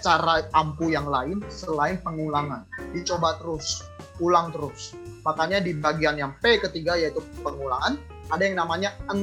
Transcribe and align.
cara 0.00 0.48
ampuh 0.56 0.88
yang 0.90 1.06
lain 1.06 1.44
selain 1.52 2.00
pengulangan. 2.00 2.64
Dicoba 2.90 3.36
terus, 3.38 3.84
ulang 4.18 4.50
terus. 4.50 4.96
Makanya 5.22 5.60
di 5.60 5.76
bagian 5.76 6.16
yang 6.16 6.32
P 6.40 6.58
ketiga 6.58 6.96
yaitu 6.96 7.20
pengulangan, 7.44 8.00
ada 8.32 8.42
yang 8.42 8.56
namanya 8.56 8.96
6 9.12 9.16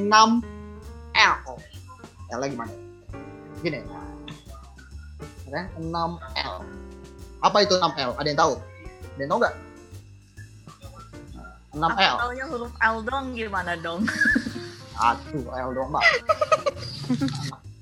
L. 1.18 1.36
L 2.30 2.42
gimana? 2.46 2.74
Gini. 3.66 3.82
Oke, 5.48 5.62
6 5.80 5.90
L. 6.38 6.56
Apa 7.42 7.58
itu 7.66 7.74
6 7.78 7.84
L? 7.98 8.12
Ada 8.22 8.28
yang 8.30 8.40
tahu? 8.40 8.54
Ada 9.18 9.22
yang 9.22 9.32
tahu 9.34 9.40
nggak? 9.42 9.56
6 11.78 11.82
L. 11.86 12.16
Taunya 12.18 12.46
huruf 12.50 12.74
L 12.78 12.98
dong 13.06 13.26
gimana 13.34 13.74
dong? 13.78 14.02
Aduh, 14.98 15.46
L 15.54 15.70
dong, 15.74 15.90
Mbak. 15.94 16.06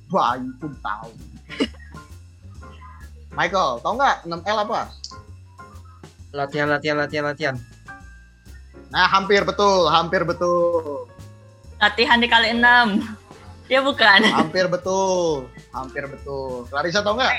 Bayi 0.13 0.47
pun 0.61 0.71
tahu. 0.83 1.11
Michael, 3.35 3.83
tahu 3.83 3.93
nggak 3.99 4.15
6L 4.31 4.57
apa? 4.63 4.79
Latihan, 6.31 6.67
latihan, 6.71 6.97
latihan, 6.99 7.25
latihan. 7.27 7.55
Nah, 8.91 9.11
hampir 9.11 9.43
betul, 9.43 9.91
hampir 9.91 10.23
betul. 10.23 11.11
Latihan 11.83 12.23
dikali 12.23 12.55
6. 12.55 13.03
Ya 13.67 13.83
bukan? 13.83 14.23
Hampir 14.23 14.71
betul, 14.71 15.51
hampir 15.75 16.07
betul. 16.07 16.63
Clarissa 16.71 17.03
tahu 17.03 17.19
nggak? 17.19 17.33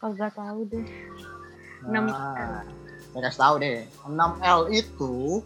Kagak 0.00 0.32
tahu 0.32 0.64
deh. 0.72 0.86
Nah, 1.84 2.64
saya 3.12 3.20
kasih 3.28 3.40
tahu 3.40 3.54
deh. 3.60 3.78
6L 4.08 4.60
itu 4.72 5.44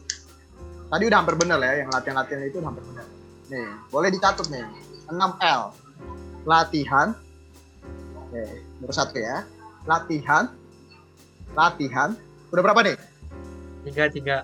tadi 0.95 1.03
udah 1.11 1.19
hampir 1.19 1.35
bener 1.35 1.59
ya, 1.59 1.83
yang 1.83 1.91
latihan-latihan 1.91 2.47
itu 2.47 2.63
udah 2.63 2.71
hampir 2.71 2.87
bener. 2.87 3.07
Nih, 3.51 3.67
boleh 3.91 4.15
dicatat 4.15 4.47
nih. 4.47 4.63
6L. 5.11 5.75
Latihan. 6.47 7.19
Oke, 8.35 8.51
baru 8.83 8.91
satu 8.91 9.15
ya. 9.15 9.47
Latihan. 9.87 10.51
Latihan. 11.55 12.19
Udah 12.51 12.63
berapa 12.67 12.83
nih? 12.83 12.99
Tiga, 13.87 14.11
tiga. 14.11 14.37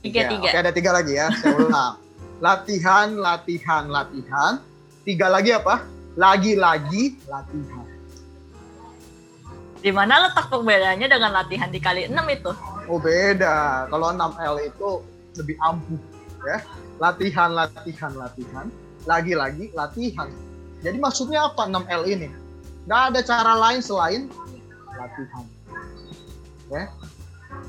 Tiga, 0.00 0.20
tiga. 0.32 0.48
Oke, 0.48 0.58
ada 0.64 0.72
tiga 0.72 0.90
lagi 0.96 1.12
ya. 1.12 1.28
Saya 1.28 1.52
ulang. 1.52 2.00
latihan, 2.48 3.12
latihan, 3.20 3.84
latihan. 3.92 4.64
Tiga 5.04 5.28
lagi 5.28 5.52
apa? 5.52 5.84
Lagi-lagi 6.16 7.20
latihan. 7.28 7.84
Di 9.84 9.92
mana 9.92 10.24
letak 10.24 10.48
perbedaannya 10.48 11.04
dengan 11.04 11.36
latihan 11.36 11.68
dikali 11.68 12.08
6 12.08 12.16
itu? 12.16 12.52
Oh 12.88 12.96
beda. 12.96 13.92
Kalau 13.92 14.08
6L 14.08 14.56
itu 14.64 14.90
lebih 15.36 15.60
ampuh 15.60 16.00
ya. 16.48 16.64
Latihan, 16.96 17.52
latihan, 17.52 18.12
latihan. 18.16 18.72
Lagi-lagi 19.04 19.68
latihan. 19.76 20.32
Jadi 20.80 20.96
maksudnya 20.96 21.52
apa 21.52 21.68
6L 21.68 22.08
ini? 22.08 22.43
Gak 22.84 23.02
ada 23.12 23.20
cara 23.24 23.52
lain 23.56 23.80
selain 23.80 24.28
latihan. 24.92 25.44
Ya. 26.68 26.92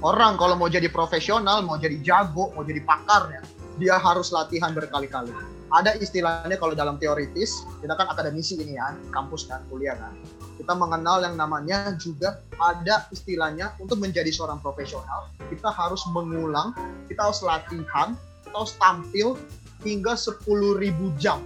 Orang 0.03 0.35
kalau 0.35 0.59
mau 0.59 0.67
jadi 0.67 0.91
profesional, 0.91 1.63
mau 1.63 1.79
jadi 1.79 1.95
jago, 2.03 2.51
mau 2.51 2.67
jadi 2.67 2.83
pakar 2.83 3.31
ya, 3.31 3.41
dia 3.79 3.95
harus 3.95 4.33
latihan 4.35 4.75
berkali-kali. 4.75 5.31
Ada 5.71 5.97
istilahnya 5.97 6.59
kalau 6.59 6.75
dalam 6.77 6.99
teoritis, 6.99 7.63
kita 7.79 7.95
kan 7.95 8.11
akademisi 8.11 8.59
ini 8.59 8.75
ya, 8.75 8.91
kampus 9.09 9.47
kan, 9.47 9.63
kuliah 9.71 9.95
kan. 9.95 10.13
Kita 10.55 10.71
mengenal 10.75 11.23
yang 11.23 11.35
namanya 11.35 11.95
juga 11.99 12.43
ada 12.59 13.07
istilahnya 13.11 13.75
untuk 13.79 13.99
menjadi 13.99 14.29
seorang 14.31 14.59
profesional, 14.59 15.31
kita 15.47 15.71
harus 15.71 16.03
mengulang, 16.11 16.75
kita 17.07 17.27
harus 17.27 17.39
latihan, 17.43 18.15
kita 18.43 18.55
harus 18.55 18.73
tampil 18.79 19.27
hingga 19.83 20.15
10.000 20.15 20.43
jam. 21.19 21.39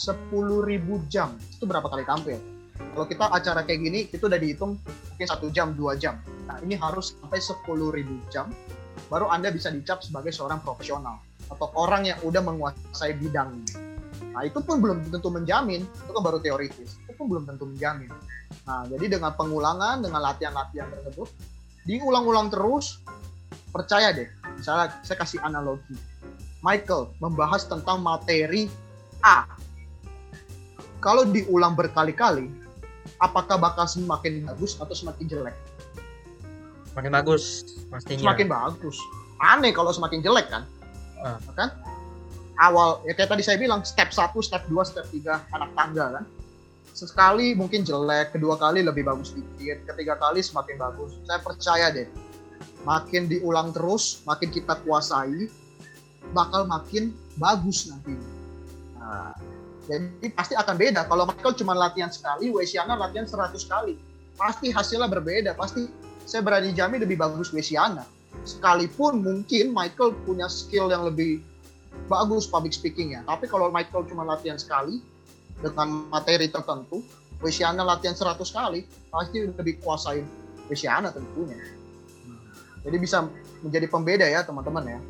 Oke, 0.00 0.16
10.000 0.32 1.12
jam. 1.12 1.36
Itu 1.52 1.68
berapa 1.68 1.84
kali 1.84 2.08
tampil? 2.08 2.40
Kalau 2.80 3.04
kita 3.04 3.28
acara 3.28 3.60
kayak 3.68 3.80
gini, 3.84 4.00
itu 4.08 4.24
udah 4.24 4.40
dihitung 4.40 4.80
mungkin 4.80 5.26
satu 5.28 5.52
jam, 5.52 5.76
dua 5.76 6.00
jam. 6.00 6.16
Nah, 6.48 6.56
ini 6.64 6.80
harus 6.80 7.12
sampai 7.20 7.36
10.000 7.36 8.32
jam, 8.32 8.48
baru 9.12 9.28
Anda 9.28 9.52
bisa 9.52 9.68
dicap 9.68 10.00
sebagai 10.00 10.32
seorang 10.32 10.64
profesional 10.64 11.20
atau 11.52 11.68
orang 11.76 12.08
yang 12.08 12.18
udah 12.24 12.40
menguasai 12.40 13.18
bidang 13.20 13.60
Nah, 14.30 14.46
itu 14.46 14.62
pun 14.62 14.78
belum 14.78 15.10
tentu 15.10 15.26
menjamin, 15.26 15.82
itu 15.82 16.10
kan 16.14 16.22
baru 16.22 16.38
teoritis. 16.38 17.02
Itu 17.02 17.18
pun 17.18 17.26
belum 17.34 17.44
tentu 17.50 17.66
menjamin. 17.66 18.14
Nah, 18.62 18.86
jadi 18.86 19.18
dengan 19.18 19.34
pengulangan, 19.34 20.06
dengan 20.06 20.22
latihan-latihan 20.22 20.86
tersebut, 20.86 21.26
diulang-ulang 21.82 22.46
terus, 22.46 23.02
percaya 23.74 24.14
deh. 24.14 24.30
Misalnya 24.54 25.02
saya 25.02 25.18
kasih 25.18 25.42
analogi. 25.42 25.98
Michael 26.62 27.10
membahas 27.18 27.66
tentang 27.66 28.06
materi 28.06 28.70
A. 29.26 29.50
Kalau 31.00 31.24
diulang 31.24 31.72
berkali-kali, 31.72 32.52
apakah 33.24 33.56
bakal 33.56 33.88
semakin 33.88 34.44
bagus 34.44 34.76
atau 34.76 34.92
semakin 34.92 35.24
jelek? 35.26 35.56
Makin 36.92 37.12
bagus 37.16 37.64
pastinya. 37.88 38.30
Semakin 38.30 38.46
bagus. 38.52 38.96
Aneh 39.40 39.72
kalau 39.72 39.90
semakin 39.90 40.20
jelek 40.20 40.52
kan? 40.52 40.68
Ah. 41.24 41.40
Kan? 41.56 41.72
Awal, 42.60 43.00
ya 43.08 43.16
kayak 43.16 43.32
tadi 43.32 43.40
saya 43.40 43.56
bilang, 43.56 43.80
step 43.88 44.12
1, 44.12 44.36
step 44.44 44.68
2, 44.68 44.76
step 44.84 45.08
3, 45.08 45.40
anak 45.56 45.72
tangga 45.72 46.20
kan? 46.20 46.24
Sekali 46.92 47.56
mungkin 47.56 47.80
jelek, 47.88 48.36
kedua 48.36 48.60
kali 48.60 48.84
lebih 48.84 49.08
bagus 49.08 49.32
dikit, 49.32 49.88
ketiga 49.88 50.20
kali 50.20 50.44
semakin 50.44 50.76
bagus. 50.76 51.16
Saya 51.24 51.40
percaya 51.40 51.88
deh, 51.88 52.04
makin 52.84 53.32
diulang 53.32 53.72
terus, 53.72 54.20
makin 54.28 54.52
kita 54.52 54.76
kuasai, 54.84 55.48
bakal 56.36 56.68
makin 56.68 57.16
bagus 57.40 57.88
nanti. 57.88 58.12
Nah, 59.00 59.32
jadi 59.90 60.28
pasti 60.30 60.54
akan 60.54 60.78
beda. 60.78 61.10
Kalau 61.10 61.26
Michael 61.26 61.54
cuma 61.58 61.74
latihan 61.74 62.06
sekali, 62.14 62.54
Wesiana 62.54 62.94
latihan 62.94 63.26
100 63.26 63.58
kali. 63.66 63.98
Pasti 64.38 64.70
hasilnya 64.70 65.10
berbeda. 65.10 65.58
Pasti 65.58 65.90
saya 66.22 66.46
berani 66.46 66.70
jamin 66.70 67.02
lebih 67.02 67.18
bagus 67.18 67.50
Wesiana. 67.50 68.06
Sekalipun 68.46 69.18
mungkin 69.18 69.74
Michael 69.74 70.14
punya 70.22 70.46
skill 70.46 70.94
yang 70.94 71.10
lebih 71.10 71.42
bagus 72.06 72.46
public 72.46 72.70
speaking 72.70 73.18
ya. 73.18 73.26
Tapi 73.26 73.50
kalau 73.50 73.74
Michael 73.74 74.06
cuma 74.06 74.22
latihan 74.22 74.54
sekali 74.54 75.02
dengan 75.58 76.06
materi 76.06 76.46
tertentu, 76.46 77.02
Wesiana 77.42 77.82
latihan 77.82 78.14
100 78.14 78.38
kali, 78.54 78.86
pasti 79.10 79.42
lebih 79.42 79.82
kuasain 79.82 80.22
Wesiana 80.70 81.10
tentunya. 81.10 81.58
Jadi 82.86 82.96
bisa 82.96 83.26
menjadi 83.60 83.90
pembeda 83.90 84.26
ya 84.30 84.46
teman-teman 84.46 84.86
ya. 84.86 85.00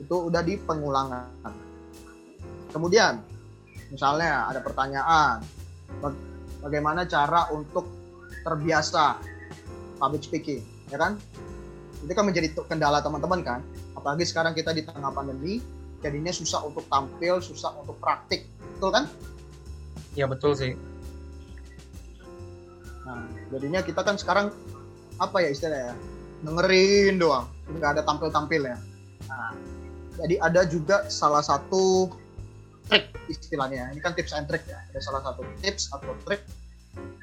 Itu 0.00 0.32
udah 0.32 0.40
di 0.40 0.56
pengulangan. 0.56 1.52
Kemudian, 2.72 3.22
misalnya 3.94 4.50
ada 4.50 4.58
pertanyaan, 4.58 5.38
baga- 6.02 6.26
bagaimana 6.66 7.06
cara 7.06 7.46
untuk 7.54 7.86
terbiasa 8.42 9.22
public 10.02 10.26
speaking, 10.26 10.66
ya 10.90 10.98
kan? 10.98 11.14
Itu 12.02 12.10
kan 12.12 12.26
menjadi 12.26 12.50
kendala 12.66 12.98
teman-teman 12.98 13.40
kan. 13.46 13.60
Apalagi 13.94 14.26
sekarang 14.26 14.52
kita 14.52 14.74
di 14.74 14.82
tengah 14.82 15.14
pandemi, 15.14 15.62
jadinya 16.02 16.34
susah 16.34 16.66
untuk 16.66 16.84
tampil, 16.90 17.38
susah 17.38 17.70
untuk 17.78 17.96
praktik, 18.02 18.50
betul 18.76 18.90
kan? 18.90 19.04
Iya 20.18 20.26
betul 20.26 20.58
sih. 20.58 20.74
Nah, 23.06 23.24
jadinya 23.54 23.80
kita 23.80 24.02
kan 24.02 24.18
sekarang 24.18 24.50
apa 25.22 25.38
ya 25.38 25.48
istilahnya? 25.54 25.94
Dengerin 26.44 27.16
doang, 27.16 27.48
nggak 27.70 27.96
ada 27.96 28.02
tampil-tampil 28.04 28.68
ya. 28.68 28.76
Nah, 29.30 29.56
jadi 30.20 30.36
ada 30.44 30.62
juga 30.68 31.08
salah 31.08 31.40
satu 31.40 32.12
trik 32.88 33.04
istilahnya. 33.30 33.90
Ini 33.92 34.00
kan 34.00 34.12
tips 34.12 34.32
and 34.36 34.46
trick 34.48 34.64
ya. 34.68 34.80
Ada 34.92 35.00
salah 35.00 35.22
satu 35.24 35.42
tips 35.60 35.92
atau 35.92 36.12
trik 36.28 36.42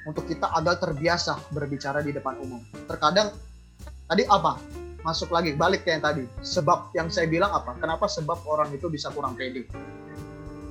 untuk 0.05 0.25
kita 0.27 0.49
agar 0.57 0.81
terbiasa 0.81 1.37
berbicara 1.53 2.01
di 2.01 2.11
depan 2.11 2.37
umum. 2.41 2.61
Terkadang 2.89 3.31
tadi 4.09 4.23
apa? 4.27 4.57
Masuk 5.01 5.33
lagi 5.33 5.57
balik 5.57 5.81
ke 5.81 5.93
yang 5.93 6.03
tadi. 6.05 6.25
Sebab 6.45 6.93
yang 6.93 7.09
saya 7.09 7.25
bilang 7.25 7.49
apa? 7.53 7.73
Kenapa 7.81 8.05
sebab 8.05 8.37
orang 8.45 8.69
itu 8.73 8.85
bisa 8.85 9.09
kurang 9.09 9.33
pede? 9.33 9.65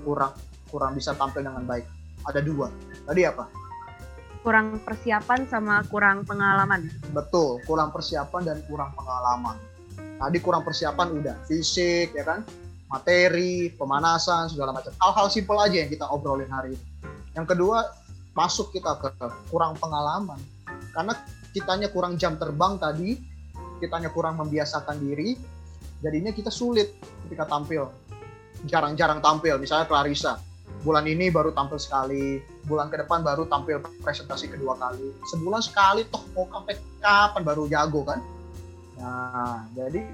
Kurang 0.06 0.34
kurang 0.70 0.94
bisa 0.94 1.14
tampil 1.18 1.42
dengan 1.42 1.66
baik. 1.66 1.86
Ada 2.30 2.40
dua. 2.44 2.70
Tadi 3.10 3.26
apa? 3.26 3.50
Kurang 4.40 4.80
persiapan 4.80 5.44
sama 5.50 5.84
kurang 5.90 6.24
pengalaman. 6.24 6.88
Betul, 7.12 7.60
kurang 7.68 7.92
persiapan 7.92 8.40
dan 8.46 8.58
kurang 8.64 8.94
pengalaman. 8.96 9.58
Tadi 10.20 10.38
kurang 10.40 10.64
persiapan 10.64 11.12
udah, 11.16 11.36
fisik 11.44 12.12
ya 12.16 12.24
kan, 12.24 12.44
materi, 12.90 13.70
pemanasan 13.78 14.50
segala 14.50 14.74
macam. 14.74 14.90
Hal-hal 14.98 15.26
simpel 15.30 15.56
aja 15.62 15.86
yang 15.86 15.90
kita 15.90 16.10
obrolin 16.10 16.50
hari 16.50 16.74
ini. 16.74 16.84
Yang 17.38 17.54
kedua, 17.54 17.86
masuk 18.34 18.74
kita 18.74 18.98
ke 18.98 19.08
kurang 19.48 19.78
pengalaman. 19.78 20.42
Karena 20.90 21.14
kitanya 21.54 21.88
kurang 21.94 22.18
jam 22.18 22.34
terbang 22.34 22.76
tadi, 22.82 23.14
kitanya 23.78 24.10
kurang 24.10 24.42
membiasakan 24.42 24.98
diri, 24.98 25.38
jadinya 26.02 26.34
kita 26.34 26.50
sulit 26.50 26.98
ketika 27.26 27.46
tampil. 27.46 27.94
Jarang-jarang 28.66 29.22
tampil, 29.22 29.56
misalnya 29.56 29.86
Clarissa. 29.86 30.42
Bulan 30.80 31.04
ini 31.04 31.28
baru 31.28 31.52
tampil 31.52 31.76
sekali, 31.76 32.40
bulan 32.64 32.88
ke 32.88 33.04
depan 33.04 33.20
baru 33.20 33.44
tampil 33.44 33.84
presentasi 34.00 34.48
kedua 34.48 34.80
kali. 34.80 35.12
Sebulan 35.28 35.60
sekali 35.60 36.08
toh 36.08 36.24
mau 36.32 36.48
sampai 36.48 36.74
kapan 37.04 37.42
baru 37.44 37.68
jago 37.68 38.00
kan? 38.00 38.20
Nah, 38.96 39.68
jadi 39.76 40.08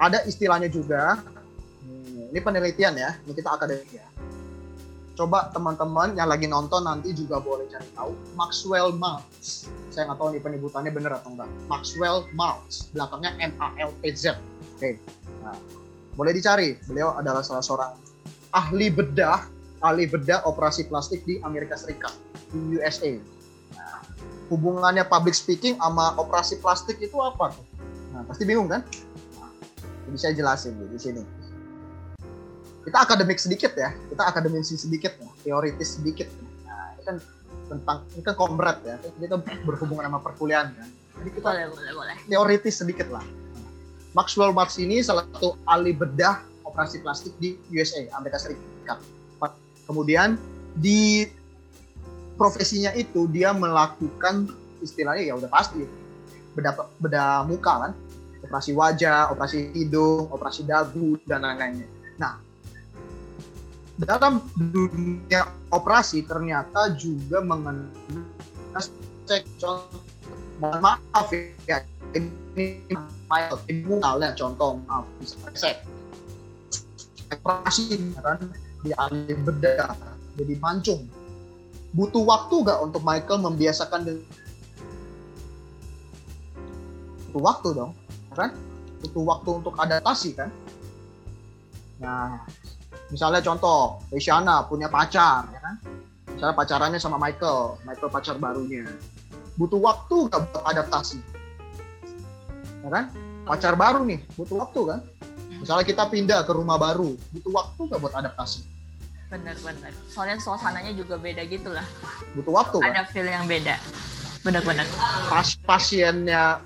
ada 0.00 0.24
istilahnya 0.24 0.72
juga. 0.72 1.20
Ini 2.30 2.40
penelitian 2.42 2.94
ya, 2.98 3.10
ini 3.22 3.32
kita 3.34 3.54
akademik 3.54 3.90
ya. 3.92 4.06
coba 5.16 5.48
teman-teman 5.48 6.12
yang 6.12 6.28
lagi 6.28 6.44
nonton 6.44 6.84
nanti 6.84 7.16
juga 7.16 7.40
boleh 7.40 7.64
cari 7.72 7.88
tahu 7.96 8.12
Maxwell 8.36 8.92
Maltz. 8.92 9.64
Saya 9.88 10.12
nggak 10.12 10.18
tahu 10.20 10.28
nih 10.36 10.42
penyebutannya 10.44 10.92
bener 10.92 11.16
atau 11.16 11.32
enggak. 11.32 11.48
Maxwell 11.72 12.28
Maltz, 12.36 12.92
belakangnya 12.92 13.32
M 13.40 13.52
A 13.56 13.72
L 13.80 13.96
T 14.04 14.12
Z. 14.12 14.36
Oke. 14.76 15.00
Nah, 15.40 15.56
boleh 16.20 16.36
dicari. 16.36 16.76
Beliau 16.84 17.16
adalah 17.16 17.40
salah 17.40 17.64
seorang 17.64 17.96
ahli 18.52 18.92
bedah, 18.92 19.48
ahli 19.80 20.04
bedah 20.04 20.44
operasi 20.44 20.84
plastik 20.84 21.24
di 21.24 21.40
Amerika 21.40 21.80
Serikat, 21.80 22.12
di 22.52 22.76
USA. 22.76 23.16
Nah, 23.72 24.04
hubungannya 24.52 25.08
public 25.08 25.32
speaking 25.32 25.80
sama 25.80 26.12
operasi 26.20 26.60
plastik 26.60 27.00
itu 27.00 27.16
apa? 27.24 27.56
Nah, 28.12 28.20
pasti 28.28 28.44
bingung 28.44 28.68
kan? 28.68 28.84
Nah, 29.40 29.48
saya 30.20 30.36
jelasin 30.36 30.76
di 30.76 31.00
sini 31.00 31.45
kita 32.86 33.02
akademik 33.02 33.38
sedikit 33.42 33.74
ya, 33.74 33.90
kita 33.90 34.22
akademisi 34.22 34.78
sedikit 34.78 35.18
ya, 35.18 35.28
teoritis 35.42 35.98
sedikit. 35.98 36.30
Nah, 36.62 36.94
ini 36.94 37.02
kan 37.02 37.16
tentang 37.66 37.98
ini 38.14 38.22
kan 38.22 38.34
komret 38.38 38.78
ya, 38.86 38.94
kita 39.02 39.42
berhubungan 39.66 40.06
sama 40.06 40.22
perkuliahan 40.22 40.70
kan. 40.70 40.88
Jadi 41.18 41.30
kita 41.34 41.48
Boleh, 41.50 41.66
boleh, 41.74 41.92
boleh. 41.98 42.16
teoritis 42.30 42.78
sedikit 42.78 43.10
lah. 43.10 43.26
Maxwell 44.14 44.54
Maltz 44.54 44.78
ini 44.78 45.02
salah 45.02 45.26
satu 45.34 45.58
ahli 45.66 45.90
bedah 45.92 46.40
operasi 46.62 47.02
plastik 47.02 47.34
di 47.42 47.58
USA, 47.74 48.06
Amerika 48.14 48.38
Serikat. 48.38 49.02
Kemudian 49.86 50.34
di 50.78 51.26
profesinya 52.34 52.90
itu 52.94 53.26
dia 53.30 53.54
melakukan 53.54 54.50
istilahnya 54.82 55.30
ya 55.30 55.34
udah 55.38 55.46
pasti 55.46 55.86
bedah 56.58 56.74
bedah 56.98 57.46
muka 57.46 57.72
kan, 57.86 57.92
operasi 58.46 58.74
wajah, 58.74 59.30
operasi 59.30 59.74
hidung, 59.74 60.26
operasi 60.30 60.66
dagu 60.66 61.16
dan 61.24 61.46
lain-lainnya. 61.46 61.86
Nah, 62.18 62.40
dalam 63.96 64.44
dunia 64.52 65.48
operasi 65.72 66.20
ternyata 66.28 66.92
juga 67.00 67.40
mengenai 67.40 67.88
contoh. 69.56 70.04
Maaf 70.56 71.28
ya 71.68 71.84
ini 72.16 72.80
file 73.28 73.56
ini 73.72 73.84
misalnya 73.88 74.36
contoh. 74.36 74.80
Maaf 74.84 75.04
saya 75.56 75.80
operasi 77.32 77.96
kan 78.20 78.38
di 78.84 78.92
ahli 78.96 79.32
bedah 79.32 79.96
jadi 80.36 80.54
mancung. 80.60 81.08
Butuh 81.96 82.28
waktu 82.28 82.60
gak 82.60 82.84
untuk 82.84 83.00
Michael 83.00 83.40
membiasakan 83.40 84.20
butuh 87.32 87.40
waktu 87.40 87.68
dong 87.72 87.92
kan? 88.36 88.52
Butuh 89.00 89.24
waktu 89.24 89.50
untuk 89.64 89.72
adaptasi 89.80 90.36
kan? 90.36 90.52
Nah 91.96 92.44
misalnya 93.10 93.40
contoh 93.42 94.02
Isyana 94.10 94.66
punya 94.66 94.90
pacar 94.90 95.46
ya 95.50 95.60
kan 95.62 95.74
misalnya 96.34 96.54
pacarannya 96.58 97.00
sama 97.00 97.16
Michael 97.16 97.78
Michael 97.86 98.10
pacar 98.10 98.36
barunya 98.36 98.84
butuh 99.56 99.80
waktu 99.80 100.28
gak 100.28 100.40
buat 100.50 100.64
adaptasi 100.66 101.18
ya 102.84 102.88
kan 102.90 103.04
pacar 103.46 103.78
baru 103.78 104.02
nih 104.04 104.20
butuh 104.34 104.56
waktu 104.58 104.80
kan 104.90 105.00
misalnya 105.56 105.84
kita 105.86 106.04
pindah 106.10 106.42
ke 106.44 106.52
rumah 106.52 106.76
baru 106.76 107.14
butuh 107.32 107.52
waktu 107.54 107.80
gak 107.90 108.00
buat 108.02 108.14
adaptasi 108.14 108.76
Bener-bener. 109.26 109.90
Soalnya 110.06 110.38
suasananya 110.38 110.94
juga 110.94 111.18
beda 111.18 111.42
gitu 111.50 111.74
lah. 111.74 111.82
butuh 112.38 112.62
waktu 112.62 112.78
kan 112.78 112.94
Ada 112.94 113.02
feel 113.10 113.26
yang 113.26 113.50
beda. 113.50 113.74
Bener-bener. 114.46 114.86
pas 115.26 115.58
pasiennya 115.66 116.62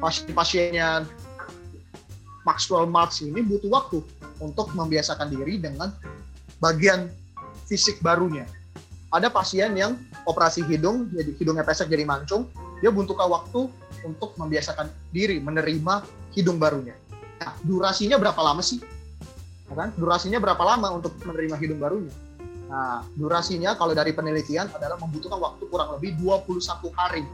pasien 0.00 0.32
pasiennya 0.32 0.88
Maxwell 2.44 2.86
Maltz 2.88 3.24
ini 3.24 3.40
butuh 3.40 3.72
waktu 3.72 3.98
untuk 4.40 4.70
membiasakan 4.76 5.32
diri 5.32 5.56
dengan 5.58 5.90
bagian 6.60 7.08
fisik 7.64 8.00
barunya. 8.04 8.44
Ada 9.12 9.32
pasien 9.32 9.72
yang 9.78 9.96
operasi 10.28 10.64
hidung, 10.68 11.08
jadi 11.14 11.32
hidungnya 11.38 11.64
pesek 11.64 11.88
jadi 11.88 12.04
mancung, 12.04 12.50
dia 12.82 12.92
butuh 12.92 13.16
waktu 13.16 13.70
untuk 14.04 14.36
membiasakan 14.36 14.90
diri 15.14 15.40
menerima 15.40 16.04
hidung 16.36 16.60
barunya. 16.60 16.92
Nah, 17.40 17.54
durasinya 17.62 18.20
berapa 18.20 18.40
lama 18.42 18.60
sih? 18.60 18.82
Ya 19.70 19.74
kan? 19.74 19.88
Durasinya 19.96 20.42
berapa 20.42 20.60
lama 20.60 21.00
untuk 21.00 21.16
menerima 21.24 21.56
hidung 21.62 21.80
barunya? 21.80 22.12
Nah, 22.68 23.06
durasinya 23.14 23.78
kalau 23.78 23.94
dari 23.94 24.10
penelitian 24.10 24.66
adalah 24.72 24.98
membutuhkan 24.98 25.38
waktu 25.38 25.62
kurang 25.70 25.94
lebih 25.96 26.18
21 26.18 26.90
hari 26.96 27.24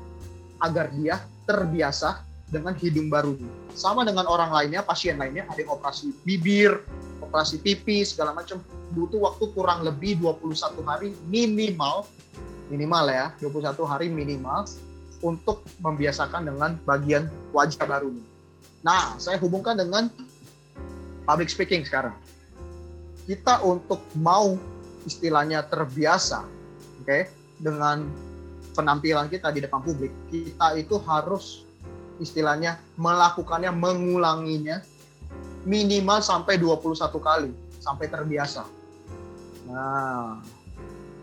agar 0.60 0.92
dia 0.92 1.16
terbiasa 1.48 2.22
dengan 2.50 2.74
hidung 2.76 3.08
barunya. 3.08 3.48
Sama 3.72 4.02
dengan 4.02 4.26
orang 4.26 4.50
lainnya, 4.50 4.82
pasien 4.82 5.16
lainnya 5.16 5.46
ada 5.46 5.58
yang 5.62 5.70
operasi 5.70 6.10
bibir, 6.26 6.82
operasi 7.22 7.62
pipi, 7.62 8.02
segala 8.02 8.34
macam 8.34 8.58
butuh 8.90 9.22
waktu 9.22 9.44
kurang 9.54 9.86
lebih 9.86 10.18
21 10.18 10.82
hari 10.82 11.14
minimal 11.30 12.04
minimal 12.70 13.04
ya, 13.10 13.34
21 13.42 13.74
hari 13.82 14.06
minimal 14.08 14.64
untuk 15.20 15.66
membiasakan 15.82 16.48
dengan 16.48 16.78
bagian 16.86 17.26
wajah 17.52 17.84
barunya. 17.84 18.24
Nah, 18.80 19.18
saya 19.20 19.36
hubungkan 19.36 19.76
dengan 19.76 20.08
public 21.26 21.52
speaking 21.52 21.84
sekarang. 21.84 22.16
Kita 23.28 23.60
untuk 23.60 24.00
mau 24.16 24.56
istilahnya 25.04 25.66
terbiasa, 25.68 26.46
oke, 27.04 27.28
dengan 27.60 28.08
penampilan 28.72 29.28
kita 29.28 29.52
di 29.52 29.60
depan 29.60 29.84
publik, 29.84 30.14
kita 30.32 30.78
itu 30.80 30.96
harus 31.04 31.68
istilahnya 32.20 32.78
melakukannya, 33.00 33.72
mengulanginya 33.72 34.84
minimal 35.64 36.20
sampai 36.20 36.56
21 36.56 36.96
kali 37.20 37.50
sampai 37.80 38.06
terbiasa. 38.08 38.64
Nah, 39.68 40.40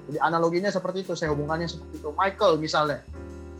jadi 0.09 0.17
analoginya 0.21 0.69
seperti 0.73 1.05
itu, 1.05 1.13
saya 1.13 1.33
hubungannya 1.33 1.69
seperti 1.69 2.01
itu. 2.01 2.09
Michael 2.13 2.57
misalnya 2.57 3.01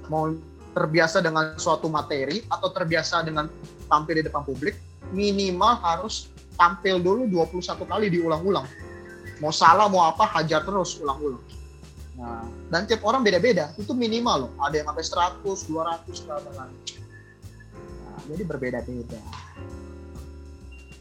mau 0.10 0.34
terbiasa 0.74 1.22
dengan 1.25 1.57
suatu 1.57 1.89
materi 1.89 2.45
atau 2.50 2.69
terbiasa 2.69 3.25
dengan 3.25 3.50
tampil 3.89 4.22
di 4.22 4.24
depan 4.30 4.45
publik, 4.45 4.78
minimal 5.10 5.78
harus 5.81 6.30
tampil 6.57 7.01
dulu 7.01 7.25
21 7.30 7.86
kali 7.86 8.07
diulang-ulang. 8.13 8.66
Mau 9.38 9.54
salah 9.54 9.86
mau 9.89 10.06
apa 10.06 10.25
hajar 10.38 10.66
terus 10.66 10.98
ulang-ulang. 10.98 11.42
Nah, 12.18 12.42
dan 12.74 12.89
tiap 12.89 13.06
orang 13.06 13.22
beda-beda. 13.22 13.69
Itu 13.78 13.94
minimal 13.94 14.50
loh. 14.50 14.51
Ada 14.57 14.81
yang 14.81 14.88
sampai 14.89 15.06
100, 15.45 15.69
200 15.69 16.25
dan 16.25 16.54
lain 16.57 16.78
Nah, 16.81 17.06
jadi 18.27 18.44
berbeda-beda. 18.44 19.19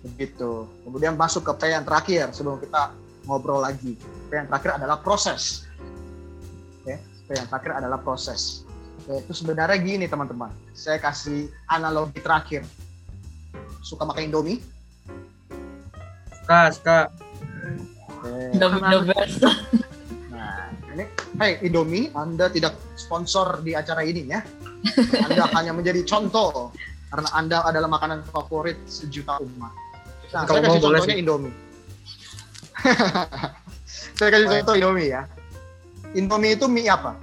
Begitu. 0.07 0.71
Kemudian 0.87 1.19
masuk 1.19 1.43
ke 1.43 1.53
P 1.59 1.63
yang 1.75 1.83
terakhir 1.83 2.31
sebelum 2.31 2.63
kita 2.63 2.95
ngobrol 3.27 3.59
lagi. 3.59 3.99
P 3.99 4.31
yang 4.31 4.47
terakhir 4.47 4.79
adalah 4.79 5.03
proses. 5.03 5.67
Oke, 6.83 7.03
P 7.27 7.29
yang 7.35 7.51
terakhir 7.51 7.83
adalah 7.83 7.99
proses. 7.99 8.63
Itu 9.07 9.35
sebenarnya 9.35 9.79
gini 9.83 10.07
teman-teman. 10.07 10.51
Saya 10.75 10.99
kasih 10.99 11.51
analogi 11.71 12.19
terakhir. 12.23 12.63
Suka 13.83 14.03
makan 14.03 14.31
Indomie? 14.31 14.59
Suka, 16.43 16.61
suka. 16.75 16.99
The 18.59 18.67
best. 19.07 19.47
Nah, 20.35 20.75
ini, 20.91 21.07
hey 21.39 21.63
Indomie, 21.63 22.11
Anda 22.19 22.51
tidak 22.51 22.75
sponsor 22.99 23.63
di 23.63 23.79
acara 23.79 24.03
ini 24.03 24.27
ya. 24.27 24.43
Anda 25.23 25.47
hanya 25.55 25.71
menjadi 25.71 26.03
contoh 26.03 26.66
karena 27.11 27.29
Anda 27.35 27.59
adalah 27.63 27.89
makanan 27.91 28.27
favorit 28.31 28.79
sejuta 28.91 29.39
umat. 29.39 29.73
Nah, 30.35 30.43
Kalau 30.45 30.59
saya 30.59 30.67
mau 30.67 30.75
kasih 30.75 30.83
contohnya 30.83 31.07
sih. 31.07 31.23
Indomie. 31.23 31.55
saya 34.19 34.29
kasih 34.35 34.47
contoh 34.51 34.75
Indomie 34.75 35.09
ya. 35.15 35.23
Indomie 36.19 36.53
itu 36.59 36.67
mie 36.67 36.91
apa? 36.91 37.15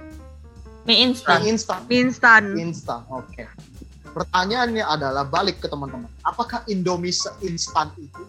Mie 0.88 0.98
instan. 1.04 1.38
Mie 1.40 1.48
instan. 1.52 1.80
Instan. 1.88 2.42
Instan, 2.56 3.00
oke. 3.12 3.44
Pertanyaannya 4.14 4.84
adalah 4.86 5.26
balik 5.26 5.58
ke 5.58 5.66
teman-teman. 5.66 6.08
Apakah 6.22 6.62
Indomie 6.70 7.12
seinstan 7.12 7.90
itu? 7.98 8.22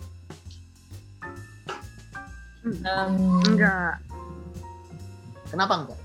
Um, 2.65 3.45
Enggak. 3.45 4.01
Kenapa 5.53 5.73
enggak? 5.85 5.99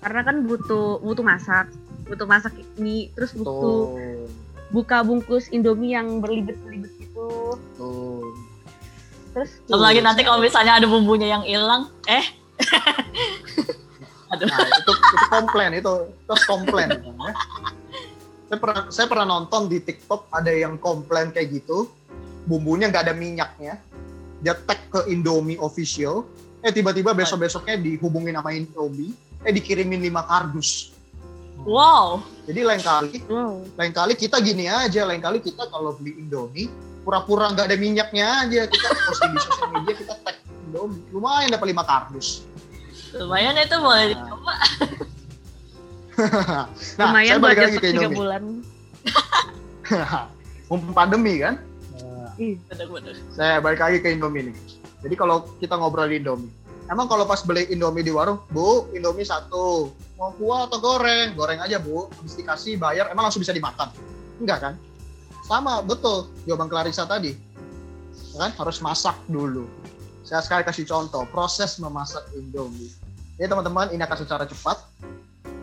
Karena 0.00 0.20
kan 0.24 0.36
butuh 0.46 1.02
butuh 1.02 1.24
masak, 1.26 1.68
butuh 2.10 2.26
masak 2.26 2.52
mie, 2.74 3.14
terus 3.14 3.30
butuh 3.30 3.94
Tuh, 3.94 4.26
buka 4.74 5.06
bungkus 5.06 5.46
Indomie 5.54 5.94
yang 5.94 6.18
berlibet-libet 6.18 6.90
gitu. 6.98 7.54
tuh. 7.78 8.26
Terus 9.30 9.50
Apalagi 9.70 10.02
nanti 10.02 10.26
kalau 10.26 10.42
misalnya 10.42 10.82
ada 10.82 10.90
bumbunya 10.90 11.30
yang 11.30 11.46
hilang, 11.46 11.86
eh. 12.10 12.26
Aduh. 14.34 14.46
Nah, 14.50 14.62
itu 14.62 14.92
itu 14.94 15.26
komplain 15.26 15.70
itu 15.74 15.94
terus 16.22 16.42
komplain 16.46 16.86
ya. 17.02 17.34
Saya 18.46 18.58
pernah 18.62 18.82
saya 18.90 19.06
pernah 19.10 19.26
nonton 19.26 19.66
di 19.66 19.82
TikTok 19.82 20.30
ada 20.30 20.54
yang 20.54 20.78
komplain 20.78 21.34
kayak 21.34 21.50
gitu, 21.62 21.90
bumbunya 22.46 22.86
nggak 22.90 23.10
ada 23.10 23.14
minyaknya. 23.14 23.78
Dia 24.38 24.54
tag 24.54 24.86
ke 24.86 25.10
Indomie 25.10 25.58
official, 25.58 26.30
eh 26.62 26.70
tiba-tiba 26.70 27.10
besok-besoknya 27.10 27.78
dihubungin 27.82 28.38
sama 28.38 28.54
Indomie, 28.54 29.14
eh 29.42 29.50
dikirimin 29.50 29.98
lima 29.98 30.22
kardus. 30.22 30.94
Wow. 31.62 32.24
Jadi 32.48 32.60
lain 32.64 32.80
kali, 32.80 33.20
wow. 33.28 33.60
lain 33.76 33.92
kali 33.92 34.12
kita 34.16 34.40
gini 34.40 34.64
aja, 34.64 35.04
lain 35.04 35.20
kali 35.20 35.38
kita 35.38 35.68
kalau 35.68 35.92
beli 35.94 36.16
Indomie 36.16 36.72
pura-pura 37.00 37.48
nggak 37.50 37.66
ada 37.72 37.76
minyaknya 37.80 38.44
aja 38.44 38.60
kita 38.68 38.88
posting 38.92 39.32
di 39.32 39.40
sosial 39.40 39.68
media 39.72 39.94
kita 39.96 40.14
tag 40.20 40.36
Indomie 40.68 41.00
lumayan 41.10 41.48
dapat 41.48 41.66
lima 41.72 41.84
kardus 41.84 42.44
Lumayan 43.10 43.58
itu 43.58 43.74
boleh 43.74 44.04
Nah. 44.06 44.10
dicoba. 44.14 44.54
nah 47.00 47.08
Lumayan 47.10 47.26
saya 47.26 47.40
buat 47.40 47.48
balik 47.48 47.58
lagi 47.58 47.74
ke 47.74 47.80
tiga 47.80 47.90
Indomie 47.96 48.18
bulan. 48.20 48.42
mumpung 50.70 50.94
pandemi 50.94 51.34
kan 51.40 51.54
Ih, 52.36 52.56
Bener-bener. 52.68 53.16
saya 53.34 53.58
balik 53.58 53.80
lagi 53.80 53.98
ke 53.98 54.08
Indomie 54.12 54.52
nih 54.52 54.56
jadi 55.00 55.14
kalau 55.16 55.48
kita 55.56 55.74
ngobrol 55.74 56.06
di 56.06 56.20
Indomie 56.20 56.52
emang 56.90 57.06
kalau 57.06 57.24
pas 57.24 57.40
beli 57.46 57.70
Indomie 57.70 58.04
di 58.04 58.10
warung 58.10 58.42
bu 58.50 58.90
Indomie 58.92 59.24
satu. 59.24 59.94
Mau 60.20 60.34
kuah 60.36 60.68
atau 60.68 60.82
goreng? 60.82 61.32
Goreng 61.32 61.62
aja 61.62 61.80
bu. 61.80 62.10
Habis 62.20 62.36
dikasih 62.36 62.76
bayar. 62.76 63.08
Emang 63.08 63.24
langsung 63.24 63.40
bisa 63.40 63.56
dimakan? 63.56 63.88
Enggak 64.42 64.58
kan? 64.60 64.74
Sama 65.48 65.80
betul. 65.80 66.28
Jawaban 66.44 66.68
Clarissa 66.68 67.08
tadi. 67.08 67.32
Kan? 68.36 68.52
Harus 68.58 68.84
masak 68.84 69.16
dulu. 69.30 69.64
Saya 70.26 70.44
sekali 70.44 70.62
kasih 70.66 70.84
contoh. 70.84 71.24
Proses 71.32 71.80
memasak 71.80 72.22
Indomie. 72.36 72.92
Jadi 73.40 73.48
teman-teman 73.48 73.88
ini 73.96 74.04
akan 74.04 74.18
secara 74.20 74.44
cepat 74.44 74.76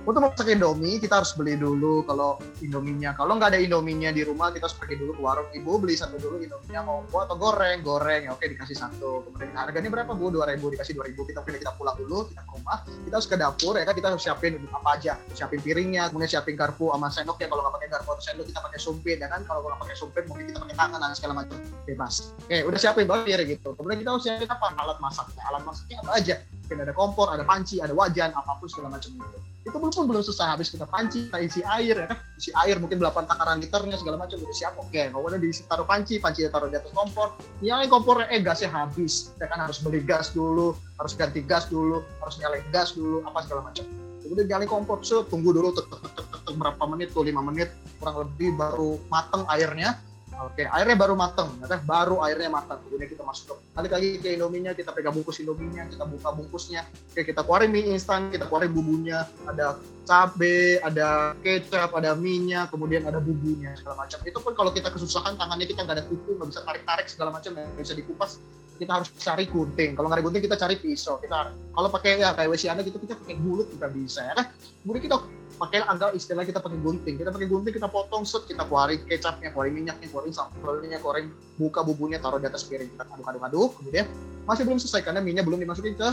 untuk 0.08 0.24
memasak 0.24 0.48
Indomie 0.48 1.04
kita 1.04 1.20
harus 1.20 1.36
beli 1.36 1.60
dulu 1.60 2.00
kalau 2.08 2.40
Indominya 2.64 3.12
kalau 3.12 3.36
nggak 3.36 3.52
ada 3.52 3.60
Indominya 3.60 4.08
di 4.16 4.24
rumah 4.24 4.56
kita 4.56 4.72
harus 4.72 4.80
pergi 4.80 4.96
dulu 5.04 5.20
ke 5.20 5.22
warung. 5.22 5.52
Ibu 5.52 5.84
beli 5.84 6.00
satu 6.00 6.16
dulu 6.16 6.40
Indominya 6.40 6.80
mau 6.88 7.04
kuah 7.12 7.28
atau 7.28 7.36
goreng? 7.36 7.84
Goreng. 7.84 8.24
Ya 8.24 8.32
oke 8.32 8.48
dikasih 8.48 8.80
satu. 8.80 9.28
Kemudian 9.28 9.52
harganya 9.60 9.92
berapa 9.92 10.16
bu? 10.16 10.32
dua 10.32 10.48
ribu 10.48 10.72
dikasih 10.72 10.96
dua 10.96 11.12
ribu. 11.12 11.28
Kita 11.28 11.44
pilih 11.44 11.60
kita 11.60 11.76
pulang 11.76 12.00
dulu 12.00 12.24
kita 12.32 12.40
ke 12.40 12.52
rumah. 12.56 12.88
Kita 12.88 13.14
harus 13.20 13.28
ke 13.28 13.36
dapur 13.36 13.76
ya 13.76 13.84
kan? 13.84 13.96
Kita 14.00 14.08
harus 14.16 14.24
siapin 14.24 14.64
apa 14.72 14.90
aja. 14.96 15.14
Siapin 15.36 15.60
piringnya 15.60 16.08
kemudian 16.08 16.32
siapin 16.32 16.56
garpu 16.56 16.88
sama 16.88 17.12
sendok 17.12 17.44
ya. 17.44 17.52
Kalau 17.52 17.68
nggak 17.68 17.76
pakai 17.76 17.90
garpu 17.92 18.10
atau 18.16 18.24
sendok 18.24 18.48
kita 18.48 18.60
pakai 18.64 18.80
sumpit 18.80 19.18
ya 19.20 19.28
kan? 19.28 19.44
Kalau 19.44 19.60
nggak 19.60 19.80
pakai 19.84 19.96
sumpit 20.00 20.24
mungkin 20.32 20.56
kita 20.56 20.64
pakai 20.64 20.76
tangan 20.80 21.00
dan 21.04 21.16
segala 21.20 21.34
macam. 21.44 21.60
Bebas. 21.84 22.32
Oke 22.48 22.64
udah 22.64 22.80
siapin 22.80 23.12
bayar 23.12 23.44
gitu. 23.44 23.76
Kemudian 23.76 24.00
kita 24.00 24.16
harus 24.16 24.24
siapin 24.24 24.48
apa? 24.48 24.72
Alat 24.80 25.04
masaknya 25.04 25.44
alat 25.52 25.68
masaknya 25.68 26.00
apa 26.00 26.12
aja? 26.16 26.36
Mungkin 26.64 26.80
ada 26.80 26.94
kompor 26.96 27.28
ada 27.28 27.44
panci 27.44 27.84
ada 27.84 27.92
wajan 27.92 28.32
apa 28.32 28.56
pun 28.56 28.72
segala 28.72 28.96
macam 28.96 29.12
itu 29.12 29.57
itu 29.68 29.78
pun 29.78 29.92
belum 29.92 30.24
selesai 30.24 30.48
habis 30.56 30.72
kita 30.72 30.88
panci 30.88 31.28
kita 31.28 31.40
isi 31.44 31.62
air 31.68 31.96
ya. 32.00 32.08
Kan 32.08 32.18
isi 32.40 32.52
air 32.56 32.80
mungkin 32.80 33.04
8 33.04 33.28
takaran 33.28 33.60
liternya 33.60 34.00
segala 34.00 34.16
macam 34.24 34.40
udah 34.40 34.56
siap 34.56 34.80
oke. 34.80 34.96
Kemudian 34.96 35.40
diisi 35.44 35.68
taruh 35.68 35.84
panci 35.84 36.24
panci 36.24 36.48
taruh 36.48 36.72
di 36.72 36.80
atas 36.80 36.96
kompor. 36.96 37.36
Nyalain 37.60 37.92
kompornya 37.92 38.32
eh 38.32 38.40
gasnya 38.40 38.72
habis. 38.72 39.36
Kita 39.36 39.52
kan 39.52 39.68
harus 39.68 39.84
beli 39.84 40.00
gas 40.00 40.32
dulu 40.32 40.72
harus 40.98 41.14
ganti 41.14 41.44
gas 41.44 41.68
dulu 41.68 42.02
harus 42.24 42.36
nyalain 42.40 42.66
gas 42.72 42.96
dulu 42.96 43.22
apa 43.28 43.44
segala 43.44 43.68
macam. 43.68 43.84
Kemudian 44.24 44.48
nyalain 44.48 44.70
kompor 44.72 45.04
so 45.04 45.28
tunggu 45.28 45.52
dulu 45.52 45.76
tek, 45.76 45.86
tek, 45.92 46.00
tek, 46.00 46.14
tek, 46.16 46.42
tek, 46.48 46.56
berapa 46.56 46.84
menit 46.88 47.12
tuh 47.12 47.28
lima 47.28 47.44
menit 47.44 47.70
kurang 48.00 48.24
lebih 48.24 48.56
baru 48.56 48.96
mateng 49.12 49.44
airnya 49.52 50.00
Oke, 50.38 50.70
airnya 50.70 50.94
baru 50.94 51.18
mateng, 51.18 51.50
ya 51.58 51.66
kan? 51.66 51.82
baru 51.82 52.22
airnya 52.22 52.54
matang. 52.54 52.78
Kemudian 52.86 53.10
kita 53.10 53.26
masuk 53.26 53.58
balik 53.74 53.90
lagi 53.90 54.22
ke 54.22 54.38
Indominya, 54.38 54.78
kita 54.78 54.94
pegang 54.94 55.18
bungkus 55.18 55.42
Indominya, 55.42 55.90
kita 55.90 56.06
buka 56.06 56.30
bungkusnya. 56.30 56.86
Oke, 57.10 57.26
kita 57.26 57.42
keluarin 57.42 57.74
mie 57.74 57.90
instan, 57.90 58.30
kita 58.30 58.46
keluarin 58.46 58.70
bumbunya. 58.70 59.26
Ada 59.50 59.82
cabe, 60.06 60.78
ada 60.86 61.34
kecap, 61.42 61.90
ada 61.98 62.14
minyak, 62.14 62.70
kemudian 62.70 63.10
ada 63.10 63.18
bumbunya 63.18 63.74
segala 63.82 64.06
macam. 64.06 64.22
Itu 64.30 64.38
pun 64.46 64.54
kalau 64.54 64.70
kita 64.70 64.94
kesusahan 64.94 65.42
tangannya 65.42 65.66
kita 65.66 65.82
nggak 65.82 65.98
ada 65.98 66.06
kuku, 66.06 66.38
nggak 66.38 66.50
bisa 66.54 66.62
tarik-tarik 66.62 67.08
segala 67.10 67.30
macam, 67.34 67.58
nggak 67.58 67.82
bisa 67.82 67.98
dikupas, 67.98 68.38
kita 68.78 69.02
harus 69.02 69.10
cari 69.18 69.46
gunting. 69.50 69.98
Kalau 69.98 70.08
nggak 70.08 70.22
ada 70.22 70.26
gunting 70.26 70.44
kita 70.46 70.58
cari 70.58 70.76
pisau. 70.78 71.18
Kita 71.18 71.52
kalau 71.54 71.90
pakai 71.90 72.22
ya 72.22 72.32
kayak 72.38 72.50
WC 72.54 72.64
Anda 72.70 72.82
gitu 72.86 73.02
kita 73.02 73.18
pakai 73.18 73.36
gulut 73.42 73.68
juga 73.74 73.90
bisa 73.90 74.22
ya 74.24 74.34
kan. 74.38 74.46
Kemudian 74.86 75.04
kita 75.10 75.18
pakai 75.58 75.80
anggap 75.90 76.14
istilah 76.14 76.46
kita 76.46 76.62
pakai 76.62 76.80
gunting. 76.80 77.16
Kita 77.18 77.30
pakai 77.34 77.48
gunting 77.50 77.74
kita 77.74 77.90
potong 77.90 78.24
set, 78.24 78.46
kita 78.46 78.64
keluarin 78.70 79.02
kecapnya, 79.04 79.50
keluarin 79.52 79.74
minyaknya, 79.74 80.08
keluarin 80.08 80.34
sambalnya, 80.34 80.98
keluarin 81.02 81.34
buka 81.58 81.82
bumbunya, 81.82 82.22
taruh 82.22 82.38
di 82.38 82.46
atas 82.46 82.64
piring. 82.70 82.94
Kita 82.94 83.10
aduk-aduk-aduk, 83.10 83.82
kemudian 83.82 84.06
masih 84.48 84.64
belum 84.64 84.80
selesai 84.80 85.04
karena 85.04 85.20
minyak 85.20 85.44
belum 85.44 85.60
dimasukin 85.60 85.98
ke 85.98 86.10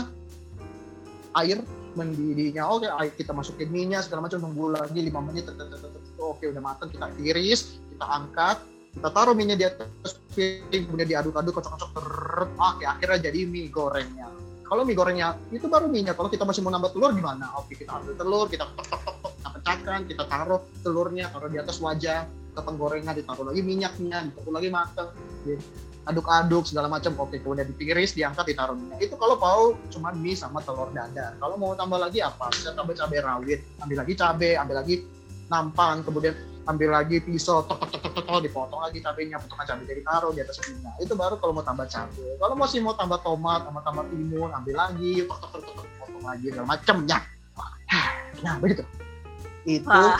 air 1.35 1.59
mendidihnya 1.95 2.67
oke 2.67 2.87
air 2.87 3.11
kita 3.15 3.31
masukin 3.31 3.71
minyak 3.71 4.03
segala 4.03 4.27
macam 4.27 4.43
tunggu 4.43 4.75
lagi 4.75 4.99
5 4.99 5.27
menit 5.31 5.47
oke 6.19 6.43
udah 6.43 6.63
matang 6.63 6.91
kita 6.91 7.07
tiris 7.15 7.79
kita 7.95 8.05
angkat 8.07 8.59
kita 8.95 9.09
taruh 9.11 9.35
minyak 9.35 9.57
di 9.59 9.65
atas 9.67 10.15
piring 10.31 10.87
kemudian 10.87 11.07
diaduk-aduk 11.07 11.51
kocok-kocok 11.59 11.89
terus 11.99 12.49
oke 12.55 12.83
akhirnya 12.83 13.19
jadi 13.31 13.39
mie 13.43 13.67
gorengnya. 13.67 14.27
Kalau 14.65 14.81
mie 14.87 14.95
gorengnya 14.95 15.35
itu 15.51 15.67
baru 15.67 15.91
minyak. 15.91 16.15
Kalau 16.15 16.31
kita 16.31 16.47
masih 16.47 16.63
mau 16.63 16.71
nambah 16.71 16.95
telur 16.95 17.11
gimana? 17.11 17.51
Oke 17.59 17.75
kita 17.75 17.91
ambil 17.91 18.15
telur 18.15 18.47
kita 18.47 18.65
tok 18.71 18.87
tok 18.87 19.01
tok 19.03 19.31
kita 19.35 19.49
pecahkan 19.51 19.99
kita 20.07 20.23
taruh 20.25 20.61
telurnya 20.79 21.25
taruh 21.29 21.51
di 21.51 21.59
atas 21.59 21.77
wajan 21.83 22.25
kita 22.25 22.61
penggorengan 22.63 23.13
ditaruh 23.19 23.45
lagi 23.51 23.61
minyaknya 23.61 24.17
ditaruh 24.31 24.53
lagi 24.55 24.69
matang 24.71 25.09
aduk-aduk 26.07 26.63
segala 26.63 26.87
macam. 26.87 27.11
Oke 27.19 27.43
kemudian 27.43 27.67
ditiris 27.67 28.15
diangkat 28.15 28.55
ditaruh 28.55 28.79
minyak. 28.79 29.03
Itu 29.03 29.19
kalau 29.19 29.35
mau 29.35 29.75
cuma 29.91 30.15
mie 30.15 30.39
sama 30.39 30.63
telur 30.63 30.87
dadar. 30.95 31.35
Kalau 31.35 31.59
mau 31.59 31.75
tambah 31.75 31.99
lagi 31.99 32.23
apa? 32.23 32.47
Bisa 32.55 32.71
tambah 32.71 32.95
cabai 32.95 33.19
rawit 33.19 33.59
ambil 33.83 34.07
lagi 34.07 34.13
cabai 34.15 34.55
ambil 34.55 34.79
lagi 34.79 35.03
nampan 35.51 36.01
kemudian 36.01 36.33
ambil 36.65 36.89
lagi 36.97 37.21
pisau 37.21 37.61
tok 37.61 37.77
tok 37.77 37.89
tok 37.97 38.11
tok 38.13 38.23
tok, 38.25 38.39
dipotong 38.41 38.81
lagi 38.81 38.97
cabenya 39.01 39.37
potongan 39.37 39.65
cabai 39.69 39.85
jadi 39.85 40.01
taruh 40.01 40.31
di 40.33 40.41
atas 40.41 40.57
minyak 40.65 40.95
itu 40.97 41.13
baru 41.13 41.37
kalau 41.37 41.53
mau 41.53 41.65
tambah 41.65 41.85
cabai. 41.85 42.31
Kalau 42.41 42.55
masih 42.57 42.79
mau 42.81 42.97
tambah 42.97 43.19
tomat 43.21 43.61
sama 43.69 43.79
tambah 43.85 44.03
timun 44.09 44.49
ambil 44.49 44.75
lagi 44.75 45.25
tok 45.29 45.37
tok 45.37 45.49
tok 45.53 45.61
tok, 45.61 45.73
tok, 45.77 45.87
potong 46.01 46.25
lagi 46.25 46.45
segala 46.49 46.67
macamnya 46.73 47.19
nah 48.43 48.59
begitu. 48.59 48.83
Itu 49.65 49.87
Wah. 49.89 50.19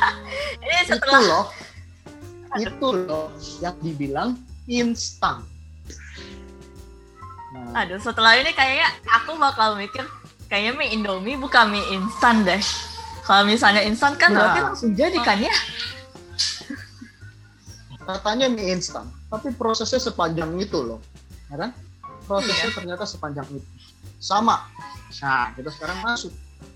Ini 0.64 0.74
itu 0.84 0.90
setelah 0.96 1.20
loh 1.22 1.46
itu 2.54 2.88
loh 2.94 3.34
yang 3.58 3.74
dibilang 3.82 4.38
instan. 4.70 5.42
Nah, 7.54 7.82
Aduh, 7.82 7.98
setelah 7.98 8.38
ini 8.38 8.50
kayaknya 8.54 8.86
aku 9.10 9.34
bakal 9.38 9.74
mikir 9.74 10.06
kayaknya 10.46 10.72
mie 10.78 10.90
Indomie 10.94 11.38
bukan 11.38 11.74
mie 11.74 11.82
instan 11.90 12.46
deh. 12.46 12.62
Kalau 13.24 13.48
misalnya 13.48 13.80
instan 13.88 14.12
kan 14.20 14.36
Nah. 14.36 14.52
berarti 14.52 14.60
langsung 14.60 14.90
jadi 14.92 15.18
kan 15.24 15.40
ya? 15.40 15.54
katanya 18.04 18.52
mie 18.52 18.76
instan 18.76 19.08
tapi 19.32 19.48
prosesnya 19.56 19.96
sepanjang 19.96 20.52
itu 20.60 20.76
loh. 20.76 21.00
Ya 21.48 21.56
kan? 21.56 21.70
Prosesnya 22.28 22.68
ternyata 22.76 23.08
sepanjang 23.08 23.48
itu. 23.48 23.64
Sama. 24.20 24.68
Nah 25.24 25.56
kita 25.56 25.72
sekarang 25.72 26.04
masuk. 26.04 26.28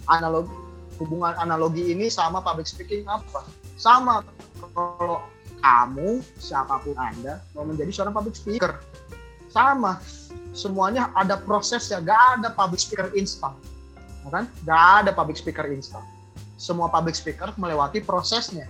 Analogi 0.09 0.49
hubungan 0.97 1.37
analogi 1.37 1.93
ini 1.93 2.09
sama 2.09 2.41
public 2.41 2.65
speaking 2.65 3.05
apa? 3.05 3.45
Sama. 3.77 4.25
Kalau 4.73 5.21
kamu 5.61 6.25
siapa 6.41 6.81
pun 6.81 6.97
anda 6.97 7.45
mau 7.53 7.69
menjadi 7.69 7.93
seorang 7.93 8.17
public 8.17 8.33
speaker. 8.33 8.81
Sama. 9.53 10.01
Semuanya 10.57 11.13
ada 11.13 11.37
prosesnya. 11.37 12.01
Gak 12.01 12.41
ada 12.41 12.49
public 12.57 12.81
speaker 12.81 13.13
instan. 13.13 13.53
Ya 14.25 14.29
kan? 14.33 14.45
Gak 14.65 14.85
ada 15.05 15.11
public 15.13 15.37
speaker 15.37 15.69
instan 15.69 16.01
semua 16.59 16.91
public 16.91 17.15
speaker 17.15 17.55
melewati 17.57 18.03
prosesnya 18.03 18.67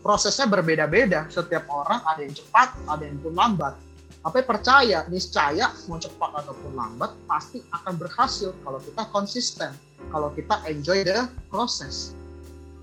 prosesnya 0.00 0.48
berbeda-beda. 0.48 1.28
Setiap 1.28 1.68
orang 1.68 2.00
ada 2.08 2.20
yang 2.24 2.34
cepat, 2.34 2.74
ada 2.88 3.04
yang 3.04 3.20
pun 3.20 3.36
lambat. 3.36 3.76
Tapi 4.20 4.44
percaya, 4.44 5.08
niscaya 5.08 5.72
mau 5.88 5.96
cepat 5.96 6.44
ataupun 6.44 6.76
lambat 6.76 7.16
pasti 7.24 7.64
akan 7.72 7.96
berhasil 7.96 8.52
kalau 8.60 8.76
kita 8.76 9.02
konsisten, 9.08 9.72
kalau 10.12 10.28
kita 10.36 10.60
enjoy 10.68 11.00
the 11.00 11.24
process. 11.48 12.12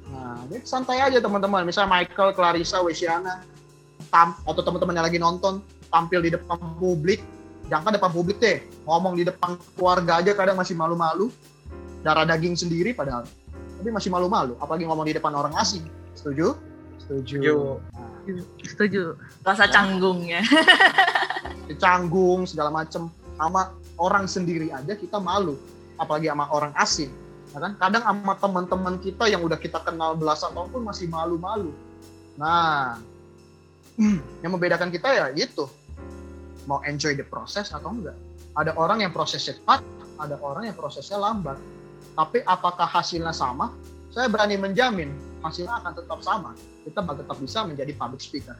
Nah, 0.09 0.41
jadi 0.49 0.65
santai 0.65 0.97
aja 0.97 1.21
teman-teman. 1.21 1.61
Misalnya 1.61 1.93
Michael, 1.93 2.33
Clarissa, 2.33 2.81
Wesiana, 2.81 3.45
tam 4.09 4.33
atau 4.49 4.61
teman-teman 4.65 4.97
yang 4.97 5.05
lagi 5.05 5.19
nonton 5.21 5.61
tampil 5.93 6.25
di 6.25 6.33
depan 6.33 6.57
publik, 6.81 7.21
jangan 7.69 7.93
depan 7.93 8.09
publik 8.09 8.41
deh, 8.41 8.65
ngomong 8.89 9.13
di 9.13 9.23
depan 9.27 9.61
keluarga 9.77 10.17
aja 10.17 10.33
kadang 10.33 10.57
masih 10.57 10.73
malu-malu, 10.73 11.29
darah 12.01 12.25
daging 12.25 12.57
sendiri 12.57 12.97
padahal, 12.97 13.29
tapi 13.77 13.89
masih 13.93 14.09
malu-malu, 14.09 14.57
apalagi 14.57 14.89
ngomong 14.89 15.05
di 15.05 15.13
depan 15.13 15.33
orang 15.37 15.53
asing. 15.61 15.85
Setuju? 16.17 16.57
Setuju. 17.05 17.77
Setuju. 18.25 18.43
Setuju. 18.65 19.03
Rasa 19.45 19.69
canggungnya. 19.69 20.41
Canggung 21.83 22.47
segala 22.47 22.73
macem 22.73 23.11
sama 23.37 23.75
orang 24.01 24.25
sendiri 24.25 24.73
aja 24.73 24.97
kita 24.97 25.21
malu, 25.21 25.55
apalagi 26.01 26.27
sama 26.27 26.49
orang 26.49 26.73
asing. 26.75 27.13
Ya 27.53 27.59
kan? 27.63 27.79
Kadang 27.79 28.03
sama 28.03 28.33
teman-teman 28.35 28.95
kita 28.99 29.29
yang 29.29 29.45
udah 29.45 29.55
kita 29.55 29.79
kenal 29.85 30.17
belasan 30.17 30.51
tahun 30.57 30.67
pun 30.73 30.83
masih 30.83 31.07
malu-malu. 31.07 31.71
Nah, 32.35 32.99
yang 34.43 34.51
membedakan 34.53 34.93
kita 34.93 35.09
ya 35.09 35.25
itu 35.33 35.65
mau 36.69 36.83
enjoy 36.83 37.15
the 37.15 37.25
process 37.25 37.71
atau 37.71 37.89
enggak. 37.93 38.17
Ada 38.57 38.73
orang 38.73 39.05
yang 39.05 39.13
prosesnya 39.13 39.57
cepat, 39.57 39.85
ada 40.17 40.35
orang 40.41 40.69
yang 40.69 40.77
prosesnya 40.77 41.17
lambat. 41.17 41.57
Tapi 42.17 42.41
apakah 42.49 42.89
hasilnya 42.89 43.29
sama? 43.29 43.69
Saya 44.09 44.25
berani 44.25 44.57
menjamin 44.57 45.13
hasilnya 45.45 45.77
akan 45.85 45.93
tetap 45.93 46.19
sama. 46.25 46.57
Kita 46.81 47.05
bakal 47.05 47.21
tetap 47.21 47.37
bisa 47.37 47.61
menjadi 47.61 47.93
public 47.93 48.21
speaker 48.25 48.57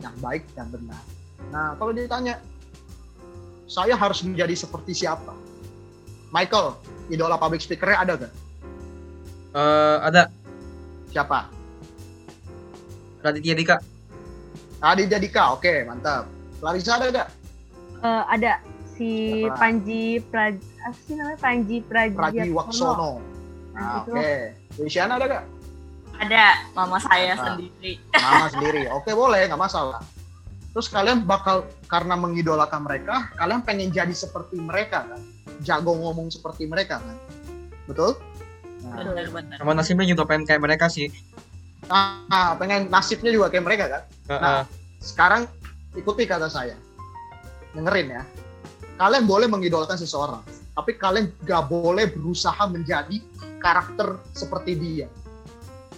yang 0.00 0.16
baik 0.24 0.48
dan 0.56 0.72
benar. 0.72 1.02
Nah, 1.52 1.76
kalau 1.76 1.92
ditanya, 1.92 2.40
saya 3.68 3.92
harus 3.92 4.24
menjadi 4.24 4.56
seperti 4.56 5.04
siapa? 5.04 5.36
Michael, 6.32 6.80
idola 7.12 7.36
public 7.36 7.60
speaker-nya 7.60 8.00
ada 8.00 8.12
gak? 8.16 8.32
Eh, 9.54 9.98
ada 10.00 10.22
Siapa? 11.14 11.46
Raditya 13.22 13.54
Dika. 13.54 13.76
Raditya 14.82 15.18
Dika, 15.22 15.54
oke 15.54 15.86
mantap. 15.86 16.26
Larissa 16.58 16.98
ada 16.98 17.06
gak? 17.14 17.28
Eh, 18.02 18.22
ada 18.34 18.52
si 18.98 19.10
Siapa? 19.46 19.54
Panji 19.54 20.18
Praj 20.26 20.58
apa 20.84 20.98
sih 21.00 21.14
namanya 21.16 21.38
Panji 21.40 21.76
Pragiwaksono. 21.80 22.52
Waksono. 22.52 23.10
Nah, 23.72 24.04
Itu. 24.04 24.12
oke. 24.12 24.32
Luciana 24.78 25.12
ada 25.16 25.26
gak? 25.26 25.44
Ada 26.14 26.44
mama 26.72 26.98
saya 27.00 27.34
Ah. 27.34 27.38
sendiri. 27.42 27.92
Mama 28.12 28.46
sendiri. 28.46 28.82
Oke 28.92 29.10
boleh, 29.12 29.48
nggak 29.48 29.58
masalah. 29.58 29.98
Terus 30.70 30.86
kalian 30.86 31.22
bakal 31.22 31.64
karena 31.86 32.14
mengidolakan 32.14 32.82
mereka, 32.82 33.30
kalian 33.34 33.62
pengen 33.62 33.90
jadi 33.90 34.10
seperti 34.10 34.58
mereka 34.58 35.06
kan? 35.06 35.20
Jago 35.60 35.94
ngomong 35.94 36.28
seperti 36.28 36.66
mereka 36.66 36.98
kan? 36.98 37.16
Betul? 37.86 38.18
Nah, 38.82 39.00
Benar-benar. 39.00 39.56
Sama 39.58 39.72
nasibnya 39.72 40.04
juga 40.04 40.22
pengen 40.24 40.44
kayak 40.44 40.60
mereka 40.60 40.86
sih. 40.86 41.08
nah, 41.84 42.54
pengen 42.54 42.88
nasibnya 42.88 43.30
juga 43.30 43.48
kayak 43.48 43.64
mereka 43.64 43.84
kan? 43.88 44.02
Heeh. 44.30 44.60
Sekarang 44.98 45.42
ikuti 45.94 46.24
kata 46.24 46.46
saya. 46.46 46.74
Dengerin 47.72 48.08
ya. 48.12 48.22
Kalian 48.94 49.26
boleh 49.26 49.46
mengidolakan 49.46 49.98
seseorang, 49.98 50.42
tapi 50.74 50.98
kalian 50.98 51.30
gak 51.46 51.70
boleh 51.70 52.10
berusaha 52.10 52.66
menjadi 52.66 53.22
karakter 53.62 54.18
seperti 54.34 54.76
dia. 54.76 55.06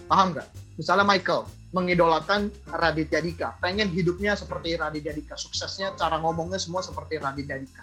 Paham 0.06 0.36
nggak? 0.36 0.46
Misalnya 0.78 1.08
Michael 1.08 1.48
mengidolakan 1.74 2.48
Raditya 2.70 3.20
Dika, 3.20 3.58
pengen 3.58 3.90
hidupnya 3.90 4.38
seperti 4.38 4.78
Raditya 4.78 5.12
Dika, 5.12 5.34
suksesnya, 5.34 5.96
cara 5.98 6.20
ngomongnya 6.22 6.60
semua 6.62 6.84
seperti 6.84 7.18
Raditya 7.18 7.58
Dika. 7.58 7.82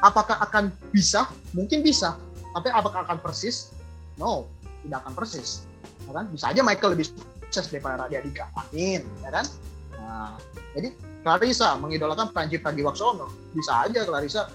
Apakah 0.00 0.40
akan 0.40 0.72
bisa? 0.90 1.28
Mungkin 1.52 1.84
bisa, 1.84 2.16
tapi 2.56 2.72
apakah 2.72 3.04
akan 3.04 3.18
persis? 3.20 3.76
No, 4.16 4.48
tidak 4.86 5.04
akan 5.04 5.12
persis. 5.14 5.68
Ya 6.08 6.12
kan? 6.16 6.24
Bisa 6.32 6.48
aja 6.48 6.60
Michael 6.64 6.96
lebih 6.96 7.06
sukses 7.12 7.68
daripada 7.68 8.08
Raditya 8.08 8.22
Dika. 8.24 8.44
Amin, 8.56 9.04
ya 9.20 9.30
kan? 9.30 9.46
Nah, 9.94 10.34
jadi 10.72 10.88
Clarissa 11.26 11.74
mengidolakan 11.76 12.30
Panji 12.30 12.56
Pragiwaksono. 12.62 13.26
Bisa 13.52 13.84
aja 13.84 14.06
Clarissa 14.06 14.48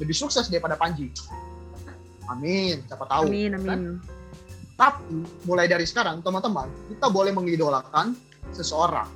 lebih 0.00 0.16
sukses 0.16 0.48
daripada 0.48 0.78
Panji. 0.78 1.12
Amin, 2.30 2.80
siapa 2.88 3.04
tahu. 3.04 3.28
Amin 3.28 3.52
kan? 3.60 3.60
amin. 3.60 3.82
Tapi 4.78 5.14
mulai 5.44 5.68
dari 5.68 5.84
sekarang 5.84 6.24
teman-teman 6.24 6.66
kita 6.88 7.12
boleh 7.12 7.30
mengidolakan 7.34 8.16
seseorang. 8.56 9.08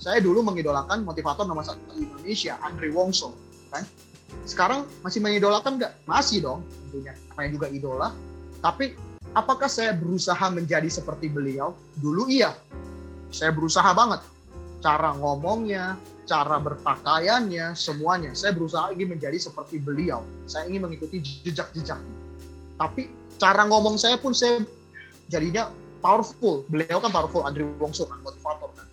Saya 0.00 0.18
dulu 0.18 0.42
mengidolakan 0.42 1.04
motivator 1.06 1.46
nomor 1.46 1.62
satu 1.62 1.78
di 1.94 2.08
Indonesia, 2.08 2.58
Andre 2.64 2.90
Wongso, 2.90 3.36
kan? 3.70 3.86
Sekarang 4.48 4.88
masih 5.04 5.20
mengidolakan 5.22 5.78
nggak? 5.78 5.92
Masih 6.08 6.42
dong, 6.42 6.66
tentunya. 6.88 7.14
Saya 7.36 7.48
juga 7.52 7.70
idola. 7.70 8.10
Tapi 8.58 8.96
apakah 9.36 9.68
saya 9.70 9.94
berusaha 9.94 10.42
menjadi 10.50 10.88
seperti 10.88 11.28
beliau? 11.30 11.76
Dulu 12.00 12.26
iya, 12.26 12.56
saya 13.30 13.54
berusaha 13.54 13.94
banget. 13.94 14.24
Cara 14.82 15.14
ngomongnya, 15.14 15.94
cara 16.26 16.56
berpakaiannya, 16.62 17.74
semuanya. 17.74 18.30
Saya 18.32 18.54
berusaha 18.54 18.94
ingin 18.94 19.18
menjadi 19.18 19.38
seperti 19.38 19.82
beliau. 19.82 20.22
Saya 20.46 20.70
ingin 20.70 20.86
mengikuti 20.86 21.18
jejak-jejaknya. 21.18 22.16
Tapi 22.78 23.10
cara 23.38 23.66
ngomong 23.66 23.98
saya 23.98 24.18
pun 24.18 24.30
saya 24.34 24.62
jadinya 25.26 25.70
powerful. 26.02 26.66
Beliau 26.70 26.98
kan 27.02 27.10
powerful, 27.10 27.42
Andrew 27.46 27.70
Wongso 27.78 28.06
kan 28.06 28.22
motivator 28.22 28.70
kan. 28.74 28.86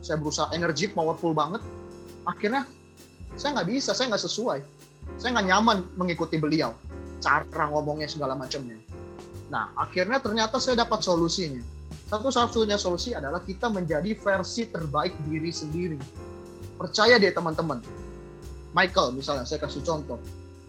Saya 0.00 0.16
berusaha 0.20 0.48
energik, 0.56 0.96
powerful 0.96 1.36
banget. 1.36 1.60
Akhirnya 2.24 2.64
saya 3.36 3.60
nggak 3.60 3.68
bisa, 3.68 3.92
saya 3.92 4.12
nggak 4.12 4.24
sesuai. 4.24 4.60
Saya 5.20 5.36
nggak 5.36 5.46
nyaman 5.48 5.78
mengikuti 5.96 6.40
beliau. 6.40 6.72
Cara 7.20 7.68
ngomongnya 7.68 8.08
segala 8.08 8.32
macamnya. 8.32 8.80
Nah, 9.52 9.74
akhirnya 9.76 10.22
ternyata 10.22 10.56
saya 10.62 10.80
dapat 10.80 11.04
solusinya. 11.04 11.60
Satu-satunya 12.10 12.74
solusi 12.74 13.14
adalah 13.14 13.42
kita 13.42 13.70
menjadi 13.70 14.18
versi 14.18 14.66
terbaik 14.66 15.14
diri 15.26 15.50
sendiri. 15.54 15.98
Percaya 16.80 17.20
deh 17.20 17.28
teman-teman. 17.28 17.84
Michael 18.72 19.12
misalnya, 19.12 19.44
saya 19.44 19.60
kasih 19.60 19.84
contoh. 19.84 20.16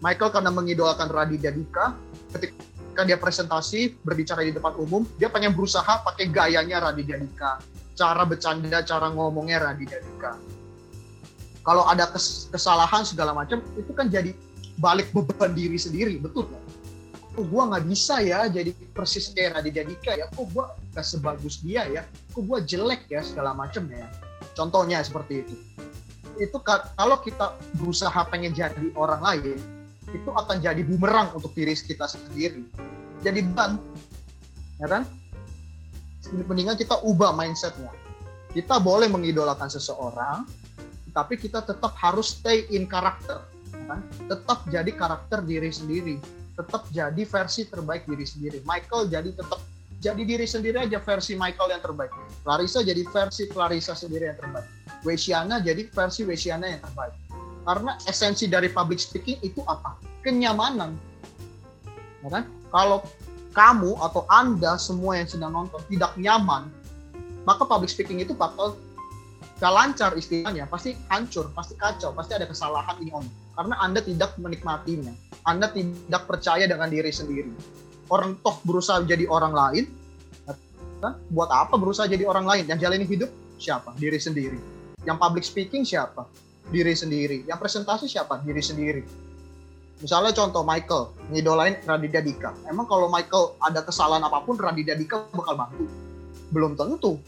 Michael 0.04 0.28
karena 0.28 0.52
mengidolakan 0.52 1.08
Raditya 1.08 1.54
Dika, 1.54 1.96
ketika 2.36 3.02
dia 3.08 3.16
presentasi 3.16 3.96
berbicara 4.04 4.44
di 4.44 4.52
depan 4.52 4.76
umum, 4.76 5.08
dia 5.16 5.32
pengen 5.32 5.56
berusaha 5.56 6.04
pakai 6.04 6.28
gayanya 6.28 6.84
Raditya 6.84 7.16
Dika, 7.16 7.64
cara 7.96 8.28
bercanda, 8.28 8.84
cara 8.84 9.08
ngomongnya 9.08 9.72
Raditya 9.72 10.04
Dika. 10.04 10.36
Kalau 11.62 11.88
ada 11.88 12.10
kes- 12.10 12.50
kesalahan 12.52 13.08
segala 13.08 13.32
macam, 13.32 13.64
itu 13.78 13.94
kan 13.96 14.12
jadi 14.12 14.36
balik 14.76 15.08
beban 15.16 15.56
diri 15.56 15.80
sendiri, 15.80 16.20
betul 16.20 16.44
kan? 16.50 16.60
Kok 17.32 17.48
gua 17.48 17.72
nggak 17.72 17.88
bisa 17.88 18.20
ya 18.20 18.44
jadi 18.44 18.76
persis 18.92 19.32
kayak 19.32 19.56
Raditya 19.56 19.88
Dika 19.88 20.12
ya? 20.12 20.28
Kok 20.28 20.52
gua 20.52 20.76
nggak 20.92 21.06
sebagus 21.06 21.64
dia 21.64 21.88
ya? 21.88 22.02
Kok 22.36 22.42
gua 22.44 22.60
jelek 22.60 23.08
ya 23.08 23.24
segala 23.24 23.56
macam 23.56 23.88
ya? 23.88 24.04
Contohnya 24.52 25.00
seperti 25.00 25.46
itu. 25.46 25.54
Itu 26.40 26.60
ka- 26.60 26.92
kalau 26.96 27.20
kita 27.20 27.56
berusaha 27.76 28.20
pengen 28.28 28.52
jadi 28.56 28.92
orang 28.96 29.20
lain, 29.20 29.58
itu 30.12 30.30
akan 30.30 30.60
jadi 30.60 30.82
bumerang 30.84 31.32
untuk 31.36 31.52
diri 31.56 31.72
kita 31.72 32.04
sendiri. 32.08 32.64
Jadi 33.22 33.40
beban, 33.44 33.80
ya 34.82 34.86
kan? 34.88 35.02
Mendingan 36.32 36.76
kita 36.78 37.00
ubah 37.04 37.34
mindsetnya. 37.36 37.92
Kita 38.52 38.76
boleh 38.80 39.08
mengidolakan 39.08 39.68
seseorang, 39.72 40.44
tapi 41.12 41.40
kita 41.40 41.64
tetap 41.64 41.92
harus 41.96 42.36
stay 42.36 42.68
in 42.72 42.84
karakter, 42.84 43.40
ya 43.72 43.84
kan? 43.88 44.00
Tetap 44.28 44.58
jadi 44.68 44.90
karakter 44.92 45.44
diri 45.44 45.72
sendiri, 45.72 46.16
tetap 46.56 46.84
jadi 46.92 47.22
versi 47.24 47.64
terbaik 47.68 48.04
diri 48.04 48.26
sendiri. 48.28 48.58
Michael 48.64 49.08
jadi 49.08 49.32
tetap 49.32 49.60
jadi 50.02 50.22
diri 50.26 50.42
sendiri 50.50 50.82
aja 50.82 50.98
versi 50.98 51.38
Michael 51.38 51.78
yang 51.78 51.82
terbaik. 51.86 52.10
Clarissa 52.42 52.82
jadi 52.82 53.06
versi 53.06 53.46
Clarissa 53.46 53.94
sendiri 53.94 54.34
yang 54.34 54.38
terbaik. 54.42 54.66
Wesiana 55.06 55.62
jadi 55.62 55.86
versi 55.94 56.26
Wesiana 56.26 56.66
yang 56.66 56.82
terbaik. 56.82 57.14
Karena 57.62 57.94
esensi 58.10 58.50
dari 58.50 58.66
public 58.66 58.98
speaking 58.98 59.38
itu 59.46 59.62
apa? 59.70 59.94
Kenyamanan. 60.26 60.98
Ya 62.26 62.28
kan? 62.34 62.50
Kalau 62.74 63.06
kamu 63.54 63.94
atau 64.02 64.26
Anda 64.26 64.74
semua 64.74 65.22
yang 65.22 65.30
sedang 65.30 65.54
nonton 65.54 65.78
tidak 65.86 66.18
nyaman, 66.18 66.66
maka 67.46 67.62
public 67.62 67.94
speaking 67.94 68.18
itu 68.18 68.34
bakal 68.34 68.74
gak 69.62 69.70
lancar 69.70 70.10
istilahnya, 70.18 70.66
pasti 70.66 70.98
hancur, 71.14 71.46
pasti 71.54 71.78
kacau, 71.78 72.10
pasti 72.10 72.34
ada 72.34 72.50
kesalahan 72.50 72.98
ini 72.98 73.14
om. 73.14 73.22
Karena 73.54 73.78
Anda 73.78 74.02
tidak 74.02 74.34
menikmatinya. 74.42 75.14
Anda 75.46 75.70
tidak 75.70 76.26
percaya 76.26 76.66
dengan 76.66 76.90
diri 76.90 77.14
sendiri. 77.14 77.54
Orang 78.10 78.38
toh 78.42 78.56
berusaha 78.66 79.02
jadi 79.06 79.26
orang 79.30 79.54
lain, 79.54 79.84
kan? 81.02 81.18
buat 81.34 81.50
apa 81.50 81.74
berusaha 81.74 82.06
jadi 82.06 82.22
orang 82.22 82.46
lain? 82.46 82.64
Yang 82.70 82.78
jalani 82.86 83.06
hidup 83.06 83.30
siapa? 83.58 83.90
Diri 83.98 84.18
sendiri. 84.22 84.58
Yang 85.02 85.18
public 85.18 85.44
speaking 85.44 85.82
siapa? 85.82 86.26
Diri 86.70 86.94
sendiri. 86.94 87.42
Yang 87.50 87.58
presentasi 87.58 88.06
siapa? 88.06 88.38
Diri 88.46 88.62
sendiri. 88.62 89.02
Misalnya 90.02 90.34
contoh 90.34 90.66
Michael, 90.66 91.14
ngidolain 91.30 91.78
Raditya 91.86 92.22
Dika. 92.22 92.50
Emang 92.66 92.90
kalau 92.90 93.06
Michael 93.06 93.54
ada 93.62 93.86
kesalahan 93.86 94.22
apa 94.22 94.42
pun, 94.42 94.58
Raditya 94.58 94.98
Dika 94.98 95.26
bakal 95.30 95.54
bantu? 95.58 95.84
Belum 96.50 96.74
tentu. 96.74 97.18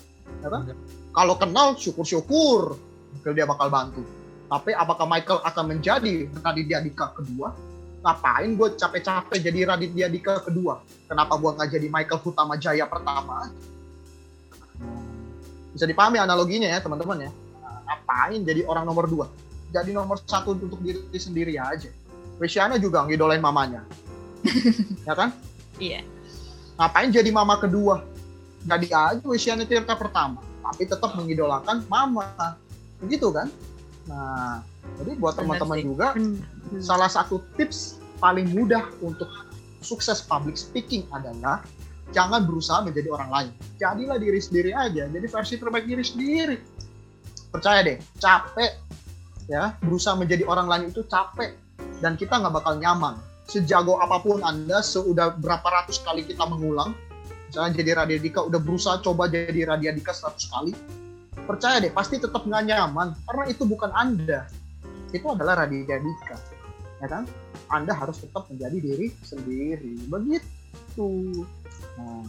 Ya 0.43 0.51
kan? 0.51 0.71
Kalau 1.15 1.35
kenal, 1.39 1.79
syukur-syukur 1.79 2.75
Michael 3.15 3.35
dia 3.35 3.47
bakal 3.47 3.71
bantu. 3.71 4.03
Tapi 4.51 4.75
apakah 4.75 5.07
Michael 5.07 5.39
akan 5.43 5.65
menjadi 5.71 6.27
Raditya 6.43 6.83
Dika 6.83 7.15
kedua? 7.15 7.55
Ngapain 8.05 8.53
gue 8.53 8.69
capek-capek 8.77 9.39
jadi 9.41 9.61
Raditya 9.65 10.13
Dika 10.13 10.45
kedua? 10.45 10.85
Kenapa 11.09 11.41
gue 11.41 11.51
nggak 11.57 11.71
jadi 11.73 11.87
Michael 11.89 12.21
Hutama 12.21 12.61
Jaya 12.61 12.85
pertama? 12.85 13.49
Bisa 15.73 15.89
dipahami 15.89 16.21
analoginya 16.21 16.69
ya 16.69 16.85
teman-teman 16.85 17.25
ya. 17.25 17.31
Nah, 17.65 17.81
Ngapain 17.89 18.45
jadi 18.45 18.61
orang 18.69 18.85
nomor 18.85 19.09
dua? 19.09 19.33
Jadi 19.73 19.97
nomor 19.97 20.21
satu 20.21 20.53
untuk 20.53 20.85
diri 20.85 21.01
sendiri 21.17 21.57
aja. 21.57 21.89
Wesiana 22.37 22.77
juga 22.77 23.09
ngidolain 23.09 23.41
mamanya. 23.41 23.81
ya 25.09 25.17
kan? 25.17 25.33
Iya. 25.81 26.05
Ngapain 26.77 27.09
jadi 27.09 27.31
mama 27.33 27.57
kedua? 27.57 28.05
Jadi 28.69 28.93
aja 28.93 29.25
Wesiana 29.25 29.65
Tirta 29.65 29.97
pertama. 29.97 30.45
Tapi 30.61 30.85
tetap 30.85 31.17
mengidolakan 31.17 31.89
mama. 31.89 32.61
Begitu 33.01 33.33
kan? 33.33 33.49
Nah, 34.05 34.61
jadi 35.01 35.17
buat 35.17 35.35
teman-teman 35.41 35.81
juga, 35.81 36.13
Hmm. 36.13 36.54
Salah 36.81 37.11
satu 37.11 37.43
tips 37.57 38.01
paling 38.19 38.49
mudah 38.55 38.89
untuk 39.05 39.29
sukses 39.85 40.25
public 40.25 40.57
speaking 40.57 41.05
adalah 41.13 41.61
jangan 42.17 42.47
berusaha 42.49 42.81
menjadi 42.85 43.09
orang 43.13 43.31
lain. 43.31 43.51
Jadilah 43.77 44.17
diri 44.17 44.41
sendiri 44.41 44.71
aja. 44.73 45.05
Jadi 45.09 45.27
versi 45.29 45.55
terbaik 45.61 45.85
diri 45.85 46.05
sendiri. 46.05 46.57
Percaya 47.53 47.87
deh, 47.87 47.99
capek 48.19 48.73
ya 49.45 49.77
berusaha 49.85 50.17
menjadi 50.17 50.49
orang 50.49 50.67
lain 50.69 50.85
itu 50.89 51.05
capek 51.05 51.53
dan 52.01 52.17
kita 52.17 52.41
nggak 52.41 52.55
bakal 52.55 52.81
nyaman. 52.81 53.21
Sejago 53.45 54.01
apa 54.01 54.25
pun 54.25 54.41
Anda, 54.41 54.81
sudah 54.81 55.37
berapa 55.37 55.69
ratus 55.69 56.01
kali 56.01 56.25
kita 56.25 56.49
mengulang, 56.49 56.97
misalnya 57.53 57.77
jadi 57.77 57.91
Radia 57.93 58.17
Dika, 58.17 58.41
udah 58.41 58.57
berusaha 58.57 58.97
coba 59.05 59.29
jadi 59.29 59.69
Radia 59.69 59.93
Dika 59.93 60.17
100 60.17 60.49
kali, 60.49 60.73
percaya 61.45 61.77
deh, 61.77 61.93
pasti 61.93 62.17
tetap 62.17 62.41
nggak 62.49 62.73
nyaman, 62.73 63.13
karena 63.29 63.45
itu 63.53 63.69
bukan 63.69 63.93
Anda. 63.93 64.49
Itu 65.13 65.37
adalah 65.37 65.61
Radia 65.61 66.01
Dika. 66.01 66.54
Ya 67.05 67.09
kan? 67.13 67.29
Anda 67.69 67.93
harus 67.93 68.25
tetap 68.25 68.49
menjadi 68.49 68.81
diri 68.81 69.13
sendiri. 69.21 70.09
Begitu. 70.09 71.45
Nah, 72.01 72.25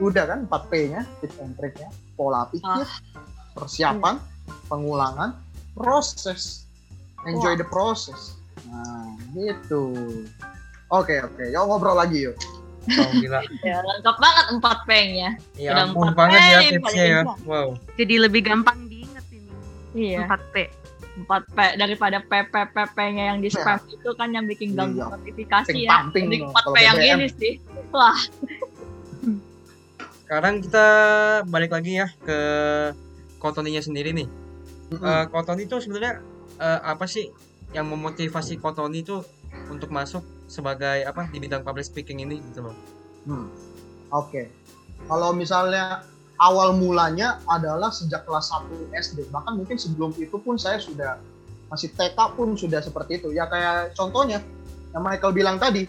udah 0.00 0.24
kan 0.24 0.48
4P-nya, 0.48 1.04
tips 1.20 1.36
and 1.44 1.52
trick-nya, 1.60 1.92
pola 2.16 2.48
pikir, 2.48 2.88
persiapan, 3.52 4.16
pengulangan, 4.72 5.36
proses. 5.76 6.64
Enjoy 7.28 7.60
the 7.60 7.68
process. 7.68 8.40
Nah, 8.72 9.20
gitu. 9.36 9.92
Oke, 10.88 11.20
oke. 11.20 11.44
Yuk 11.52 11.62
ngobrol 11.68 12.00
lagi 12.00 12.24
yuk. 12.24 12.36
Oh, 12.88 13.10
gila. 13.14 13.44
Ya, 13.68 13.78
lengkap 13.84 14.16
banget 14.16 14.44
empat 14.58 14.78
P-nya. 14.88 15.30
Ya 15.60 15.70
Udah 15.76 15.84
ampun 15.92 16.08
empat 16.08 16.16
banget 16.18 16.40
ya 16.40 16.58
tipsnya 16.72 17.04
ya. 17.04 17.20
Wow. 17.44 17.76
Jadi 18.00 18.14
lebih 18.16 18.42
gampang 18.48 18.88
diinget 18.88 19.22
ini. 19.28 19.52
Iya. 19.92 20.24
4P. 20.24 20.81
Empat 21.12 21.44
P 21.46 21.58
daripada 21.76 22.18
PP-PP-nya 22.20 23.24
yang 23.30 23.38
di 23.38 23.52
spam 23.52 23.76
itu 23.84 24.10
kan 24.16 24.32
yang 24.32 24.48
bikin 24.48 24.72
ganggu 24.72 24.96
Iya. 24.98 25.12
notifikasi 25.12 25.76
ya. 25.76 26.08
loh, 26.08 26.48
empat 26.48 26.64
P 26.64 26.76
yang 26.78 26.96
BBM. 26.96 27.18
ini 27.18 27.26
sih. 27.30 27.52
Wah, 27.92 28.16
Sekarang 30.24 30.64
kita 30.64 30.86
balik 31.44 31.70
lagi 31.70 32.00
ya 32.00 32.08
ke 32.18 32.38
Kotoninya 33.36 33.82
sendiri 33.82 34.16
nih. 34.16 34.28
Mm-mm. 34.90 35.04
Eh, 35.04 35.24
Kotoni 35.28 35.66
itu 35.66 35.76
sebenarnya 35.76 36.24
eh, 36.56 36.80
apa 36.80 37.04
sih 37.04 37.28
yang 37.72 37.84
memotivasi 37.84 38.56
Kotoni 38.56 39.04
itu 39.04 39.20
untuk 39.68 39.92
masuk 39.92 40.24
sebagai 40.48 41.04
apa 41.04 41.28
di 41.28 41.36
bidang 41.36 41.60
public 41.60 41.84
speaking 41.84 42.24
ini 42.24 42.40
gitu 42.48 42.64
loh. 42.64 42.76
Hmm. 43.24 43.52
Oke. 44.08 44.48
Kalau 45.04 45.34
misalnya 45.34 46.06
awal 46.40 46.76
mulanya 46.76 47.42
adalah 47.50 47.92
sejak 47.92 48.24
kelas 48.24 48.48
1 48.50 48.92
SD, 48.94 49.28
bahkan 49.28 49.58
mungkin 49.58 49.76
sebelum 49.76 50.14
itu 50.16 50.36
pun 50.40 50.56
saya 50.56 50.80
sudah 50.80 51.20
masih 51.72 51.92
TK 51.92 52.18
pun 52.36 52.52
sudah 52.56 52.80
seperti 52.84 53.20
itu. 53.20 53.32
Ya 53.32 53.48
kayak 53.48 53.96
contohnya 53.96 54.44
yang 54.92 55.02
Michael 55.02 55.32
bilang 55.32 55.56
tadi, 55.56 55.88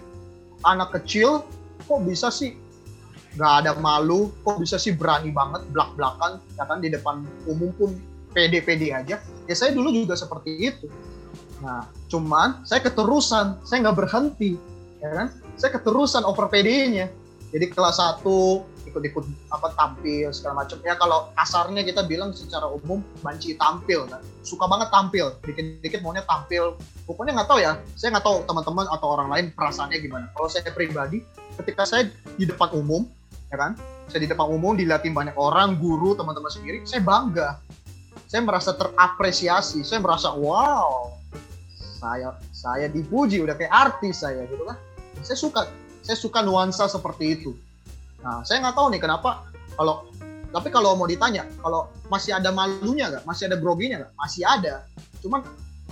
anak 0.63 0.95
kecil 0.95 1.43
kok 1.84 2.01
bisa 2.08 2.32
sih 2.32 2.56
nggak 3.34 3.53
ada 3.65 3.71
malu, 3.82 4.29
kok 4.45 4.62
bisa 4.62 4.77
sih 4.77 4.93
berani 4.93 5.34
banget 5.34 5.65
belak-belakan, 5.73 6.38
ya 6.53 6.63
kan 6.69 6.77
di 6.79 6.93
depan 6.93 7.25
umum 7.49 7.73
pun 7.75 7.89
pede-pede 8.32 8.93
aja. 8.93 9.17
Ya 9.49 9.56
saya 9.58 9.73
dulu 9.73 9.89
juga 9.89 10.13
seperti 10.13 10.69
itu. 10.69 10.88
Nah, 11.63 11.88
cuman 12.12 12.62
saya 12.67 12.84
keterusan, 12.84 13.60
saya 13.65 13.89
nggak 13.89 13.97
berhenti, 14.06 14.60
ya 15.01 15.10
kan? 15.12 15.27
Saya 15.58 15.79
keterusan 15.79 16.25
over 16.27 16.49
PD-nya. 16.49 17.10
Jadi 17.53 17.69
kelas 17.69 18.01
1 18.01 18.25
ikut-ikut 18.93 19.25
apa 19.49 19.73
tampil 19.73 20.29
segala 20.29 20.62
macam. 20.62 20.77
Ya 20.86 20.93
kalau 20.93 21.34
kasarnya 21.34 21.82
kita 21.82 22.06
bilang 22.06 22.29
secara 22.38 22.69
umum 22.69 23.01
banci 23.25 23.58
tampil 23.58 24.06
kan. 24.06 24.21
Suka 24.45 24.69
banget 24.69 24.93
tampil, 24.93 25.34
dikit-dikit 25.41 26.06
maunya 26.06 26.21
tampil. 26.29 26.77
Pokoknya 27.10 27.41
nggak 27.41 27.49
tahu 27.49 27.60
ya. 27.65 27.82
Saya 27.97 28.13
nggak 28.13 28.25
tahu 28.29 28.38
teman-teman 28.45 28.86
atau 28.93 29.08
orang 29.10 29.27
lain 29.34 29.45
perasaannya 29.58 29.97
gimana. 29.97 30.29
Kalau 30.38 30.45
saya 30.45 30.69
pribadi, 30.69 31.25
ketika 31.58 31.89
saya 31.89 32.13
di 32.38 32.45
depan 32.45 32.69
umum, 32.77 33.10
ya 33.49 33.58
kan? 33.58 33.73
Saya 34.13 34.21
di 34.21 34.29
depan 34.29 34.45
umum 34.45 34.77
dilihatin 34.77 35.17
banyak 35.17 35.34
orang, 35.34 35.82
guru, 35.82 36.13
teman-teman 36.13 36.53
sendiri, 36.53 36.86
saya 36.86 37.01
bangga. 37.01 37.58
Saya 38.29 38.45
merasa 38.45 38.77
terapresiasi, 38.77 39.82
saya 39.82 40.01
merasa 40.01 40.34
wow, 40.34 41.13
saya 42.03 42.36
saya 42.51 42.86
dipuji 42.91 43.39
udah 43.39 43.56
kayak 43.56 43.71
artis 43.71 44.21
saya 44.21 44.43
gitu 44.49 44.65
kan. 44.67 44.77
Saya 45.23 45.38
suka 45.39 45.62
saya 46.03 46.17
suka 46.19 46.43
nuansa 46.43 46.91
seperti 46.91 47.39
itu. 47.39 47.56
Nah, 48.23 48.39
saya 48.47 48.63
nggak 48.63 48.75
tahu 48.79 48.88
nih 48.95 49.01
kenapa 49.03 49.43
kalau 49.75 50.07
tapi 50.53 50.69
kalau 50.69 50.93
mau 50.93 51.09
ditanya, 51.09 51.49
kalau 51.65 51.89
masih 52.13 52.38
ada 52.38 52.53
malunya 52.53 53.09
nggak, 53.09 53.25
masih 53.25 53.49
ada 53.49 53.57
groginya 53.57 54.05
nggak, 54.05 54.13
masih 54.15 54.41
ada. 54.45 54.86
Cuman 55.19 55.41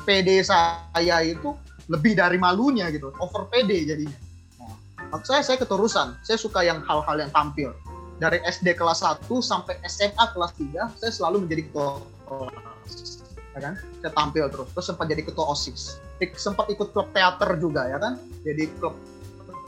PD 0.06 0.46
saya 0.46 1.17
itu 1.26 1.58
lebih 1.89 2.13
dari 2.13 2.38
malunya 2.38 2.88
gitu, 2.94 3.10
over 3.17 3.50
PD 3.50 3.89
jadinya. 3.89 4.17
Nah, 4.62 5.20
saya 5.26 5.41
saya 5.41 5.58
keterusan, 5.58 6.13
saya 6.22 6.38
suka 6.38 6.62
yang 6.62 6.86
hal-hal 6.86 7.17
yang 7.17 7.34
tampil. 7.34 7.74
Dari 8.22 8.38
SD 8.46 8.78
kelas 8.78 9.02
1 9.02 9.26
sampai 9.41 9.82
SMA 9.89 10.26
kelas 10.38 10.54
3, 10.54 10.94
saya 10.94 11.10
selalu 11.10 11.50
menjadi 11.50 11.65
ketua 11.65 12.06
kelas. 12.30 13.26
Ya 13.58 13.60
kan? 13.65 13.74
Saya 13.98 14.13
tampil 14.13 14.46
terus, 14.54 14.70
terus 14.78 14.86
sempat 14.94 15.10
jadi 15.10 15.26
ketua 15.26 15.50
OSIS. 15.50 15.98
Sempat 16.38 16.70
ikut 16.70 16.94
klub 16.94 17.10
teater 17.17 17.58
juga 17.58 17.89
ya 17.89 17.98
kan? 17.98 18.22
Jadi 18.46 18.70
klub 18.78 18.94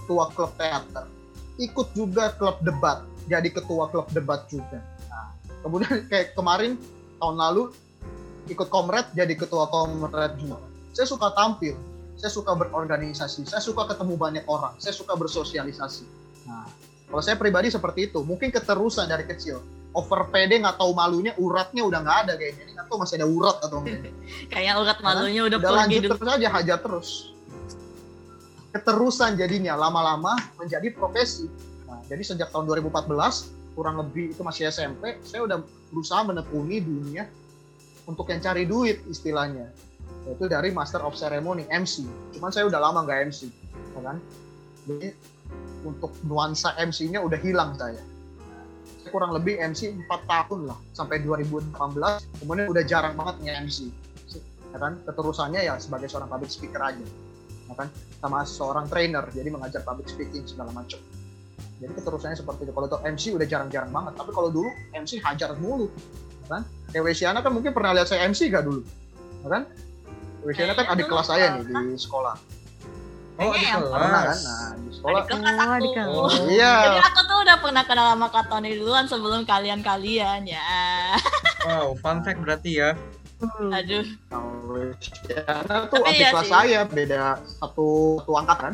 ketua 0.05 0.29
klub 0.37 0.53
teater 0.53 1.09
ikut 1.61 1.87
juga 1.93 2.33
klub 2.37 2.61
debat 2.65 3.05
jadi 3.29 3.49
ketua 3.49 3.87
klub 3.87 4.07
debat 4.11 4.43
juga. 4.51 4.83
Nah, 5.07 5.31
kemudian 5.63 6.03
kayak 6.11 6.35
kemarin 6.35 6.75
tahun 7.21 7.35
lalu 7.39 7.71
ikut 8.51 8.67
komret 8.67 9.07
jadi 9.15 9.33
ketua 9.37 9.69
komret 9.71 10.35
juga. 10.39 10.59
Saya 10.93 11.07
suka 11.09 11.31
tampil 11.33 11.73
saya 12.23 12.29
suka 12.29 12.55
berorganisasi 12.55 13.43
saya 13.43 13.59
suka 13.59 13.89
ketemu 13.89 14.15
banyak 14.15 14.45
orang 14.47 14.77
saya 14.79 14.95
suka 14.95 15.17
bersosialisasi. 15.17 16.05
Nah 16.47 16.69
kalau 17.09 17.21
saya 17.21 17.37
pribadi 17.37 17.69
seperti 17.69 18.09
itu 18.09 18.23
mungkin 18.23 18.49
keterusan 18.53 19.09
dari 19.09 19.27
kecil. 19.27 19.61
Over 19.93 20.33
PD 20.33 20.57
nggak 20.57 20.81
tahu 20.81 20.97
malunya 20.97 21.37
uratnya 21.37 21.85
udah 21.85 21.99
nggak 22.01 22.17
ada 22.25 22.33
kayaknya. 22.33 22.65
Ini 22.65 22.71
nggak 22.73 22.87
tahu 22.89 22.97
masih 22.97 23.15
ada 23.21 23.27
urat 23.29 23.57
atau 23.61 23.77
enggak. 23.85 24.09
Kayaknya 24.51 24.73
urat 24.81 24.97
malunya 25.05 25.41
udah, 25.45 25.57
udah 25.61 25.69
pergi 25.69 25.77
lanjut 25.77 26.01
terus 26.17 26.31
aja 26.33 26.47
hajar 26.49 26.77
terus 26.81 27.09
keterusan 28.73 29.37
jadinya 29.37 29.77
lama-lama 29.77 30.33
menjadi 30.57 30.89
profesi. 30.89 31.45
Nah, 31.85 32.01
jadi 32.09 32.25
sejak 32.25 32.49
tahun 32.49 32.65
2014 32.65 33.77
kurang 33.77 34.01
lebih 34.01 34.33
itu 34.33 34.41
masih 34.41 34.69
SMP 34.69 35.17
saya 35.25 35.45
udah 35.45 35.61
berusaha 35.93 36.21
menekuni 36.25 36.81
dunia 36.81 37.29
untuk 38.09 38.25
yang 38.33 38.41
cari 38.41 38.65
duit 38.65 39.05
istilahnya. 39.05 39.69
Yaitu 40.25 40.49
dari 40.49 40.73
Master 40.73 41.05
of 41.05 41.13
Ceremony 41.13 41.69
MC 41.69 42.09
cuman 42.33 42.49
saya 42.49 42.65
udah 42.65 42.81
lama 42.81 43.05
nggak 43.05 43.29
MC 43.29 43.53
ya 43.93 44.01
kan? 44.01 44.17
Jadi 44.89 45.13
untuk 45.85 46.11
nuansa 46.25 46.73
MC-nya 46.79 47.19
udah 47.19 47.39
hilang 47.43 47.75
saya. 47.75 48.01
Saya 49.03 49.09
kurang 49.11 49.35
lebih 49.35 49.59
MC 49.59 49.93
4 50.09 50.09
tahun 50.25 50.71
lah 50.71 50.79
sampai 50.97 51.21
2018 51.21 51.75
kemudian 52.41 52.67
udah 52.71 52.83
jarang 52.87 53.13
banget 53.13 53.35
nge-MC 53.45 53.77
ya 54.73 54.77
kan? 54.81 54.97
Keterusannya 55.05 55.61
ya 55.61 55.77
sebagai 55.77 56.09
seorang 56.09 56.31
public 56.31 56.49
speaker 56.49 56.81
aja 56.81 57.05
ya 57.69 57.75
kan 57.77 57.87
sama 58.23 58.39
seorang 58.41 58.87
trainer 58.87 59.27
jadi 59.29 59.49
mengajar 59.49 59.83
public 59.83 60.07
speaking 60.07 60.41
segala 60.43 60.71
macam 60.71 60.95
jadi 61.77 61.91
keterusannya 61.91 62.39
seperti 62.39 62.63
itu 62.63 62.71
kalau 62.71 62.87
untuk 62.87 63.03
MC 63.03 63.35
udah 63.35 63.43
jarang-jarang 63.43 63.91
banget 63.91 64.13
tapi 64.15 64.31
kalau 64.31 64.47
dulu 64.47 64.69
MC 64.93 65.19
hajar 65.19 65.51
mulu 65.57 65.91
ya 66.39 66.47
kan 66.49 66.61
kayak 66.89 67.03
Wesiana 67.03 67.39
kan 67.39 67.51
mungkin 67.51 67.71
pernah 67.71 67.91
lihat 67.91 68.07
saya 68.07 68.23
MC 68.23 68.47
gak 68.47 68.63
dulu 68.63 68.79
ya 69.43 69.49
kan 69.51 69.63
Wesiana 70.41 70.71
kan 70.71 70.83
Kayaknya 70.85 70.95
adik 70.95 71.07
kelas 71.07 71.27
saya 71.27 71.45
nih 71.53 71.63
di 71.67 71.99
sekolah 71.99 72.35
Oh, 73.33 73.49
di 73.49 73.65
yang 73.65 73.81
pernah 73.81 73.97
kan 74.13 74.23
kelas. 74.29 74.41
nah 74.45 74.67
di 74.77 74.89
sekolah 74.93 75.19
Adik 75.19 75.29
kelas 75.33 75.55
Oh, 75.57 75.73
adik 75.73 75.89
aku. 75.89 75.91
kelas. 75.91 76.13
Oh. 76.13 76.29
iya 76.47 76.73
Jadi 76.85 76.99
aku 77.01 77.19
tuh 77.25 77.37
udah 77.41 77.57
pernah 77.57 77.83
kenal 77.83 78.07
sama 78.07 78.27
Kak 78.29 78.45
Tony 78.45 78.71
duluan 78.71 79.05
sebelum 79.05 79.41
kalian-kalian 79.43 80.41
ya. 80.45 80.63
Wow, 81.65 81.97
fun 81.97 82.21
fact 82.21 82.39
berarti 82.39 82.71
ya. 82.77 82.93
Aduh, 83.43 84.05
Kalau 84.29 84.51
Wesiana 84.71 85.77
tuh 85.91 85.99
Tapi 85.99 86.15
iya 86.15 86.29
kelas 86.31 86.47
saya 86.47 86.79
beda 86.87 87.37
satu 87.59 88.19
satu 88.23 88.31
angkat 88.39 88.57
kan 88.59 88.73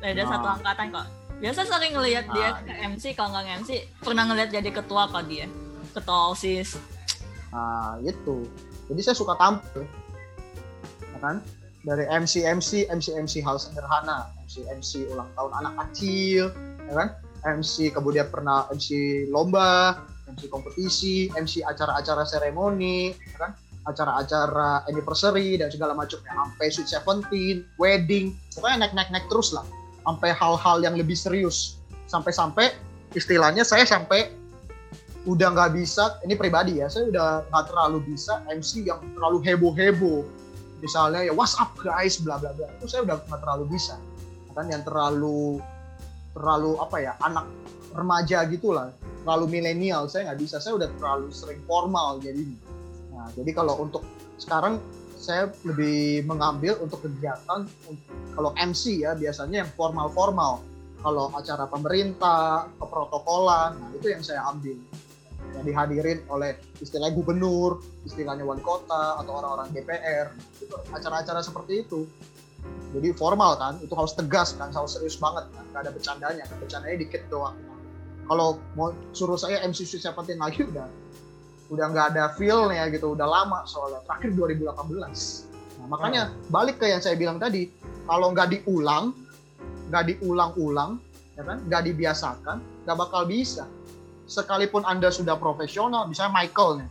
beda 0.00 0.22
Ah. 0.24 0.28
satu 0.32 0.46
angkatan 0.60 0.86
kok. 0.92 1.06
Biasa 1.40 1.60
sering 1.64 1.92
ngelihat 1.96 2.24
dia 2.36 2.48
Ah, 2.52 2.60
ke 2.60 2.72
MC, 2.84 3.04
kalau 3.16 3.32
nggak 3.32 3.64
MC 3.64 3.70
pernah 4.00 4.24
ngelihat 4.28 4.50
jadi 4.52 4.70
ketua 4.72 5.08
kok 5.08 5.24
dia. 5.24 5.48
Ketua 5.92 6.32
OSIS. 6.32 6.76
Nah, 7.48 7.96
itu. 8.00 8.44
Jadi 8.92 9.00
saya 9.00 9.16
suka 9.16 9.36
tampil. 9.36 9.88
Ya 11.00 11.18
kan? 11.20 11.40
Dari 11.80 12.04
MC 12.12 12.44
MC 12.44 12.84
MC 12.92 13.16
MC 13.16 13.40
hal 13.40 13.56
sederhana, 13.56 14.28
MC 14.44 14.68
MC 14.68 15.08
ulang 15.08 15.32
tahun 15.32 15.52
anak 15.64 15.72
kecil, 15.88 16.52
ya 16.88 16.92
kan? 16.92 17.08
MC 17.56 17.88
kemudian 17.88 18.28
pernah 18.28 18.68
MC 18.68 18.88
lomba, 19.32 19.96
MC 20.28 20.44
kompetisi, 20.52 21.32
MC 21.32 21.64
acara-acara 21.64 22.28
seremoni, 22.28 23.16
ya 23.16 23.48
kan? 23.48 23.52
Acara-acara 23.90 24.86
anniversary 24.86 25.58
dan 25.58 25.68
segala 25.68 25.92
macamnya 25.92 26.30
sampai 26.30 26.66
sweet 26.70 26.88
seventeen, 26.88 27.56
wedding, 27.76 28.38
pokoknya 28.54 28.86
naik-naik-naik 28.86 29.26
terus 29.26 29.50
lah. 29.50 29.66
Sampai 30.06 30.30
hal-hal 30.32 30.76
yang 30.80 30.94
lebih 30.94 31.18
serius. 31.18 31.82
Sampai-sampai 32.06 32.74
istilahnya 33.18 33.66
saya 33.66 33.82
sampai 33.82 34.30
udah 35.28 35.52
nggak 35.52 35.76
bisa 35.76 36.16
ini 36.24 36.32
pribadi 36.32 36.80
ya 36.80 36.88
saya 36.88 37.12
udah 37.12 37.44
nggak 37.52 37.64
terlalu 37.68 37.98
bisa 38.08 38.40
MC 38.48 38.88
yang 38.88 39.04
terlalu 39.12 39.44
heboh 39.44 39.76
heboh 39.76 40.24
misalnya 40.80 41.20
ya 41.28 41.32
what's 41.36 41.54
up 41.60 41.70
guys? 41.78 42.18
bla 42.18 42.40
bla 42.40 42.56
bla. 42.56 42.66
Itu 42.80 42.88
saya 42.88 43.04
udah 43.06 43.20
nggak 43.28 43.40
terlalu 43.40 43.64
bisa. 43.76 43.94
Kan 44.56 44.66
yang 44.66 44.82
terlalu 44.82 45.62
terlalu 46.34 46.80
apa 46.80 46.96
ya 46.98 47.12
anak 47.22 47.46
remaja 47.94 48.42
gitulah. 48.48 48.90
Terlalu 49.22 49.60
milenial 49.60 50.08
saya 50.08 50.32
nggak 50.32 50.40
bisa. 50.40 50.56
Saya 50.58 50.80
udah 50.80 50.88
terlalu 50.98 51.28
sering 51.30 51.60
formal 51.68 52.18
jadi 52.18 52.42
nah 53.20 53.28
jadi 53.36 53.50
kalau 53.52 53.76
untuk 53.84 54.00
sekarang 54.40 54.80
saya 55.20 55.52
lebih 55.68 56.24
mengambil 56.24 56.80
untuk 56.80 57.04
kegiatan 57.04 57.68
kalau 58.32 58.56
MC 58.56 59.04
ya 59.04 59.12
biasanya 59.12 59.68
yang 59.68 59.70
formal 59.76 60.08
formal 60.08 60.64
kalau 61.00 61.32
acara 61.32 61.64
pemerintah 61.64 62.68
keprotokolan 62.76 63.76
nah 63.80 63.88
itu 63.96 64.12
yang 64.12 64.22
saya 64.24 64.44
ambil. 64.52 64.76
Yang 65.50 65.64
dihadirin 65.66 66.18
oleh 66.30 66.54
istilahnya 66.78 67.16
gubernur, 67.16 67.82
istilahnya 68.06 68.46
wali 68.46 68.62
kota 68.62 69.18
atau 69.18 69.32
orang-orang 69.34 69.72
DPR, 69.74 70.30
itu 70.62 70.76
acara-acara 70.94 71.42
seperti 71.42 71.82
itu. 71.82 72.06
Jadi 72.94 73.10
formal 73.16 73.58
kan, 73.58 73.74
itu 73.82 73.90
harus 73.96 74.14
tegas 74.14 74.54
kan, 74.54 74.70
harus 74.70 74.94
serius 74.94 75.18
banget 75.18 75.48
kan, 75.50 75.64
gak 75.74 75.80
ada 75.88 75.90
bercandanya, 75.90 76.44
bercandanya 76.60 76.96
dikit 77.02 77.26
doang. 77.32 77.56
Kalau 78.30 78.62
mau 78.78 78.94
suruh 79.10 79.34
saya 79.34 79.58
MC 79.66 79.82
Sweet 79.82 80.06
Seventeen 80.06 80.38
lagi 80.38 80.62
udah 80.62 80.86
udah 81.70 81.86
nggak 81.94 82.06
ada 82.14 82.24
feel-nya 82.34 82.90
gitu, 82.90 83.14
udah 83.14 83.24
lama 83.24 83.62
soalnya. 83.64 84.02
Terakhir 84.04 84.34
2018. 84.34 85.46
Nah, 85.80 85.86
makanya 85.86 86.22
balik 86.50 86.82
ke 86.82 86.90
yang 86.90 86.98
saya 87.00 87.14
bilang 87.14 87.38
tadi, 87.38 87.70
kalau 88.04 88.34
nggak 88.34 88.58
diulang, 88.58 89.14
nggak 89.88 90.04
diulang-ulang, 90.14 90.98
ya 91.38 91.42
kan, 91.46 91.62
nggak 91.70 91.82
dibiasakan, 91.86 92.58
nggak 92.84 92.96
bakal 92.98 93.22
bisa. 93.24 93.64
Sekalipun 94.26 94.82
anda 94.82 95.10
sudah 95.14 95.38
profesional, 95.38 96.10
misalnya 96.10 96.42
Michael 96.42 96.82
nih, 96.82 96.88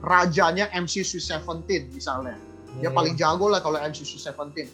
rajanya 0.00 0.66
MCC17 0.72 1.90
misalnya, 1.90 2.38
dia 2.78 2.88
Hmm. 2.88 2.96
paling 2.96 3.14
jago 3.18 3.50
lah 3.50 3.58
kalau 3.58 3.82
MCC17. 3.82 4.70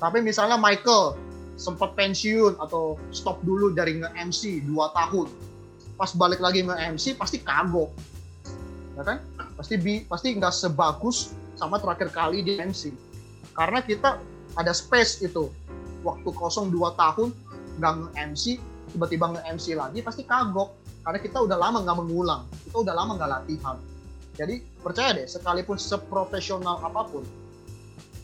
Tapi 0.00 0.18
misalnya 0.24 0.56
Michael 0.56 1.18
sempat 1.60 1.92
pensiun 1.92 2.56
atau 2.56 2.96
stop 3.12 3.44
dulu 3.44 3.76
dari 3.76 4.00
nge-MC 4.00 4.64
2 4.64 4.88
tahun. 4.96 5.28
Pas 6.00 6.08
balik 6.16 6.40
lagi 6.40 6.64
nge-MC 6.64 7.20
pasti 7.20 7.36
kagok. 7.44 7.92
Ya 8.98 9.02
kan? 9.06 9.18
Pasti 9.54 9.74
bi 9.78 10.02
pasti 10.06 10.34
nggak 10.34 10.54
sebagus 10.54 11.34
sama 11.54 11.78
terakhir 11.78 12.10
kali 12.10 12.42
di 12.42 12.58
MC. 12.58 12.90
Karena 13.54 13.84
kita 13.84 14.18
ada 14.56 14.72
space 14.74 15.22
itu. 15.22 15.50
Waktu 16.00 16.32
kosong 16.32 16.72
2 16.72 16.96
tahun 16.96 17.28
nggak 17.76 17.92
nge-MC, 17.92 18.56
tiba-tiba 18.96 19.36
nge-MC 19.36 19.76
lagi 19.76 20.00
pasti 20.00 20.24
kagok. 20.24 20.72
Karena 21.04 21.18
kita 21.20 21.44
udah 21.44 21.58
lama 21.60 21.84
nggak 21.84 21.98
mengulang. 22.00 22.42
Kita 22.64 22.80
udah 22.80 22.94
lama 22.96 23.20
nggak 23.20 23.30
latihan. 23.30 23.76
Jadi 24.40 24.64
percaya 24.80 25.12
deh, 25.20 25.28
sekalipun 25.28 25.76
seprofesional 25.76 26.80
apa 26.80 27.04
pun, 27.04 27.20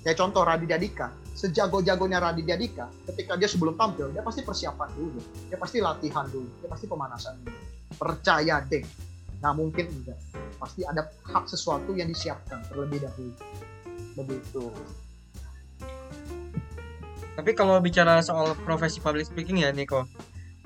kayak 0.00 0.16
contoh 0.16 0.48
Raditya 0.48 0.80
Dika, 0.80 1.12
sejago-jagonya 1.36 2.22
Raditya 2.24 2.56
Dika, 2.56 2.88
ketika 3.12 3.36
dia 3.36 3.44
sebelum 3.44 3.76
tampil, 3.76 4.08
dia 4.16 4.24
pasti 4.24 4.40
persiapan 4.40 4.88
dulu, 4.96 5.20
dia 5.52 5.60
pasti 5.60 5.84
latihan 5.84 6.24
dulu, 6.32 6.48
dia 6.64 6.72
pasti 6.72 6.88
pemanasan 6.88 7.36
dulu. 7.44 7.58
Percaya 8.00 8.64
deh, 8.64 8.80
nggak 9.44 9.54
mungkin 9.60 9.84
enggak. 9.92 10.18
Pasti 10.56 10.82
ada 10.84 11.06
hak 11.28 11.44
sesuatu 11.48 11.92
yang 11.92 12.08
disiapkan 12.08 12.64
terlebih 12.68 13.04
dahulu. 13.04 13.32
Begitu. 14.16 14.64
Tapi 17.36 17.50
kalau 17.52 17.76
bicara 17.84 18.24
soal 18.24 18.56
profesi 18.64 18.96
public 18.98 19.28
speaking 19.28 19.60
ya 19.60 19.68
Niko, 19.70 20.08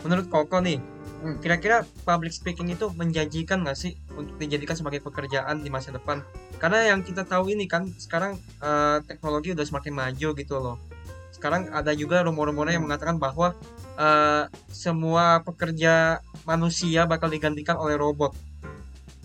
menurut 0.06 0.30
Koko 0.30 0.62
nih, 0.62 0.78
Hmm. 1.20 1.36
kira-kira 1.36 1.84
public 2.08 2.32
speaking 2.32 2.72
itu 2.72 2.88
menjanjikan 2.96 3.60
nggak 3.60 3.76
sih 3.76 3.92
untuk 4.16 4.40
dijadikan 4.40 4.72
sebagai 4.72 5.04
pekerjaan 5.04 5.60
di 5.60 5.68
masa 5.68 5.92
depan? 5.92 6.24
Karena 6.56 6.88
yang 6.88 7.04
kita 7.04 7.28
tahu 7.28 7.52
ini 7.52 7.68
kan 7.68 7.92
sekarang 8.00 8.40
eh, 8.64 8.98
teknologi 9.04 9.52
udah 9.52 9.60
semakin 9.60 9.92
maju 9.92 10.28
gitu 10.32 10.56
loh. 10.56 10.80
Sekarang 11.28 11.68
ada 11.76 11.92
juga 11.92 12.24
rumor-rumornya 12.24 12.80
yang 12.80 12.88
mengatakan 12.88 13.20
bahwa 13.20 13.52
eh, 14.00 14.48
semua 14.72 15.44
pekerja 15.44 16.24
manusia 16.48 17.04
bakal 17.04 17.28
digantikan 17.28 17.76
oleh 17.76 18.00
robot. 18.00 18.32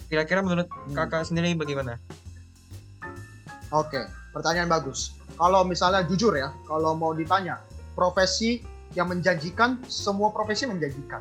Kira-kira 0.05 0.39
menurut 0.39 0.69
Hmm. 0.69 0.93
kakak 0.93 1.25
sendiri 1.25 1.53
bagaimana? 1.53 1.97
Oke, 3.69 3.99
pertanyaan 4.31 4.69
bagus. 4.69 5.17
Kalau 5.35 5.65
misalnya 5.65 6.05
jujur 6.05 6.31
ya, 6.31 6.53
kalau 6.63 6.93
mau 6.93 7.11
ditanya, 7.11 7.59
profesi 7.91 8.63
yang 8.93 9.09
menjanjikan, 9.09 9.81
semua 9.85 10.31
profesi 10.31 10.63
menjanjikan. 10.63 11.19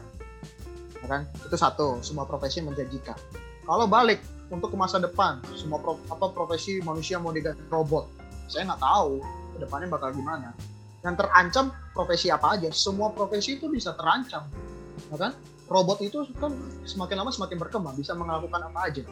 Ya 1.00 1.06
kan? 1.08 1.22
Itu 1.40 1.56
satu, 1.56 1.98
semua 2.00 2.22
profesi 2.24 2.60
menjanjikan. 2.60 3.16
Kalau 3.64 3.88
balik 3.88 4.20
untuk 4.48 4.70
ke 4.70 4.76
masa 4.76 5.00
depan, 5.00 5.40
semua 5.52 5.80
pro- 5.80 6.00
apa 6.06 6.30
profesi 6.30 6.78
manusia 6.78 7.16
mau 7.16 7.32
diganti 7.32 7.64
robot, 7.66 8.06
saya 8.46 8.68
nggak 8.68 8.80
tahu 8.80 9.18
ke 9.56 9.58
depannya 9.58 9.88
bakal 9.88 10.12
gimana. 10.12 10.52
Yang 11.00 11.14
terancam 11.20 11.64
profesi 11.92 12.28
apa 12.28 12.54
aja? 12.54 12.68
Semua 12.70 13.10
profesi 13.10 13.56
itu 13.56 13.66
bisa 13.66 13.92
terancam, 13.92 14.44
ya 15.10 15.16
kan? 15.18 15.32
Robot 15.64 15.98
itu 16.04 16.28
kan 16.36 16.52
semakin 16.84 17.24
lama 17.24 17.30
semakin 17.32 17.56
berkembang, 17.56 17.96
bisa 17.96 18.12
melakukan 18.12 18.68
apa 18.68 18.80
aja. 18.84 19.02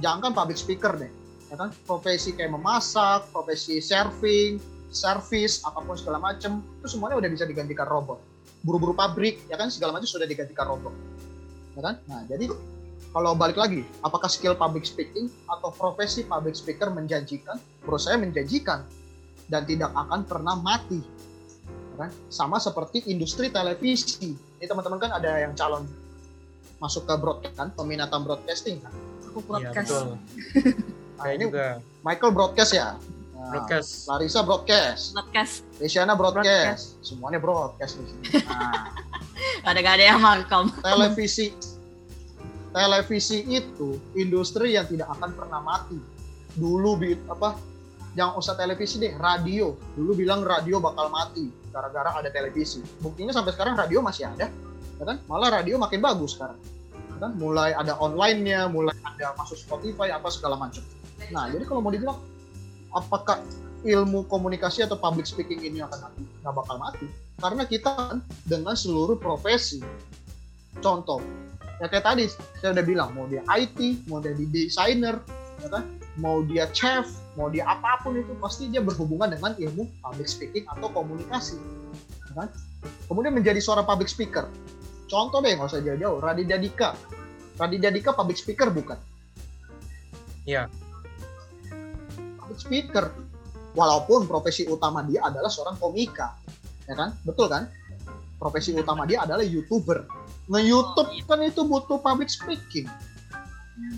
Jangan 0.00 0.32
public 0.32 0.56
speaker 0.56 0.96
deh, 0.96 1.12
ya 1.52 1.60
kan? 1.60 1.68
Profesi 1.84 2.32
kayak 2.32 2.56
memasak 2.56 3.28
profesi 3.28 3.84
serving 3.84 4.56
service 4.90 5.62
apa 5.62 5.78
pun 5.80 5.94
segala 5.94 6.18
macam 6.18 6.60
itu 6.82 6.86
semuanya 6.90 7.16
udah 7.22 7.30
bisa 7.30 7.44
digantikan 7.46 7.86
robot. 7.86 8.18
Buru-buru 8.66 8.92
pabrik 8.92 9.40
ya 9.48 9.56
kan? 9.56 9.70
Segala 9.70 9.96
macam 9.96 10.08
sudah 10.10 10.26
digantikan 10.26 10.68
robot. 10.68 10.92
Ya 11.78 11.80
kan? 11.80 11.94
Nah 12.10 12.26
jadi 12.26 12.50
kalau 13.10 13.34
balik 13.34 13.58
lagi 13.58 13.86
apakah 14.02 14.26
skill 14.28 14.58
public 14.58 14.84
speaking 14.84 15.30
atau 15.48 15.70
profesi 15.72 16.26
public 16.26 16.58
speaker 16.58 16.90
menjanjikan? 16.90 17.56
Menurut 17.86 18.02
saya 18.02 18.20
menjanjikan. 18.20 18.84
Dan 19.50 19.66
tidak 19.66 19.90
akan 19.98 20.22
pernah 20.30 20.54
mati. 20.54 21.02
Ya 21.94 22.06
kan? 22.06 22.10
Sama 22.30 22.62
seperti 22.62 23.02
industri 23.10 23.50
televisi 23.50 24.38
ini 24.60 24.68
teman-teman 24.68 25.00
kan 25.00 25.10
ada 25.10 25.40
yang 25.40 25.56
calon 25.56 25.88
masuk 26.76 27.04
ke 27.04 27.14
broadcast 27.16 27.56
kan 27.56 27.68
peminatan 27.72 28.20
broadcasting 28.20 28.76
kan 28.78 28.92
Aku 29.26 29.40
Iya 29.56 29.70
podcast. 29.72 29.88
betul. 29.88 30.06
nah, 31.16 31.28
ini 31.28 31.42
juga 31.46 31.66
Michael 32.00 32.32
broadcast 32.32 32.72
ya 32.72 32.88
Nah, 33.32 33.56
broadcast. 33.56 34.04
Larissa 34.04 34.44
broadcast, 34.44 35.16
Podcast. 35.16 35.64
Luciana 35.80 36.12
broadcast, 36.12 37.00
semuanya 37.00 37.40
broadcast 37.40 37.96
di 37.96 38.04
sini. 38.04 38.24
Nah, 39.64 39.72
Ada 39.72 39.80
gak 39.80 39.94
ada 39.96 40.04
yang 40.04 40.20
makam. 40.20 40.68
televisi, 40.84 41.56
televisi 42.68 43.40
itu 43.48 43.96
industri 44.12 44.76
yang 44.76 44.84
tidak 44.84 45.08
akan 45.10 45.32
pernah 45.32 45.56
mati. 45.58 45.96
Dulu 46.52 47.00
bi 47.00 47.16
apa? 47.24 47.56
Jangan 48.18 48.34
usah 48.42 48.54
televisi 48.58 48.98
deh, 48.98 49.14
radio. 49.14 49.78
Dulu 49.94 50.18
bilang 50.18 50.42
radio 50.42 50.82
bakal 50.82 51.10
mati 51.14 51.46
gara-gara 51.70 52.10
ada 52.18 52.30
televisi. 52.34 52.82
Buktinya 52.98 53.30
sampai 53.30 53.54
sekarang 53.54 53.78
radio 53.78 54.02
masih 54.02 54.26
ada, 54.26 54.50
ya 54.98 55.04
kan? 55.06 55.22
Malah 55.30 55.62
radio 55.62 55.78
makin 55.78 56.02
bagus 56.02 56.34
sekarang. 56.34 56.58
Ya 57.14 57.16
kan? 57.22 57.38
Mulai 57.38 57.70
ada 57.70 57.94
online-nya, 58.02 58.66
mulai 58.66 58.94
ada 59.06 59.30
masuk 59.38 59.54
Spotify 59.62 60.10
apa 60.10 60.26
segala 60.34 60.58
macam. 60.58 60.82
Nah, 61.30 61.46
jadi 61.54 61.62
kalau 61.62 61.78
mau 61.78 61.94
dibilang 61.94 62.18
apakah 62.90 63.38
ilmu 63.86 64.26
komunikasi 64.26 64.82
atau 64.84 64.98
public 64.98 65.30
speaking 65.30 65.62
ini 65.62 65.78
akan 65.78 66.10
mati? 66.10 66.22
Nggak 66.42 66.54
bakal 66.58 66.76
mati. 66.82 67.06
Karena 67.38 67.62
kita 67.64 67.90
kan 67.94 68.18
dengan 68.44 68.74
seluruh 68.74 69.16
profesi. 69.16 69.80
Contoh, 70.82 71.22
ya 71.78 71.86
kayak 71.86 72.04
tadi 72.04 72.26
saya 72.58 72.74
udah 72.74 72.84
bilang, 72.84 73.14
mau 73.14 73.30
dia 73.30 73.46
IT, 73.46 74.10
mau 74.10 74.18
dia 74.18 74.34
di 74.34 74.50
desainer, 74.50 75.18
ya 75.60 75.68
kan? 75.68 75.84
mau 76.18 76.42
dia 76.42 76.66
chef, 76.74 77.06
mau 77.38 77.48
dia 77.48 77.64
apa 77.64 78.02
pun 78.02 78.18
itu 78.18 78.34
pasti 78.42 78.66
dia 78.68 78.82
berhubungan 78.82 79.30
dengan 79.30 79.54
ilmu 79.54 79.86
public 80.02 80.28
speaking 80.28 80.64
atau 80.68 80.90
komunikasi. 80.90 81.56
ya 82.28 82.32
kan? 82.34 82.48
Kemudian 83.06 83.36
menjadi 83.36 83.60
seorang 83.62 83.88
public 83.88 84.10
speaker. 84.10 84.48
Contoh 85.06 85.42
deh, 85.42 85.54
nggak 85.54 85.70
usah 85.70 85.82
jauh-jauh, 85.82 86.18
Raditya 86.22 86.58
Dika. 86.60 86.94
Raditya 87.58 87.90
Dika 87.90 88.10
public 88.14 88.38
speaker 88.38 88.70
bukan? 88.70 88.98
Iya. 90.46 90.70
Public 92.38 92.60
speaker. 92.60 93.10
Walaupun 93.70 94.26
profesi 94.26 94.66
utama 94.66 95.06
dia 95.06 95.22
adalah 95.22 95.50
seorang 95.50 95.78
komika. 95.78 96.34
Ya 96.90 96.94
kan? 96.98 97.14
Betul 97.22 97.46
kan? 97.50 97.70
Profesi 98.38 98.74
utama 98.74 99.06
dia 99.06 99.22
adalah 99.22 99.46
YouTuber. 99.46 100.06
Nge-YouTube 100.50 101.10
kan 101.30 101.38
itu 101.46 101.62
butuh 101.62 102.02
public 102.02 102.26
speaking. 102.26 102.90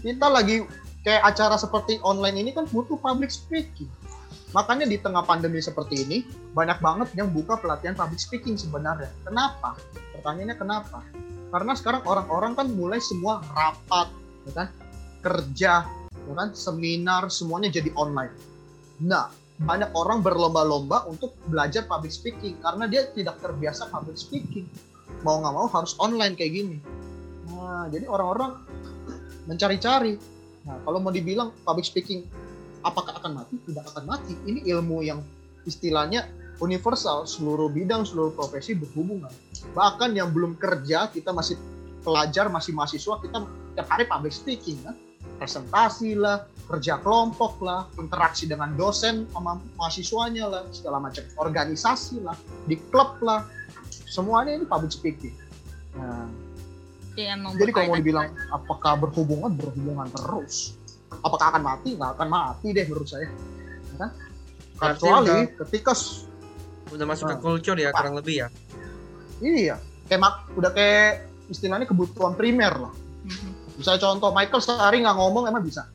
Kita 0.05 0.29
lagi 0.29 0.61
kayak 1.03 1.23
acara 1.23 1.59
seperti 1.59 1.99
online 2.07 2.39
ini 2.39 2.51
kan 2.55 2.67
butuh 2.71 2.99
public 2.99 3.31
speaking. 3.31 3.91
Makanya 4.53 4.85
di 4.85 5.01
tengah 5.01 5.25
pandemi 5.25 5.65
seperti 5.65 6.05
ini, 6.05 6.19
banyak 6.53 6.79
banget 6.79 7.09
yang 7.17 7.33
buka 7.33 7.57
pelatihan 7.57 7.97
public 7.97 8.21
speaking 8.21 8.55
sebenarnya. 8.55 9.09
Kenapa? 9.25 9.81
Pertanyaannya 10.13 10.57
kenapa? 10.61 11.01
Karena 11.53 11.73
sekarang 11.77 12.03
orang-orang 12.05 12.53
kan 12.57 12.67
mulai 12.73 13.01
semua 13.01 13.41
rapat, 13.53 14.09
ya 14.49 14.53
kan? 14.53 14.69
kerja, 15.23 15.87
ya 16.13 16.35
kan? 16.37 16.49
seminar, 16.53 17.33
semuanya 17.33 17.73
jadi 17.73 17.89
online. 17.97 18.35
Nah, 19.01 19.33
banyak 19.63 19.95
orang 19.95 20.21
berlomba-lomba 20.21 21.07
untuk 21.07 21.39
belajar 21.47 21.87
public 21.87 22.11
speaking 22.11 22.59
karena 22.61 22.91
dia 22.91 23.09
tidak 23.15 23.39
terbiasa 23.39 23.89
public 23.89 24.19
speaking. 24.19 24.67
Mau 25.23 25.39
nggak 25.39 25.55
mau 25.55 25.71
harus 25.71 25.95
online 26.03 26.35
kayak 26.35 26.53
gini. 26.53 26.77
Nah, 27.53 27.87
jadi 27.89 28.11
orang-orang 28.11 28.59
mencari-cari. 29.47 30.32
Nah, 30.63 30.79
kalau 30.87 30.99
mau 31.03 31.11
dibilang 31.11 31.51
public 31.67 31.87
speaking 31.87 32.27
apakah 32.87 33.19
akan 33.19 33.43
mati? 33.43 33.55
Tidak 33.63 33.85
akan 33.95 34.05
mati. 34.07 34.35
Ini 34.47 34.67
ilmu 34.77 35.03
yang 35.03 35.23
istilahnya 35.67 36.27
universal, 36.63 37.27
seluruh 37.27 37.71
bidang, 37.71 38.07
seluruh 38.07 38.35
profesi 38.35 38.75
berhubungan. 38.79 39.31
Bahkan 39.75 40.15
yang 40.15 40.31
belum 40.31 40.59
kerja, 40.59 41.11
kita 41.11 41.35
masih 41.35 41.59
pelajar, 42.03 42.51
masih 42.51 42.75
mahasiswa, 42.75 43.19
kita 43.23 43.47
tiap 43.79 43.89
hari 43.91 44.05
public 44.07 44.35
speaking 44.35 44.79
kan. 44.83 44.95
Presentasi 45.39 46.15
lah, 46.15 46.47
kerja 46.71 47.03
kelompok 47.03 47.59
lah, 47.63 47.91
interaksi 47.99 48.47
dengan 48.47 48.75
dosen 48.79 49.27
sama 49.35 49.59
mahasiswanya 49.75 50.47
lah, 50.47 50.63
segala 50.71 51.03
macam 51.03 51.27
organisasi 51.39 52.23
lah, 52.23 52.39
di 52.71 52.79
klub 52.95 53.19
lah, 53.23 53.47
semuanya 53.91 54.63
ini 54.63 54.67
public 54.67 54.95
speaking. 54.95 55.35
Nah, 55.99 56.31
Iya, 57.13 57.37
emang 57.37 57.53
jadi 57.61 57.71
kalau 57.77 57.93
mau 57.93 57.99
dibilang 58.01 58.29
apakah 58.49 58.93
berhubungan, 58.97 59.53
berhubungan 59.53 60.09
terus. 60.09 60.81
Apakah 61.21 61.53
akan 61.53 61.63
mati? 61.63 61.93
Nggak 61.93 62.17
akan 62.17 62.29
mati 62.29 62.67
deh 62.73 62.85
menurut 62.89 63.05
saya. 63.05 63.29
Ya 63.29 63.95
kan? 64.01 64.11
Kecuali 64.81 65.29
udah- 65.29 65.51
ketika 65.67 65.93
Udah 66.93 67.09
masuk 67.09 67.25
ke 67.25 67.37
Nah. 67.37 67.41
culture 67.41 67.79
ya 67.81 67.89
kurang 67.89 68.21
lebih 68.21 68.45
ya. 68.45 68.49
iya, 69.41 69.81
kayak 70.07 70.53
udah 70.55 70.71
kayak 70.77 71.25
istilahnya 71.49 71.89
kebutuhan 71.89 72.37
primer 72.37 72.69
lah. 72.69 72.93
Mhm. 73.25 73.81
Misalnya 73.81 74.01
contoh 74.05 74.29
Michael 74.31 74.61
sehari 74.61 75.01
nggak 75.01 75.17
ngomong 75.17 75.49
emang 75.49 75.65
bisa. 75.65 75.89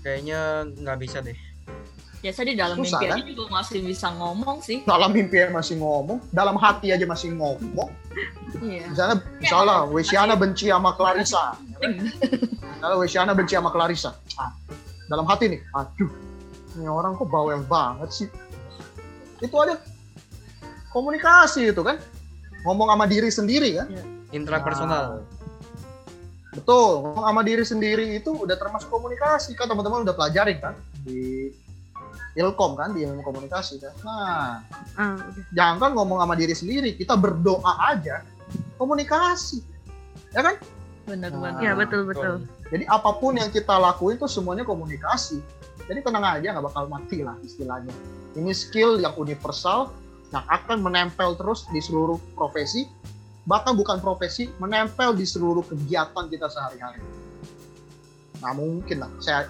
Kayaknya 0.00 0.64
nggak 0.80 0.98
bisa 0.98 1.18
deh. 1.20 1.36
Biasa 2.24 2.40
di 2.42 2.54
dalam 2.56 2.80
Susah, 2.80 2.98
mimpi 2.98 3.06
kan? 3.06 3.16
aja 3.20 3.24
juga 3.28 3.44
masih 3.52 3.78
bisa 3.84 4.08
ngomong 4.16 4.56
sih. 4.64 4.78
Dalam 4.82 5.10
mimpi 5.12 5.36
masih 5.52 5.76
ngomong, 5.76 6.18
dalam 6.32 6.56
hati 6.56 6.90
aja 6.90 7.04
masih 7.04 7.36
ngomong. 7.36 7.90
Iya. 8.58 8.84
Misalnya, 8.88 9.16
misalnya 9.38 9.76
Wesiana 9.88 10.34
benci 10.34 10.68
sama 10.68 10.94
Clarissa. 10.94 11.56
Misalnya 11.80 12.96
Wesiana 12.96 13.32
benci 13.32 13.54
sama 13.56 13.70
Clarissa. 13.70 14.16
Ah, 14.36 14.52
dalam 15.06 15.24
hati 15.24 15.52
nih, 15.52 15.60
aduh, 15.72 16.10
ini 16.76 16.86
orang 16.86 17.14
kok 17.14 17.28
bawel 17.28 17.60
banget 17.64 18.10
sih. 18.12 18.28
Itu 19.38 19.54
aja 19.60 19.76
komunikasi 20.90 21.70
itu 21.70 21.82
kan. 21.84 22.00
Ngomong 22.64 22.88
sama 22.90 23.04
diri 23.06 23.30
sendiri 23.30 23.78
kan. 23.78 23.86
Intrapersonal. 24.34 25.22
Nah, 25.22 25.24
betul, 26.50 27.04
ngomong 27.04 27.24
sama 27.28 27.42
diri 27.44 27.64
sendiri 27.64 28.04
itu 28.16 28.32
udah 28.32 28.56
termasuk 28.56 28.88
komunikasi 28.88 29.52
kan 29.54 29.68
teman-teman 29.68 30.02
udah 30.02 30.16
pelajarin 30.16 30.58
kan 30.58 30.74
di 31.04 31.52
ilkom 32.36 32.76
kan 32.76 32.92
di 32.92 33.04
ilmu 33.04 33.20
komunikasi 33.22 33.76
kan. 33.78 33.92
Nah, 34.02 34.64
Ah, 34.96 35.14
udah. 35.20 35.44
jangan 35.52 35.76
kan 35.78 35.90
ngomong 35.94 36.18
sama 36.18 36.34
diri 36.34 36.52
sendiri, 36.52 36.96
kita 36.96 37.14
berdoa 37.14 37.76
aja 37.86 38.24
komunikasi. 38.76 39.64
Ya 40.32 40.40
kan? 40.44 40.56
Bener-bener. 41.06 41.62
Ya 41.62 41.72
Ah, 41.72 41.76
betul 41.78 42.02
betul. 42.08 42.44
Jadi 42.68 42.84
apa 42.90 43.10
pun 43.16 43.38
yang 43.38 43.48
kita 43.48 43.78
lakuin 43.78 44.18
tuh 44.18 44.26
semuanya 44.26 44.66
komunikasi. 44.66 45.38
Jadi 45.86 46.02
tenang 46.02 46.24
aja 46.26 46.50
nggak 46.50 46.66
bakal 46.66 46.90
mati 46.90 47.22
lah 47.22 47.38
istilahnya. 47.46 47.94
Ini 48.34 48.50
skill 48.50 48.98
yang 48.98 49.14
universal 49.14 49.94
yang 50.34 50.42
akan 50.50 50.82
menempel 50.82 51.38
terus 51.38 51.62
di 51.70 51.78
seluruh 51.78 52.18
profesi, 52.34 52.90
bahkan 53.46 53.78
bukan 53.78 54.02
profesi, 54.02 54.50
menempel 54.58 55.14
di 55.14 55.22
seluruh 55.22 55.62
kegiatan 55.62 56.26
kita 56.26 56.50
sehari-hari. 56.50 56.98
Nah 58.42 58.52
mungkin 58.58 59.06
lah, 59.06 59.10
saya, 59.22 59.46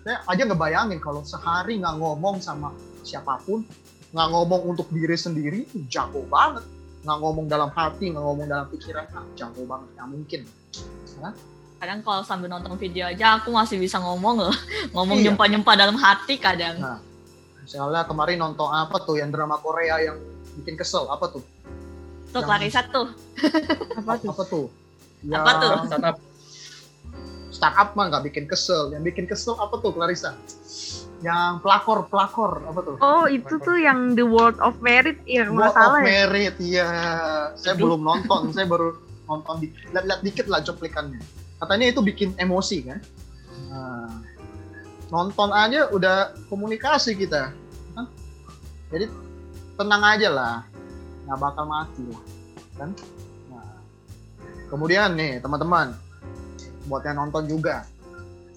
saya 0.00 0.24
aja 0.24 0.42
ngebayangin 0.48 0.98
kalau 0.98 1.20
sehari 1.22 1.76
nggak 1.76 2.00
ngomong 2.00 2.40
sama 2.40 2.72
siapa 3.04 3.36
pun, 3.44 3.68
nggak 4.16 4.28
ngomong 4.32 4.72
untuk 4.72 4.88
diri 4.88 5.14
sendiri, 5.14 5.68
itu 5.68 5.84
jago 5.92 6.24
banget. 6.32 6.64
Nggak 7.06 7.18
ngomong 7.22 7.46
dalam 7.46 7.70
hati, 7.70 8.10
nggak 8.10 8.18
ngomong 8.18 8.46
dalam 8.50 8.66
pikiran, 8.66 9.06
ah, 9.14 9.22
jago 9.38 9.62
banget, 9.62 9.88
nggak 9.94 10.08
mungkin. 10.10 10.40
Kadang 11.76 12.00
kalau 12.02 12.26
sambil 12.26 12.50
nonton 12.50 12.74
video 12.74 13.06
aja 13.06 13.38
aku 13.38 13.54
masih 13.54 13.78
bisa 13.78 14.02
ngomong 14.02 14.42
loh. 14.42 14.56
Ngomong 14.96 15.20
Iya. 15.20 15.30
nyempa-nyempa 15.30 15.76
dalam 15.76 15.94
hati 15.94 16.34
kadang. 16.34 16.80
Nah, 16.80 16.98
misalnya 17.60 18.02
kemarin 18.02 18.40
nonton 18.40 18.66
apa 18.66 18.96
tuh 18.98 19.16
yang 19.16 19.30
drama 19.30 19.54
Korea 19.56 20.02
yang 20.02 20.16
bikin 20.56 20.74
kesel 20.74 21.06
apa 21.06 21.30
tuh? 21.30 21.44
Tuh 22.32 22.40
yang- 22.40 22.48
Clarissa 22.48 22.80
tuh. 22.84 23.06
Apa 24.02 24.12
tuh? 24.16 24.30
Apa 24.32 24.44
tuh? 24.44 24.64
Apa 25.30 25.50
tuh? 25.54 25.72
Startup. 25.86 26.16
Startup 27.48 27.88
mah 27.92 28.04
nggak 28.10 28.24
bikin 28.24 28.44
kesel. 28.44 28.90
Yang 28.90 29.02
bikin 29.06 29.24
kesel 29.26 29.54
apa 29.54 29.78
tuh 29.78 29.92
Clarissa? 29.92 30.32
Yang 31.24 31.64
pelakor 31.64 31.98
pelakor 32.12 32.52
apa 32.68 32.80
tuh? 32.84 32.94
Oh 33.00 33.24
itu 33.24 33.54
tuh 33.56 33.80
yang 33.80 34.12
The 34.12 34.26
World 34.26 34.60
of 34.60 34.76
Merit 34.84 35.24
ya 35.24 35.48
kalau 35.48 35.56
nggak 35.56 35.72
World 35.72 35.88
of 35.88 35.96
ya. 35.96 36.04
Merit, 36.04 36.54
iya. 36.60 36.88
Saya 37.56 37.72
Aduh. 37.72 37.82
belum 37.88 38.00
nonton, 38.04 38.40
saya 38.54 38.66
baru 38.68 39.00
nonton 39.24 39.54
di 39.64 39.72
lihat-lihat 39.90 40.20
dikit 40.20 40.46
lah 40.52 40.60
cuplikannya. 40.60 41.20
Katanya 41.56 41.86
itu 41.88 42.00
bikin 42.04 42.36
emosi 42.36 42.78
kan. 42.84 42.98
Nah, 43.72 44.12
nonton 45.08 45.50
aja 45.56 45.88
udah 45.88 46.36
komunikasi 46.52 47.16
kita. 47.16 47.48
kan? 47.96 48.06
Jadi 48.92 49.08
tenang 49.80 50.02
aja 50.04 50.28
lah, 50.28 50.56
nggak 51.24 51.38
bakal 51.40 51.64
mati 51.64 52.04
lah, 52.12 52.22
kan? 52.76 52.90
Nah, 53.48 53.76
kemudian 54.68 55.16
nih 55.16 55.40
teman-teman, 55.40 55.96
buat 56.86 57.02
yang 57.08 57.24
nonton 57.24 57.48
juga, 57.48 57.88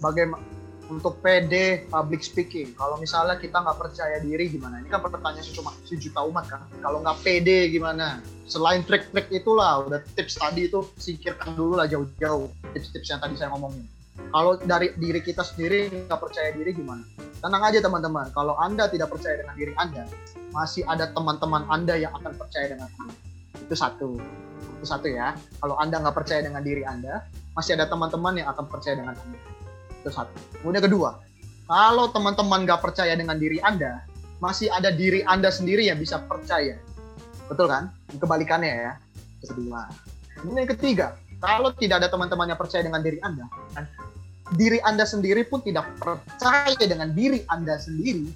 bagaimana 0.04 0.44
untuk 0.90 1.22
PD 1.22 1.86
public 1.88 2.26
speaking. 2.26 2.74
Kalau 2.74 2.98
misalnya 2.98 3.38
kita 3.38 3.62
nggak 3.62 3.78
percaya 3.78 4.18
diri 4.20 4.50
gimana? 4.50 4.82
Ini 4.82 4.90
kan 4.90 5.06
pertanyaan 5.06 5.46
cuma 5.54 5.72
sejuta 5.86 6.26
umat 6.26 6.46
kan. 6.50 6.66
Kalau 6.82 7.00
nggak 7.06 7.18
PD 7.22 7.70
gimana? 7.70 8.20
Selain 8.50 8.82
trik-trik 8.82 9.30
itulah, 9.30 9.86
udah 9.86 10.02
tips 10.18 10.42
tadi 10.42 10.66
itu 10.66 10.82
singkirkan 10.98 11.54
dulu 11.54 11.78
lah 11.78 11.86
jauh-jauh 11.86 12.50
tips-tips 12.74 13.08
yang 13.14 13.22
tadi 13.22 13.38
saya 13.38 13.54
ngomongin. 13.54 13.86
Kalau 14.30 14.60
dari 14.60 14.92
diri 14.98 15.22
kita 15.24 15.46
sendiri 15.46 15.88
nggak 16.10 16.20
percaya 16.20 16.50
diri 16.52 16.76
gimana? 16.76 17.06
Tenang 17.40 17.64
aja 17.64 17.80
teman-teman. 17.80 18.28
Kalau 18.36 18.58
anda 18.60 18.92
tidak 18.92 19.14
percaya 19.14 19.40
dengan 19.40 19.56
diri 19.56 19.74
anda, 19.80 20.04
masih 20.52 20.84
ada 20.90 21.08
teman-teman 21.14 21.64
anda 21.72 21.96
yang 21.96 22.12
akan 22.18 22.36
percaya 22.36 22.74
dengan 22.74 22.90
anda. 23.00 23.16
Itu 23.56 23.76
satu. 23.78 24.20
Itu 24.82 24.86
satu 24.86 25.08
ya. 25.08 25.38
Kalau 25.64 25.80
anda 25.80 26.02
nggak 26.04 26.18
percaya 26.18 26.44
dengan 26.44 26.62
diri 26.66 26.84
anda, 26.84 27.24
masih 27.56 27.80
ada 27.80 27.88
teman-teman 27.88 28.44
yang 28.44 28.50
akan 28.52 28.66
percaya 28.68 29.00
dengan 29.00 29.16
anda. 29.16 29.40
Itu 30.00 30.10
satu. 30.12 30.32
Kemudian 30.64 30.84
kedua, 30.84 31.20
kalau 31.70 32.10
teman-teman 32.10 32.66
nggak 32.66 32.82
percaya 32.82 33.14
dengan 33.14 33.38
diri 33.38 33.62
Anda, 33.62 34.02
masih 34.42 34.72
ada 34.72 34.90
diri 34.90 35.22
Anda 35.28 35.52
sendiri 35.52 35.86
yang 35.86 36.00
bisa 36.00 36.18
percaya. 36.24 36.80
Betul 37.46 37.70
kan? 37.70 37.94
Kebalikannya 38.18 38.74
ya. 38.90 38.94
Kedua. 39.44 39.86
Kemudian 40.40 40.66
yang 40.66 40.72
ketiga, 40.74 41.20
kalau 41.44 41.70
tidak 41.76 42.02
ada 42.04 42.10
teman-teman 42.10 42.50
yang 42.50 42.60
percaya 42.60 42.82
dengan 42.82 43.04
diri 43.04 43.20
Anda, 43.22 43.46
kan, 43.76 43.86
diri 44.56 44.80
Anda 44.82 45.04
sendiri 45.04 45.46
pun 45.46 45.60
tidak 45.62 45.86
percaya 46.00 46.74
dengan 46.80 47.12
diri 47.14 47.44
Anda 47.52 47.76
sendiri. 47.78 48.32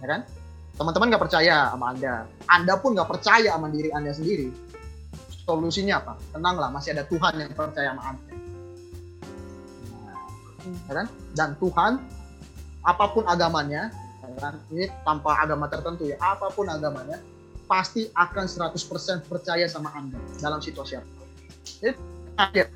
Ya 0.00 0.06
kan? 0.08 0.20
Teman-teman 0.76 1.14
nggak 1.14 1.22
percaya 1.30 1.72
sama 1.72 1.92
Anda. 1.92 2.26
Anda 2.48 2.74
pun 2.80 2.96
nggak 2.96 3.08
percaya 3.08 3.54
sama 3.54 3.68
diri 3.68 3.92
Anda 3.92 4.12
sendiri. 4.12 4.50
Solusinya 5.46 6.02
apa? 6.02 6.18
Tenanglah, 6.34 6.74
masih 6.74 6.96
ada 6.96 7.06
Tuhan 7.06 7.38
yang 7.38 7.54
percaya 7.54 7.94
sama 7.94 8.02
Anda 8.16 8.45
ya 10.86 10.92
kan? 11.02 11.06
Dan 11.36 11.48
Tuhan 11.58 11.92
apa 12.86 13.04
pun 13.10 13.26
agamanya, 13.26 13.90
ya 14.22 14.38
kan? 14.38 14.54
ini 14.70 14.86
tanpa 15.02 15.42
agama 15.42 15.66
tertentu 15.66 16.06
ya, 16.06 16.16
apa 16.22 16.50
pun 16.54 16.70
agamanya 16.70 17.18
pasti 17.66 18.06
akan 18.14 18.46
100% 18.46 19.26
percaya 19.26 19.66
sama 19.66 19.90
Anda 19.98 20.18
dalam 20.38 20.62
situasi 20.62 21.02
apa. 21.02 21.10
Jadi 21.82 21.94
kaget. 22.38 22.68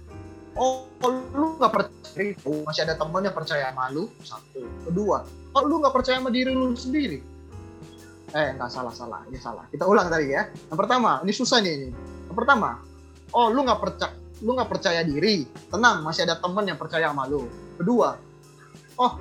Oh, 0.59 0.91
lu 1.07 1.55
nggak 1.57 1.71
percaya 1.71 2.01
diri, 2.11 2.35
lu, 2.43 2.67
masih 2.67 2.83
ada 2.83 2.99
teman 2.99 3.23
yang 3.23 3.35
percaya 3.35 3.71
sama 3.71 3.87
lu, 3.95 4.11
satu. 4.27 4.67
Kedua, 4.91 5.23
oh 5.55 5.63
lu 5.63 5.79
nggak 5.79 5.95
percaya 5.95 6.19
sama 6.19 6.35
diri 6.35 6.51
lu 6.51 6.75
sendiri. 6.75 7.23
Eh, 8.31 8.49
nggak 8.55 8.71
salah 8.71 8.95
salah, 8.95 9.23
ini 9.31 9.39
salah. 9.39 9.67
Kita 9.71 9.87
ulang 9.87 10.11
tadi 10.11 10.31
ya. 10.31 10.47
Yang 10.71 10.79
pertama, 10.79 11.23
ini 11.23 11.33
susah 11.35 11.59
nih 11.63 11.73
ini. 11.75 11.89
Yang 12.31 12.37
pertama, 12.37 12.83
oh 13.31 13.47
lu 13.51 13.63
nggak 13.63 13.81
percaya, 13.81 14.13
lu 14.41 14.57
nggak 14.57 14.71
percaya 14.73 15.01
diri. 15.05 15.45
Tenang, 15.69 16.03
masih 16.05 16.25
ada 16.25 16.37
teman 16.41 16.65
yang 16.65 16.81
percaya 16.81 17.13
sama 17.13 17.29
lu. 17.29 17.49
Kedua 17.77 18.31
oh 19.01 19.13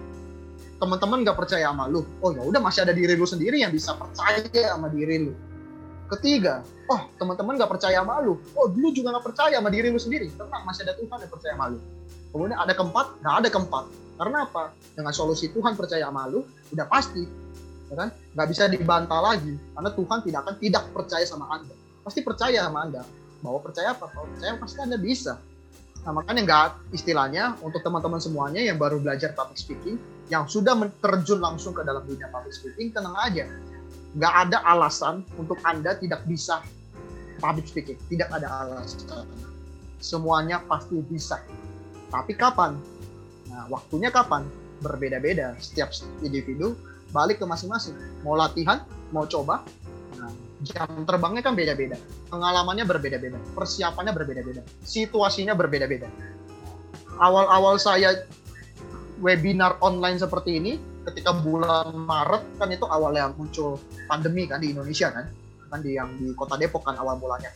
teman-teman 0.80 1.24
nggak 1.24 1.38
percaya 1.40 1.72
sama 1.72 1.88
lu. 1.88 2.04
Oh 2.20 2.36
ya 2.36 2.44
udah 2.44 2.60
masih 2.60 2.84
ada 2.84 2.92
diri 2.92 3.16
lu 3.16 3.24
sendiri 3.24 3.64
yang 3.64 3.72
bisa 3.72 3.96
percaya 3.96 4.44
sama 4.76 4.92
diri 4.92 5.28
lu. 5.28 5.34
Ketiga 6.12 6.64
oh 6.92 7.08
teman-teman 7.16 7.56
nggak 7.56 7.72
percaya 7.72 8.04
sama 8.04 8.20
lu. 8.20 8.36
Oh 8.56 8.68
lu 8.76 8.92
juga 8.92 9.16
nggak 9.16 9.26
percaya 9.32 9.56
sama 9.60 9.72
diri 9.72 9.88
lu 9.88 10.00
sendiri. 10.00 10.28
Tenang 10.36 10.64
masih 10.68 10.84
ada 10.84 10.94
Tuhan 11.00 11.18
yang 11.24 11.32
percaya 11.32 11.54
sama 11.56 11.66
lu. 11.72 11.80
Kemudian 12.30 12.60
ada 12.60 12.74
keempat 12.76 13.08
nggak 13.24 13.36
ada 13.44 13.50
keempat. 13.52 13.86
Karena 14.20 14.38
apa? 14.44 14.64
Dengan 15.00 15.14
solusi 15.16 15.48
Tuhan 15.52 15.80
percaya 15.80 16.12
sama 16.12 16.28
lu 16.28 16.44
udah 16.76 16.86
pasti 16.92 17.24
ya 17.90 17.96
kan? 17.96 18.10
Nggak 18.36 18.48
bisa 18.52 18.64
dibantah 18.68 19.20
lagi 19.24 19.56
karena 19.56 19.90
Tuhan 19.96 20.20
tidak 20.28 20.40
akan 20.48 20.56
tidak 20.60 20.84
percaya 20.92 21.26
sama 21.28 21.46
anda. 21.56 21.76
Pasti 22.04 22.20
percaya 22.24 22.68
sama 22.68 22.88
anda 22.88 23.04
bahwa 23.40 23.60
percaya 23.64 23.96
apa 23.96 24.12
kalau 24.12 24.28
percaya 24.32 24.60
pasti 24.60 24.78
anda 24.84 25.00
bisa 25.00 25.40
Nah, 26.08 26.16
makanya 26.16 26.42
nggak 26.48 26.96
istilahnya 26.96 27.60
untuk 27.60 27.84
teman-teman 27.84 28.24
semuanya 28.24 28.64
yang 28.64 28.80
baru 28.80 29.04
belajar 29.04 29.36
public 29.36 29.60
speaking, 29.60 30.00
yang 30.32 30.48
sudah 30.48 30.72
terjun 31.04 31.44
langsung 31.44 31.76
ke 31.76 31.84
dalam 31.84 32.08
dunia 32.08 32.32
public 32.32 32.56
speaking, 32.56 32.96
tenang 32.96 33.16
aja. 33.20 33.44
Nggak 34.16 34.34
ada 34.48 34.58
alasan 34.64 35.28
untuk 35.36 35.60
Anda 35.68 36.00
tidak 36.00 36.24
bisa 36.24 36.64
public 37.44 37.68
speaking. 37.68 38.00
Tidak 38.08 38.32
ada 38.32 38.48
alasan. 38.64 39.28
Semuanya 40.00 40.64
pasti 40.64 41.04
bisa. 41.04 41.44
Tapi 42.10 42.32
kapan? 42.34 42.80
Nah, 43.52 43.68
waktunya 43.68 44.08
kapan? 44.10 44.48
Berbeda-beda. 44.80 45.60
Setiap 45.60 45.92
individu 46.24 46.80
balik 47.12 47.44
ke 47.44 47.46
masing-masing. 47.46 47.94
Mau 48.24 48.40
latihan, 48.40 48.88
mau 49.12 49.28
coba, 49.28 49.68
jam 50.64 51.08
terbangnya 51.08 51.40
kan 51.40 51.56
beda-beda 51.56 51.96
pengalamannya 52.28 52.86
berbeda-beda, 52.86 53.40
persiapannya 53.56 54.14
berbeda-beda, 54.14 54.62
situasinya 54.84 55.56
berbeda-beda. 55.56 56.08
Awal-awal 57.20 57.80
saya 57.82 58.28
webinar 59.20 59.76
online 59.84 60.20
seperti 60.20 60.60
ini, 60.60 60.80
ketika 61.08 61.36
bulan 61.36 61.92
Maret 61.96 62.44
kan 62.62 62.70
itu 62.72 62.86
awalnya 62.88 63.32
muncul 63.36 63.80
pandemi 64.08 64.48
kan 64.48 64.64
di 64.64 64.72
Indonesia 64.72 65.12
kan, 65.12 65.26
kan 65.68 65.80
di 65.84 65.96
yang 66.00 66.16
di 66.16 66.32
kota 66.38 66.56
Depok 66.56 66.88
kan 66.88 66.96
awal 67.00 67.20
mulanya. 67.20 67.52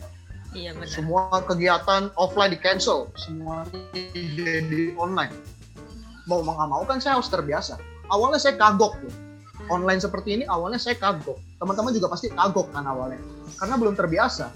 Iya 0.54 0.70
benar. 0.76 0.86
Semua 0.86 1.42
kegiatan 1.42 2.14
offline 2.14 2.52
di 2.54 2.60
cancel, 2.60 3.10
semua 3.18 3.66
jadi 3.92 4.94
online. 4.94 5.32
Mau 6.24 6.40
nggak 6.40 6.68
mau 6.70 6.82
kan 6.88 7.02
saya 7.02 7.18
harus 7.20 7.28
terbiasa. 7.28 7.76
Awalnya 8.08 8.40
saya 8.40 8.54
kagok 8.56 9.00
tuh. 9.00 9.14
Online 9.72 10.00
seperti 10.00 10.36
ini 10.40 10.44
awalnya 10.44 10.76
saya 10.76 10.96
kagok. 11.00 11.40
Teman-teman 11.56 11.92
juga 11.96 12.12
pasti 12.12 12.28
kagok 12.28 12.68
kan 12.74 12.84
awalnya. 12.84 13.20
Karena 13.56 13.74
belum 13.80 13.94
terbiasa. 13.96 14.52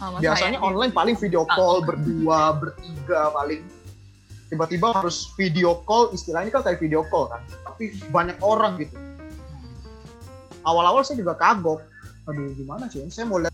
Sama 0.00 0.16
Biasanya 0.16 0.58
saya. 0.60 0.64
online 0.64 0.92
paling 0.96 1.16
video 1.20 1.44
call 1.44 1.84
berdua, 1.84 2.56
bertiga 2.56 3.28
paling. 3.36 3.60
Tiba-tiba 4.48 4.96
harus 4.96 5.30
video 5.36 5.84
call, 5.84 6.10
istilahnya 6.16 6.50
kan 6.50 6.64
kayak 6.64 6.80
video 6.80 7.04
call 7.12 7.28
kan. 7.28 7.44
Tapi 7.68 8.00
banyak 8.08 8.40
orang 8.40 8.80
gitu. 8.80 8.96
Awal-awal 10.64 11.04
saya 11.04 11.20
juga 11.20 11.36
kagok. 11.36 11.84
Aduh 12.24 12.52
gimana 12.56 12.88
sih? 12.88 13.04
Saya 13.12 13.28
mau 13.28 13.38
lihat 13.40 13.52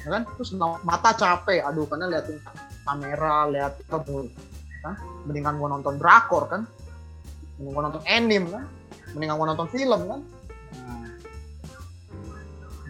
Ya 0.00 0.16
kan 0.16 0.22
terus 0.32 0.56
mata 0.56 1.12
capek 1.12 1.60
aduh 1.60 1.84
karena 1.84 2.08
liatin 2.08 2.40
kamera 2.88 3.44
lihat 3.52 3.76
kan 3.84 4.96
mendingan 5.28 5.60
gua 5.60 5.76
nonton 5.76 6.00
drakor 6.00 6.48
kan 6.48 6.64
mendingan 7.60 7.76
gua 7.76 7.82
nonton 7.92 8.04
anime 8.08 8.46
kan 8.48 8.64
mendingan 9.12 9.36
gua 9.36 9.46
nonton 9.52 9.68
film 9.68 10.00
kan. 10.08 10.20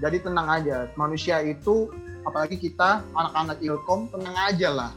Jadi 0.01 0.17
tenang 0.25 0.49
aja 0.49 0.89
manusia 0.97 1.43
itu 1.45 1.91
apalagi 2.25 2.57
kita 2.57 3.05
anak-anak 3.13 3.59
ilkom 3.61 4.07
tenang 4.15 4.37
aja 4.39 4.71
lah. 4.71 4.93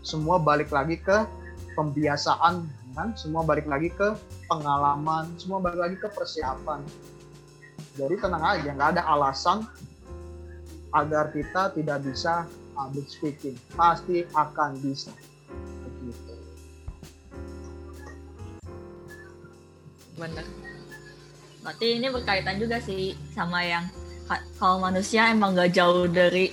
Semua 0.00 0.40
balik 0.40 0.72
lagi 0.72 0.96
ke 0.96 1.28
pembiasaan 1.76 2.64
kan? 2.96 3.12
Semua 3.14 3.44
balik 3.44 3.68
lagi 3.68 3.92
ke 3.92 4.16
pengalaman 4.48 5.30
semua 5.36 5.60
balik 5.62 5.78
lagi 5.84 5.96
ke 6.00 6.08
persiapan. 6.10 6.80
Jadi 7.94 8.16
tenang 8.16 8.42
aja 8.42 8.72
nggak 8.72 8.90
ada 8.96 9.02
alasan 9.04 9.68
agar 10.90 11.30
kita 11.30 11.70
tidak 11.76 12.02
bisa 12.02 12.48
public 12.74 13.06
speaking. 13.06 13.56
Pasti 13.76 14.26
akan 14.34 14.80
bisa 14.82 15.12
Bener. 20.20 20.44
Berarti 21.64 21.86
ini 21.96 22.06
berkaitan 22.12 22.56
juga 22.60 22.76
sih 22.80 23.16
sama 23.32 23.64
yang 23.64 23.88
ka- 24.28 24.44
kalau 24.60 24.80
manusia 24.80 25.28
emang 25.28 25.56
gak 25.56 25.72
jauh 25.72 26.04
dari 26.04 26.52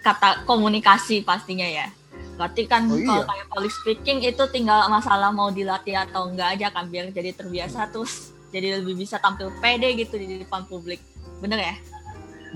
kata 0.00 0.48
komunikasi 0.48 1.20
pastinya 1.20 1.68
ya. 1.68 1.92
Berarti 2.36 2.64
kan 2.64 2.88
Oh, 2.88 2.96
iya. 2.96 3.08
kalau 3.08 3.24
kayak 3.28 3.46
public 3.48 3.72
speaking 3.72 4.18
itu 4.22 4.44
tinggal 4.48 4.88
masalah 4.88 5.32
mau 5.32 5.48
dilatih 5.48 5.96
atau 5.96 6.28
enggak 6.28 6.56
aja 6.56 6.68
kan 6.68 6.88
biar 6.88 7.08
jadi 7.08 7.32
terbiasa 7.32 7.88
terus 7.88 8.32
jadi 8.52 8.80
lebih 8.80 8.96
bisa 8.96 9.16
tampil 9.16 9.52
pede 9.60 9.92
gitu 9.96 10.16
di 10.16 10.40
depan 10.40 10.64
publik. 10.64 11.00
Bener 11.40 11.60
ya? 11.60 11.74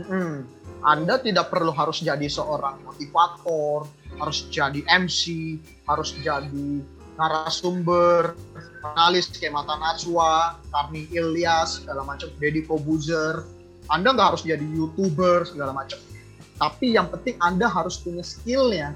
Mm-mm. 0.00 0.44
Anda 0.80 1.20
tidak 1.20 1.52
perlu 1.52 1.72
harus 1.76 2.00
jadi 2.00 2.24
seorang 2.24 2.80
motivator, 2.84 3.84
harus 4.16 4.48
jadi 4.48 4.80
MC, 4.88 5.56
harus 5.84 6.16
jadi 6.16 6.68
narasumber, 7.20 8.32
analis 8.80 9.28
kayak 9.28 9.52
Mata 9.52 9.76
Najwa, 9.76 10.56
Karni 10.72 11.08
Ilyas, 11.12 11.82
segala 11.82 12.04
macam, 12.04 12.28
Deddy 12.40 12.64
Kobuzer. 12.64 13.44
Anda 13.90 14.14
nggak 14.14 14.28
harus 14.34 14.42
jadi 14.46 14.62
youtuber 14.62 15.44
segala 15.44 15.74
macam. 15.74 15.98
Tapi 16.60 16.94
yang 16.94 17.08
penting 17.08 17.40
Anda 17.40 17.66
harus 17.66 18.00
punya 18.00 18.20
skillnya. 18.24 18.92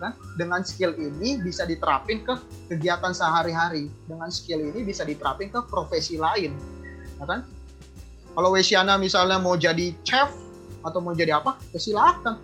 Kan? 0.00 0.16
Dengan 0.40 0.64
skill 0.64 0.96
ini 0.96 1.36
bisa 1.44 1.68
diterapin 1.68 2.24
ke 2.24 2.32
kegiatan 2.72 3.12
sehari-hari. 3.12 3.92
Dengan 4.08 4.32
skill 4.32 4.64
ini 4.72 4.80
bisa 4.80 5.04
diterapin 5.04 5.52
ke 5.52 5.60
profesi 5.68 6.16
lain. 6.16 6.56
Ya 7.20 7.24
kan? 7.28 7.44
Kalau 8.32 8.56
Wesiana 8.56 8.96
misalnya 8.96 9.36
mau 9.36 9.60
jadi 9.60 9.92
chef 10.06 10.32
atau 10.80 11.04
mau 11.04 11.12
jadi 11.12 11.36
apa, 11.36 11.60
ya 11.76 11.78
silakan. 11.82 12.40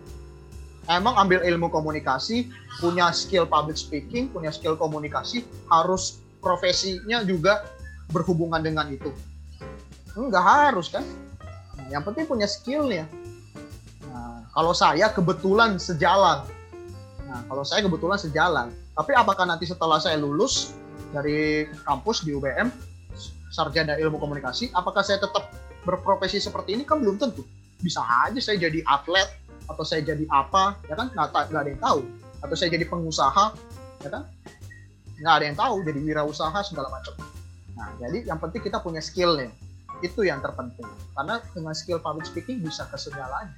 Emang 0.87 1.17
ambil 1.19 1.43
ilmu 1.43 1.73
komunikasi, 1.73 2.47
punya 2.79 3.11
skill 3.11 3.49
public 3.49 3.81
speaking, 3.81 4.31
punya 4.31 4.53
skill 4.53 4.77
komunikasi, 4.79 5.43
harus 5.73 6.23
profesinya 6.47 7.27
juga 7.27 7.67
berhubungan 8.15 8.63
dengan 8.63 8.87
itu. 8.87 9.11
Enggak 10.15 10.47
harus 10.47 10.87
kan? 10.87 11.03
Yang 11.91 12.03
penting 12.07 12.25
punya 12.31 12.47
skillnya. 12.47 13.11
Nah, 14.07 14.47
kalau 14.55 14.71
saya 14.71 15.11
kebetulan 15.11 15.83
sejalan. 15.83 16.47
Nah, 17.27 17.43
kalau 17.51 17.67
saya 17.67 17.83
kebetulan 17.83 18.15
sejalan. 18.15 18.71
Tapi 18.95 19.13
apakah 19.19 19.43
nanti 19.43 19.67
setelah 19.67 19.99
saya 19.99 20.17
lulus 20.23 20.79
dari 21.11 21.67
kampus 21.83 22.23
di 22.23 22.33
UBM, 22.33 22.71
sarjana 23.51 23.99
ilmu 23.99 24.17
komunikasi, 24.23 24.71
apakah 24.71 25.03
saya 25.03 25.19
tetap 25.19 25.51
berprofesi 25.83 26.39
seperti 26.39 26.79
ini 26.79 26.87
kan 26.87 27.03
belum 27.03 27.19
tentu. 27.19 27.43
Bisa 27.83 28.01
aja 28.01 28.39
saya 28.39 28.57
jadi 28.57 28.87
atlet 28.87 29.29
atau 29.67 29.83
saya 29.83 30.01
jadi 30.01 30.25
apa, 30.31 30.79
ya 30.87 30.95
kan 30.95 31.11
nggak, 31.11 31.27
nggak 31.51 31.61
ada 31.61 31.71
yang 31.75 31.83
tahu. 31.83 32.01
Atau 32.41 32.55
saya 32.55 32.71
jadi 32.73 32.87
pengusaha, 32.89 33.53
ya 34.07 34.09
kan 34.09 34.23
nggak 35.21 35.35
ada 35.41 35.45
yang 35.45 35.59
tahu. 35.59 35.77
Jadi 35.85 35.99
wirausaha 36.03 36.59
segala 36.65 36.89
macam. 36.93 37.15
Nah, 37.77 37.93
jadi 38.01 38.25
yang 38.29 38.41
penting 38.41 38.65
kita 38.65 38.81
punya 38.81 39.05
skillnya. 39.05 39.53
Itu 40.01 40.25
yang 40.25 40.41
terpenting. 40.45 40.89
Karena 41.17 41.41
dengan 41.53 41.73
skill 41.73 42.01
public 42.01 42.29
speaking 42.29 42.61
bisa 42.61 42.85
ke 42.89 42.97
segalanya. 42.97 43.53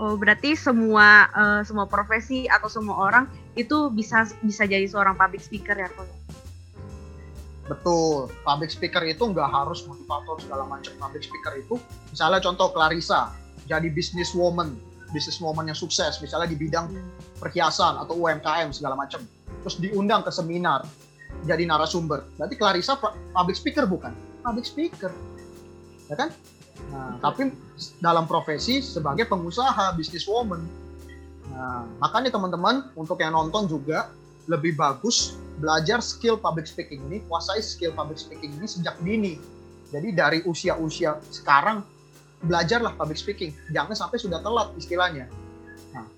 Oh, 0.00 0.16
berarti 0.16 0.56
semua 0.56 1.28
eh, 1.30 1.60
semua 1.68 1.84
profesi 1.84 2.48
atau 2.48 2.66
semua 2.66 2.96
orang 2.96 3.24
itu 3.54 3.92
bisa 3.92 4.24
bisa 4.40 4.64
jadi 4.64 4.88
seorang 4.88 5.14
public 5.14 5.44
speaker 5.44 5.76
ya, 5.76 5.88
Ko? 5.92 6.08
Betul, 7.68 8.26
public 8.42 8.74
speaker 8.74 9.04
itu 9.06 9.22
nggak 9.22 9.46
harus 9.46 9.86
motivator 9.86 10.36
segala 10.42 10.64
macam. 10.66 10.90
Public 10.98 11.22
speaker 11.22 11.52
itu, 11.54 11.74
misalnya 12.10 12.42
contoh 12.42 12.74
Clarissa, 12.74 13.30
jadi 13.70 13.86
business 13.86 14.34
woman, 14.34 14.74
business 15.14 15.38
woman 15.38 15.70
yang 15.70 15.78
sukses, 15.78 16.18
misalnya 16.18 16.50
di 16.50 16.58
bidang 16.58 16.90
perhiasan 17.38 18.02
atau 18.02 18.18
UMKM 18.18 18.74
segala 18.74 18.98
macam. 18.98 19.22
Terus 19.62 19.76
diundang 19.78 20.26
ke 20.26 20.30
seminar, 20.34 20.84
jadi 21.46 21.64
narasumber. 21.66 22.26
Berarti 22.38 22.54
Clarissa 22.58 22.98
pu- 22.98 23.14
public 23.32 23.56
speaker 23.56 23.84
bukan? 23.86 24.12
Public 24.42 24.66
speaker, 24.66 25.10
ya 26.10 26.14
kan? 26.18 26.28
Nah, 26.90 27.16
tapi 27.22 27.54
dalam 28.02 28.26
profesi 28.26 28.82
sebagai 28.82 29.26
pengusaha, 29.30 29.94
business 29.94 30.26
woman. 30.26 30.66
Nah, 31.52 31.86
makanya 32.02 32.34
teman-teman 32.34 32.90
untuk 32.98 33.22
yang 33.22 33.34
nonton 33.34 33.70
juga 33.70 34.10
lebih 34.50 34.74
bagus 34.74 35.38
belajar 35.62 36.02
skill 36.02 36.34
public 36.34 36.66
speaking 36.66 36.98
ini, 37.06 37.22
kuasai 37.30 37.62
skill 37.62 37.94
public 37.94 38.18
speaking 38.18 38.50
ini 38.58 38.66
sejak 38.66 38.98
dini. 38.98 39.38
Jadi 39.92 40.08
dari 40.10 40.38
usia-usia 40.48 41.20
sekarang 41.30 41.84
belajarlah 42.42 42.98
public 42.98 43.20
speaking, 43.20 43.54
jangan 43.70 43.94
sampai 43.94 44.18
sudah 44.18 44.42
telat 44.42 44.74
istilahnya. 44.74 45.30
Nah, 45.94 46.08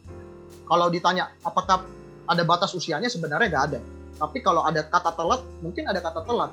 kalau 0.64 0.88
ditanya 0.88 1.34
apakah 1.45 1.84
ada 2.29 2.43
batas 2.43 2.72
usianya 2.72 3.09
sebenarnya 3.09 3.49
nggak 3.51 3.64
ada. 3.72 3.81
Tapi 4.14 4.39
kalau 4.41 4.62
ada 4.62 4.87
kata 4.87 5.11
telat, 5.14 5.43
mungkin 5.61 5.85
ada 5.91 5.99
kata 5.99 6.22
telat. 6.22 6.51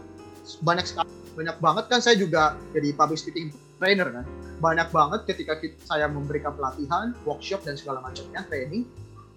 Banyak 0.66 0.86
sekali, 0.90 1.10
banyak 1.38 1.58
banget 1.62 1.86
kan 1.88 2.00
saya 2.02 2.18
juga 2.18 2.58
jadi 2.74 2.92
public 2.98 3.20
speaking 3.22 3.54
trainer 3.78 4.10
kan. 4.10 4.26
Banyak 4.62 4.90
banget 4.90 5.22
ketika 5.30 5.58
saya 5.86 6.10
memberikan 6.10 6.54
pelatihan, 6.58 7.14
workshop 7.26 7.62
dan 7.66 7.78
segala 7.78 8.02
macamnya, 8.02 8.42
training, 8.50 8.86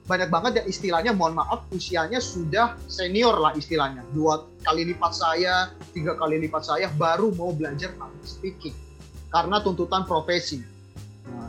banyak 0.04 0.28
banget 0.28 0.52
ya 0.60 0.64
istilahnya 0.68 1.16
mohon 1.16 1.32
maaf 1.32 1.64
usianya 1.72 2.20
sudah 2.20 2.76
senior 2.92 3.40
lah 3.40 3.56
istilahnya 3.56 4.04
dua 4.12 4.44
kali 4.60 4.92
lipat 4.92 5.16
saya 5.16 5.72
tiga 5.96 6.12
kali 6.20 6.44
lipat 6.44 6.60
saya 6.60 6.92
baru 6.92 7.32
mau 7.32 7.56
belajar 7.56 7.96
public 7.96 8.28
speaking 8.28 8.76
karena 9.32 9.64
tuntutan 9.64 10.04
profesi 10.04 10.60
Nah, 11.24 11.48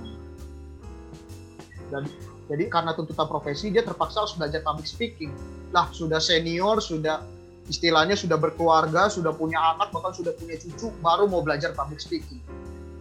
jadi 1.91 2.09
jadi 2.45 2.69
karena 2.69 2.93
tuntutan 2.93 3.25
profesi 3.25 3.73
dia 3.73 3.81
terpaksa 3.81 4.21
harus 4.21 4.37
belajar 4.37 4.61
public 4.61 4.85
speaking. 4.85 5.33
Lah 5.73 5.89
sudah 5.89 6.21
senior 6.21 6.77
sudah 6.77 7.25
istilahnya 7.65 8.13
sudah 8.13 8.37
berkeluarga 8.37 9.09
sudah 9.09 9.33
punya 9.33 9.57
anak 9.57 9.89
bahkan 9.89 10.13
sudah 10.13 10.29
punya 10.37 10.53
cucu 10.61 10.93
baru 11.01 11.25
mau 11.25 11.41
belajar 11.41 11.73
public 11.73 11.97
speaking. 11.97 12.37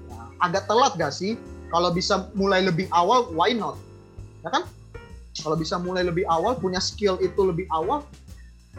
Nah, 0.09 0.33
agak 0.41 0.65
telat 0.65 0.97
gak 0.97 1.13
sih? 1.13 1.37
Kalau 1.69 1.93
bisa 1.93 2.33
mulai 2.33 2.65
lebih 2.65 2.89
awal 2.89 3.29
why 3.37 3.53
not? 3.53 3.77
Ya 4.41 4.49
kan? 4.49 4.65
Kalau 5.37 5.61
bisa 5.61 5.77
mulai 5.77 6.09
lebih 6.09 6.25
awal 6.25 6.57
punya 6.57 6.81
skill 6.81 7.21
itu 7.21 7.41
lebih 7.45 7.69
awal 7.69 8.01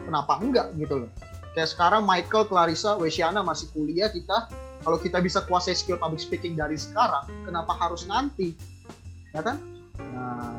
kenapa 0.02 0.42
enggak 0.42 0.74
gitu 0.74 1.06
loh? 1.06 1.10
Kayak 1.54 1.70
sekarang 1.70 2.02
Michael 2.02 2.50
Clarissa 2.50 2.98
Wesiana 2.98 3.40
masih 3.46 3.70
kuliah 3.70 4.10
kita. 4.10 4.50
Kalau 4.82 4.98
kita 4.98 5.22
bisa 5.22 5.46
kuasai 5.46 5.78
skill 5.78 5.98
public 5.98 6.18
speaking 6.18 6.58
dari 6.58 6.74
sekarang 6.74 7.22
kenapa 7.46 7.70
harus 7.78 8.02
nanti? 8.10 8.50
Ya 9.30 9.46
kan 9.46 9.75
nah 10.14 10.56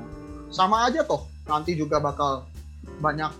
sama 0.52 0.88
aja 0.88 1.04
toh 1.04 1.28
nanti 1.48 1.76
juga 1.76 2.00
bakal 2.00 2.48
banyak 3.00 3.32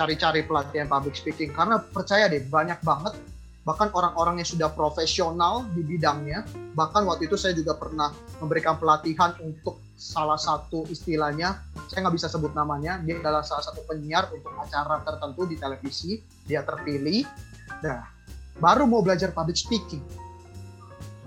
cari-cari 0.00 0.46
pelatihan 0.48 0.88
public 0.88 1.12
speaking. 1.18 1.52
Karena 1.52 1.76
percaya 1.76 2.30
deh 2.30 2.40
banyak 2.40 2.80
banget 2.80 3.14
bahkan 3.60 3.92
orang-orang 3.92 4.40
yang 4.40 4.48
sudah 4.48 4.72
profesional 4.72 5.68
di 5.76 5.84
bidangnya 5.84 6.48
bahkan 6.72 7.04
waktu 7.04 7.28
itu 7.28 7.36
saya 7.36 7.52
juga 7.52 7.76
pernah 7.76 8.08
memberikan 8.40 8.80
pelatihan 8.80 9.36
untuk 9.44 9.76
salah 10.00 10.40
satu 10.40 10.88
istilahnya 10.88 11.60
saya 11.92 12.08
nggak 12.08 12.16
bisa 12.16 12.32
sebut 12.32 12.56
namanya 12.56 12.96
dia 13.04 13.20
adalah 13.20 13.44
salah 13.44 13.60
satu 13.60 13.84
penyiar 13.84 14.32
untuk 14.32 14.48
acara 14.56 15.04
tertentu 15.04 15.44
di 15.44 15.60
televisi 15.60 16.24
dia 16.48 16.64
terpilih. 16.64 17.28
Nah 17.84 18.00
baru 18.56 18.88
mau 18.88 19.04
belajar 19.04 19.28
public 19.36 19.60
speaking. 19.60 20.00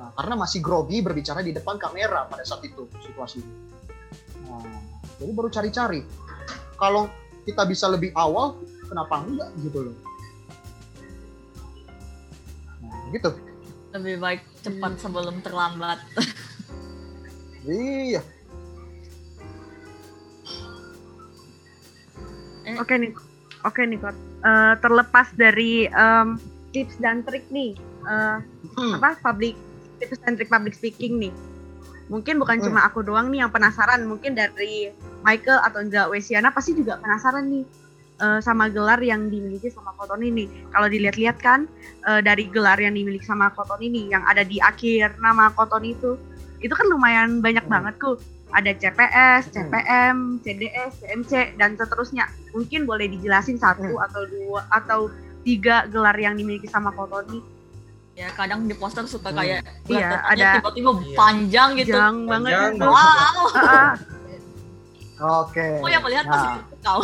Nah 0.01 0.09
karena 0.17 0.33
masih 0.33 0.57
grogi 0.57 1.05
berbicara 1.05 1.45
di 1.45 1.53
depan 1.53 1.77
kamera 1.77 2.25
pada 2.25 2.41
saat 2.41 2.65
itu 2.65 2.89
situasi 2.97 3.45
nah, 4.59 4.81
jadi 5.17 5.31
baru 5.31 5.49
cari-cari 5.49 6.01
kalau 6.77 7.09
kita 7.43 7.63
bisa 7.65 7.87
lebih 7.87 8.13
awal 8.13 8.59
kenapa 8.85 9.23
enggak 9.23 9.49
gitu 9.59 9.89
loh 9.89 9.95
nah, 12.79 12.97
gitu 13.11 13.31
Lebih 13.93 14.15
baik 14.17 14.41
cepat 14.65 14.97
sebelum 14.97 15.37
terlambat. 15.45 16.01
Iya. 17.63 18.19
Eh, 22.63 22.75
Oke 22.75 22.95
nih, 22.95 23.11
oke 23.63 23.81
nih 23.83 23.99
Kot. 23.99 24.15
Eh, 24.43 24.73
terlepas 24.83 25.27
dari 25.35 25.87
em, 25.87 26.35
tips 26.75 26.99
dan 26.99 27.23
trik 27.23 27.47
nih, 27.47 27.71
eh, 28.03 28.37
Hmm. 28.75 28.99
apa 28.99 29.15
public 29.21 29.55
tips 29.99 30.19
dan 30.23 30.35
trik 30.35 30.51
public 30.51 30.75
speaking 30.75 31.23
nih. 31.23 31.31
Mungkin 32.13 32.37
bukan 32.37 32.61
Hmm. 32.61 32.65
cuma 32.69 32.85
aku 32.85 33.01
doang 33.01 33.33
nih 33.33 33.41
yang 33.41 33.49
penasaran, 33.49 34.05
mungkin 34.05 34.37
dari 34.37 34.93
Michael 35.25 35.65
atau 35.65 35.81
enggak 35.81 36.13
Wesiana 36.13 36.53
pasti 36.53 36.77
juga 36.77 37.01
penasaran 37.01 37.49
nih 37.49 37.65
eh, 38.13 38.39
sama 38.39 38.69
gelar 38.69 39.01
yang 39.01 39.25
dimiliki 39.27 39.67
sama 39.67 39.89
Koton 39.97 40.21
ini. 40.21 40.45
Kalau 40.69 40.85
dilihat-lihat 40.85 41.41
kan 41.41 41.65
eh, 42.05 42.21
dari 42.21 42.45
gelar 42.45 42.77
yang 42.77 42.93
dimiliki 42.93 43.25
sama 43.25 43.49
Koton 43.49 43.81
ini 43.81 44.07
yang 44.07 44.21
ada 44.23 44.45
di 44.45 44.61
akhir 44.61 45.17
nama 45.17 45.49
Koton 45.49 45.81
itu, 45.83 46.15
itu 46.61 46.71
kan 46.71 46.85
lumayan 46.85 47.41
banyak 47.41 47.65
Hmm. 47.65 47.73
banget 47.73 47.97
tuh. 47.97 48.21
Ada 48.53 48.77
CPS. 48.77 49.49
CPM, 49.49 50.37
CDS, 50.39 51.01
CMC 51.01 51.57
dan 51.57 51.73
seterusnya. 51.73 52.29
Mungkin 52.53 52.85
boleh 52.85 53.09
dijelasin 53.09 53.57
satu 53.57 53.97
Hmm. 53.97 54.05
atau 54.05 54.21
dua 54.23 54.61
atau 54.69 54.99
tiga 55.41 55.89
gelar 55.89 56.13
yang 56.15 56.37
dimiliki 56.37 56.69
sama 56.69 56.93
Kotoni. 56.93 57.41
Ya 58.13 58.29
kadang 58.31 58.65
di 58.65 58.73
poster 58.73 59.05
suka 59.05 59.29
Hmm. 59.29 59.37
kayak 59.39 59.59
Iya, 59.85 60.07
berat 60.07 60.21
ada- 60.29 60.53
tiba-tiba 60.61 60.91
Iya. 60.93 61.15
panjang 61.17 61.69
gitu. 61.75 61.91
Jang 61.91 62.15
banget 62.23 62.51
Panjang. 62.53 62.73
Wow. 62.79 62.93
Ah, 63.57 63.65
ah. 63.65 63.93
Oke. 65.41 65.67
Oh 65.79 65.87
yang 65.87 66.03
melihat 66.03 66.25
Nah. 66.25 66.33
pasti 66.59 66.75
kau. 66.79 67.01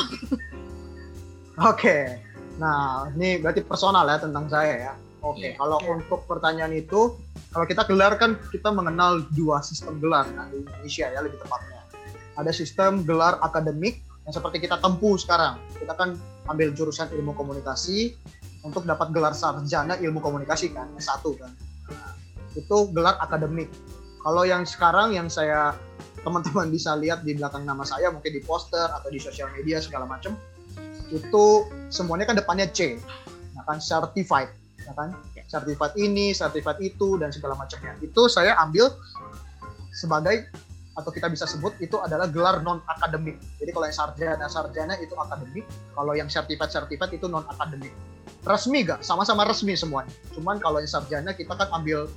Oke. 1.70 1.98
Nah, 2.56 3.08
ini 3.14 3.40
berarti 3.40 3.62
personal 3.62 4.04
ya 4.06 4.20
tentang 4.20 4.46
saya 4.48 4.92
ya. 4.92 4.94
Oke, 5.20 5.44
Iya. 5.46 5.58
kalau 5.58 5.80
untuk 5.86 6.24
pertanyaan 6.26 6.72
itu, 6.72 7.16
kalau 7.50 7.66
kita 7.66 7.84
gelar 7.84 8.16
kan 8.16 8.40
kita 8.50 8.70
mengenal 8.70 9.20
dua 9.30 9.60
sistem 9.60 10.00
gelar 10.00 10.24
nah, 10.30 10.48
di 10.48 10.62
Indonesia 10.62 11.06
ya 11.06 11.20
lebih 11.20 11.40
tepatnya. 11.40 11.84
Ada 12.36 12.52
sistem 12.52 13.04
gelar 13.04 13.36
akademik 13.40 14.00
yang 14.24 14.32
seperti 14.32 14.62
kita 14.62 14.80
tempuh 14.80 15.16
sekarang. 15.16 15.60
Kita 15.74 15.92
kan 15.92 16.16
ambil 16.46 16.72
jurusan 16.72 17.12
ilmu 17.12 17.34
komunikasi 17.34 18.16
untuk 18.64 18.84
dapat 18.84 19.16
gelar 19.16 19.32
sarjana 19.32 19.96
ilmu 20.00 20.20
komunikasi 20.20 20.76
kan, 20.76 20.92
S1 21.00 21.24
kan. 21.40 21.52
Nah, 21.90 22.14
itu 22.56 22.78
gelar 22.92 23.16
akademik. 23.24 23.72
Kalau 24.20 24.44
yang 24.44 24.68
sekarang 24.68 25.16
yang 25.16 25.32
saya 25.32 25.72
teman-teman 26.24 26.68
bisa 26.68 26.96
lihat 27.00 27.24
di 27.24 27.36
belakang 27.36 27.64
nama 27.64 27.88
saya 27.88 28.12
mungkin 28.12 28.36
di 28.36 28.44
poster 28.44 28.92
atau 28.92 29.08
di 29.08 29.20
sosial 29.22 29.48
media 29.56 29.80
segala 29.80 30.04
macam 30.04 30.36
itu 31.10 31.46
semuanya 31.90 32.30
kan 32.30 32.36
depannya 32.38 32.70
C 32.70 33.00
nah 33.56 33.64
kan 33.66 33.80
certified 33.82 34.52
ya 34.84 34.94
kan. 34.96 35.16
Certified 35.50 35.98
ini 35.98 36.30
certified 36.30 36.78
itu 36.78 37.18
dan 37.18 37.34
segala 37.34 37.58
macamnya 37.58 37.98
itu 38.06 38.30
saya 38.30 38.54
ambil 38.62 38.94
sebagai 39.90 40.46
atau 40.94 41.10
kita 41.10 41.26
bisa 41.26 41.50
sebut 41.50 41.74
itu 41.82 41.98
adalah 41.98 42.30
gelar 42.30 42.62
non 42.62 42.86
akademik 42.86 43.42
jadi 43.58 43.74
kalau 43.74 43.86
yang 43.90 43.98
sarjana 43.98 44.46
sarjana 44.46 44.94
itu 45.02 45.18
akademik 45.18 45.66
kalau 45.98 46.14
yang 46.14 46.30
certified 46.30 46.70
certified 46.70 47.10
itu 47.18 47.26
non 47.26 47.42
akademik 47.50 47.90
resmi 48.48 48.88
gak 48.88 49.04
sama-sama 49.04 49.46
resmi 49.46 49.76
semuanya. 49.76 50.12
Cuman 50.34 50.58
kalau 50.58 50.80
yang 50.80 50.90
sarjana 50.90 51.36
kita 51.36 51.54
kan 51.56 51.68
ambil 51.76 52.08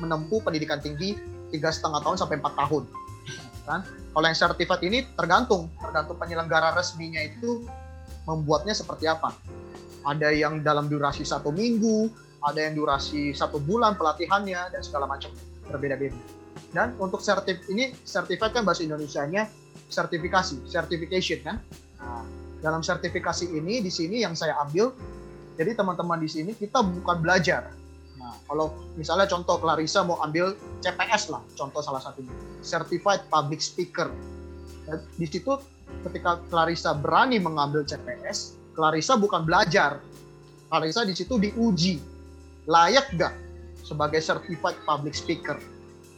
menempuh 0.00 0.40
pendidikan 0.42 0.80
tinggi 0.80 1.16
tiga 1.52 1.68
setengah 1.68 2.00
tahun 2.00 2.16
sampai 2.18 2.36
empat 2.40 2.54
tahun 2.56 2.84
kan? 3.62 3.80
Kalau 3.86 4.26
yang 4.26 4.38
certified 4.38 4.82
ini 4.84 5.06
tergantung 5.16 5.72
tergantung 5.80 6.16
penyelenggara 6.18 6.74
resminya 6.76 7.22
itu 7.22 7.64
membuatnya 8.28 8.76
seperti 8.76 9.08
apa. 9.08 9.34
Ada 10.02 10.34
yang 10.34 10.66
dalam 10.66 10.90
durasi 10.90 11.22
satu 11.22 11.54
minggu 11.54 12.10
ada 12.42 12.58
yang 12.58 12.74
durasi 12.74 13.30
satu 13.30 13.62
bulan 13.62 13.94
pelatihannya 13.94 14.74
dan 14.74 14.82
segala 14.82 15.06
macam 15.06 15.30
berbeda-beda. 15.70 16.18
Dan 16.74 16.96
untuk 16.98 17.22
sertif 17.22 17.62
ini 17.70 17.94
certified 18.02 18.50
kan 18.50 18.66
bahasa 18.66 18.82
Indonesianya 18.82 19.46
sertifikasi 19.92 20.66
certification 20.66 21.38
kan? 21.44 21.56
Nah, 22.02 22.24
dalam 22.62 22.80
sertifikasi 22.80 23.50
ini 23.50 23.82
di 23.82 23.90
sini 23.90 24.22
yang 24.22 24.38
saya 24.38 24.56
ambil 24.62 24.94
jadi 25.58 25.76
teman-teman 25.76 26.16
di 26.22 26.30
sini 26.30 26.56
kita 26.56 26.80
bukan 26.80 27.20
belajar. 27.20 27.74
Nah 28.16 28.32
kalau 28.48 28.72
misalnya 28.96 29.28
contoh 29.28 29.60
Clarissa 29.60 30.00
mau 30.06 30.16
ambil 30.22 30.56
CPS 30.80 31.28
lah 31.28 31.42
contoh 31.58 31.82
salah 31.84 32.00
satunya. 32.00 32.32
Certified 32.64 33.26
public 33.28 33.60
speaker. 33.60 34.08
Dan 34.88 35.02
di 35.18 35.26
situ 35.28 35.58
ketika 36.08 36.40
Clarissa 36.48 36.96
berani 36.96 37.36
mengambil 37.36 37.84
CPS 37.84 38.56
Clarissa 38.72 39.20
bukan 39.20 39.44
belajar. 39.44 40.00
Clarissa 40.72 41.04
di 41.04 41.12
situ 41.12 41.36
diuji. 41.36 42.00
Layak 42.64 43.12
gak 43.18 43.34
sebagai 43.82 44.22
certified 44.22 44.78
public 44.86 45.12
speaker? 45.12 45.58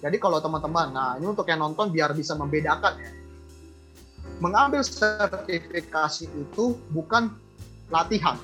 Jadi 0.05 0.21
kalau 0.21 0.39
teman-teman 0.39 0.93
nah 0.93 1.17
ini 1.17 1.25
untuk 1.25 1.49
yang 1.49 1.65
nonton 1.65 1.89
biar 1.89 2.13
bisa 2.13 2.37
membedakan 2.37 3.01
ya 3.01 3.24
mengambil 4.45 4.85
sertifikasi 4.85 6.29
itu 6.29 6.77
bukan 6.93 7.33
latihan. 7.89 8.37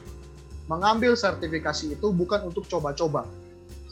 Mengambil 0.64 1.12
sertifikasi 1.12 1.92
itu 1.92 2.08
bukan 2.08 2.48
untuk 2.48 2.64
coba-coba. 2.64 3.28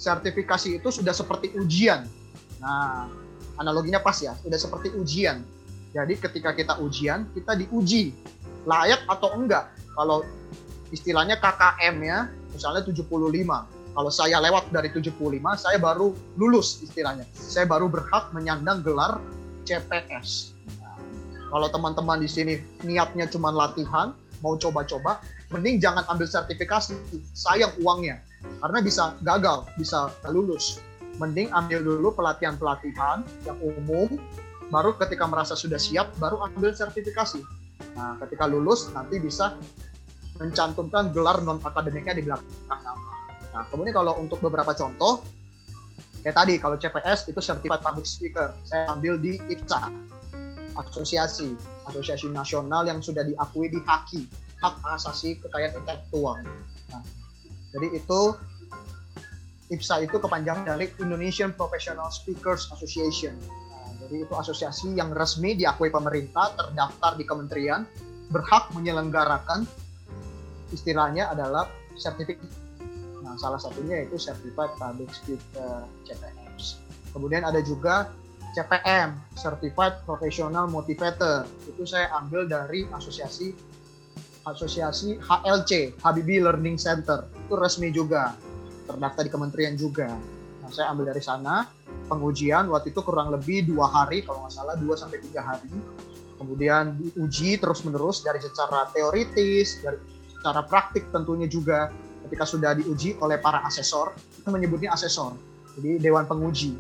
Sertifikasi 0.01 0.81
itu 0.81 0.89
sudah 0.89 1.13
seperti 1.13 1.53
ujian. 1.53 2.09
Nah 2.65 3.13
analoginya 3.61 4.01
pas 4.01 4.17
ya 4.17 4.33
sudah 4.41 4.57
seperti 4.57 4.89
ujian. 4.97 5.45
Jadi 5.93 6.17
ketika 6.17 6.57
kita 6.57 6.81
ujian 6.81 7.29
kita 7.37 7.53
diuji. 7.61 8.17
Layak 8.65 9.05
atau 9.05 9.37
enggak? 9.37 9.69
Kalau 9.93 10.25
istilahnya 10.89 11.37
KKM 11.37 11.97
ya 12.01 12.19
misalnya 12.57 12.81
75 12.89 13.05
kalau 13.93 14.11
saya 14.15 14.41
lewat 14.41 14.73
dari 14.73 14.89
75 14.89 15.13
saya 15.61 15.77
baru 15.77 16.17
lulus 16.41 16.81
istilahnya. 16.81 17.29
Saya 17.37 17.69
baru 17.69 17.91
berhak 17.91 18.33
menyandang 18.33 18.81
gelar 18.81 19.21
CPS 19.69 20.57
kalau 21.49 21.67
teman-teman 21.73 22.21
di 22.21 22.29
sini 22.29 22.61
niatnya 22.85 23.25
cuma 23.29 23.49
latihan 23.49 24.13
mau 24.45 24.55
coba-coba 24.55 25.19
mending 25.51 25.81
jangan 25.81 26.05
ambil 26.13 26.29
sertifikasi 26.29 26.95
sayang 27.33 27.73
uangnya. 27.81 28.21
Karena 28.63 28.79
bisa 28.85 29.17
gagal 29.25 29.67
bisa 29.81 30.13
lulus. 30.31 30.79
Mending 31.19 31.51
ambil 31.51 31.83
dulu 31.83 32.15
pelatihan-pelatihan 32.15 33.27
yang 33.43 33.59
umum 33.59 34.21
baru 34.71 34.95
ketika 35.01 35.25
merasa 35.27 35.59
sudah 35.59 35.81
siap 35.81 36.13
baru 36.23 36.39
ambil 36.47 36.71
sertifikasi. 36.71 37.43
Nah 37.97 38.15
ketika 38.23 38.47
lulus 38.47 38.93
nanti 38.95 39.19
bisa 39.19 39.57
mencantumkan 40.39 41.11
gelar 41.11 41.43
non 41.43 41.59
akademiknya 41.59 42.15
di 42.15 42.23
belakang. 42.23 42.47
Nama 42.71 42.93
nah 43.49 43.65
kemudian 43.73 43.97
kalau 43.97 44.21
untuk 44.21 44.39
beberapa 44.45 44.77
contoh 44.77 45.25
kayak 46.21 46.37
tadi 46.37 46.55
kalau 46.61 46.77
CPS 46.77 47.33
itu 47.33 47.41
Certified 47.41 47.81
Public 47.81 48.07
Speaker 48.07 48.53
saya 48.63 48.93
ambil 48.93 49.17
di 49.17 49.41
IPSA 49.49 49.89
asosiasi 50.79 51.59
asosiasi 51.91 52.31
nasional 52.31 52.87
yang 52.87 53.03
sudah 53.03 53.27
diakui 53.27 53.69
di 53.69 53.83
HAKI 53.83 54.23
hak 54.63 54.75
asasi 54.95 55.39
kekayaan 55.43 55.75
intelektual 55.79 56.39
nah, 56.91 57.03
jadi 57.75 57.99
itu 57.99 58.21
IPSA 59.69 60.09
itu 60.09 60.17
kepanjangan 60.17 60.65
dari 60.65 60.89
Indonesian 60.97 61.53
Professional 61.53 62.09
Speakers 62.09 62.73
Association. 62.73 63.37
Nah, 63.37 63.93
jadi 64.01 64.25
itu 64.25 64.33
asosiasi 64.33 64.97
yang 64.97 65.13
resmi 65.13 65.53
diakui 65.53 65.93
pemerintah, 65.93 66.57
terdaftar 66.57 67.21
di 67.21 67.25
kementerian, 67.29 67.85
berhak 68.33 68.73
menyelenggarakan 68.73 69.69
istilahnya 70.73 71.33
adalah 71.33 71.69
sertifikat. 72.01 72.49
Nah, 73.21 73.37
salah 73.37 73.61
satunya 73.61 74.05
yaitu 74.05 74.17
Certified 74.17 74.73
Public 74.81 75.13
Speaker 75.13 75.85
CPS. 76.09 76.81
Kemudian 77.13 77.45
ada 77.45 77.61
juga 77.61 78.09
CPM, 78.57 79.17
Certified 79.37 80.05
Professional 80.09 80.69
Motivator. 80.71 81.45
Itu 81.69 81.85
saya 81.85 82.09
ambil 82.17 82.49
dari 82.49 82.89
asosiasi 82.89 83.53
asosiasi 84.49 85.21
HLC, 85.21 86.01
Habibie 86.01 86.41
Learning 86.41 86.81
Center. 86.81 87.29
Itu 87.45 87.55
resmi 87.61 87.93
juga 87.93 88.33
terdaftar 88.89 89.29
di 89.29 89.31
kementerian 89.31 89.75
juga. 89.77 90.09
Nah, 90.65 90.71
saya 90.73 90.93
ambil 90.93 91.13
dari 91.13 91.21
sana 91.21 91.69
pengujian 92.09 92.73
waktu 92.73 92.91
itu 92.97 93.05
kurang 93.05 93.29
lebih 93.29 93.69
dua 93.69 93.85
hari 93.85 94.25
kalau 94.25 94.49
nggak 94.49 94.55
salah 94.57 94.75
dua 94.81 94.97
sampai 94.97 95.21
tiga 95.21 95.45
hari. 95.45 95.69
Kemudian 96.41 96.97
diuji 96.97 97.59
terus 97.61 97.85
menerus 97.85 98.25
dari 98.25 98.41
secara 98.41 98.89
teoritis, 98.95 99.83
dari 99.85 99.99
secara 100.33 100.65
praktik 100.65 101.11
tentunya 101.13 101.51
juga. 101.51 101.93
Ketika 102.29 102.45
sudah 102.45 102.77
diuji 102.77 103.17
oleh 103.25 103.41
para 103.41 103.65
asesor, 103.65 104.13
kita 104.13 104.53
menyebutnya 104.53 104.93
asesor, 104.93 105.33
jadi 105.81 105.97
dewan 105.97 106.29
penguji. 106.29 106.77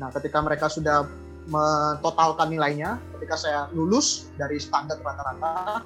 Nah, 0.00 0.08
ketika 0.16 0.40
mereka 0.40 0.66
sudah 0.72 1.04
metotalkan 1.46 2.48
nilainya, 2.48 2.96
ketika 3.16 3.36
saya 3.36 3.60
lulus 3.76 4.32
dari 4.40 4.56
standar 4.56 4.96
rata-rata, 5.04 5.84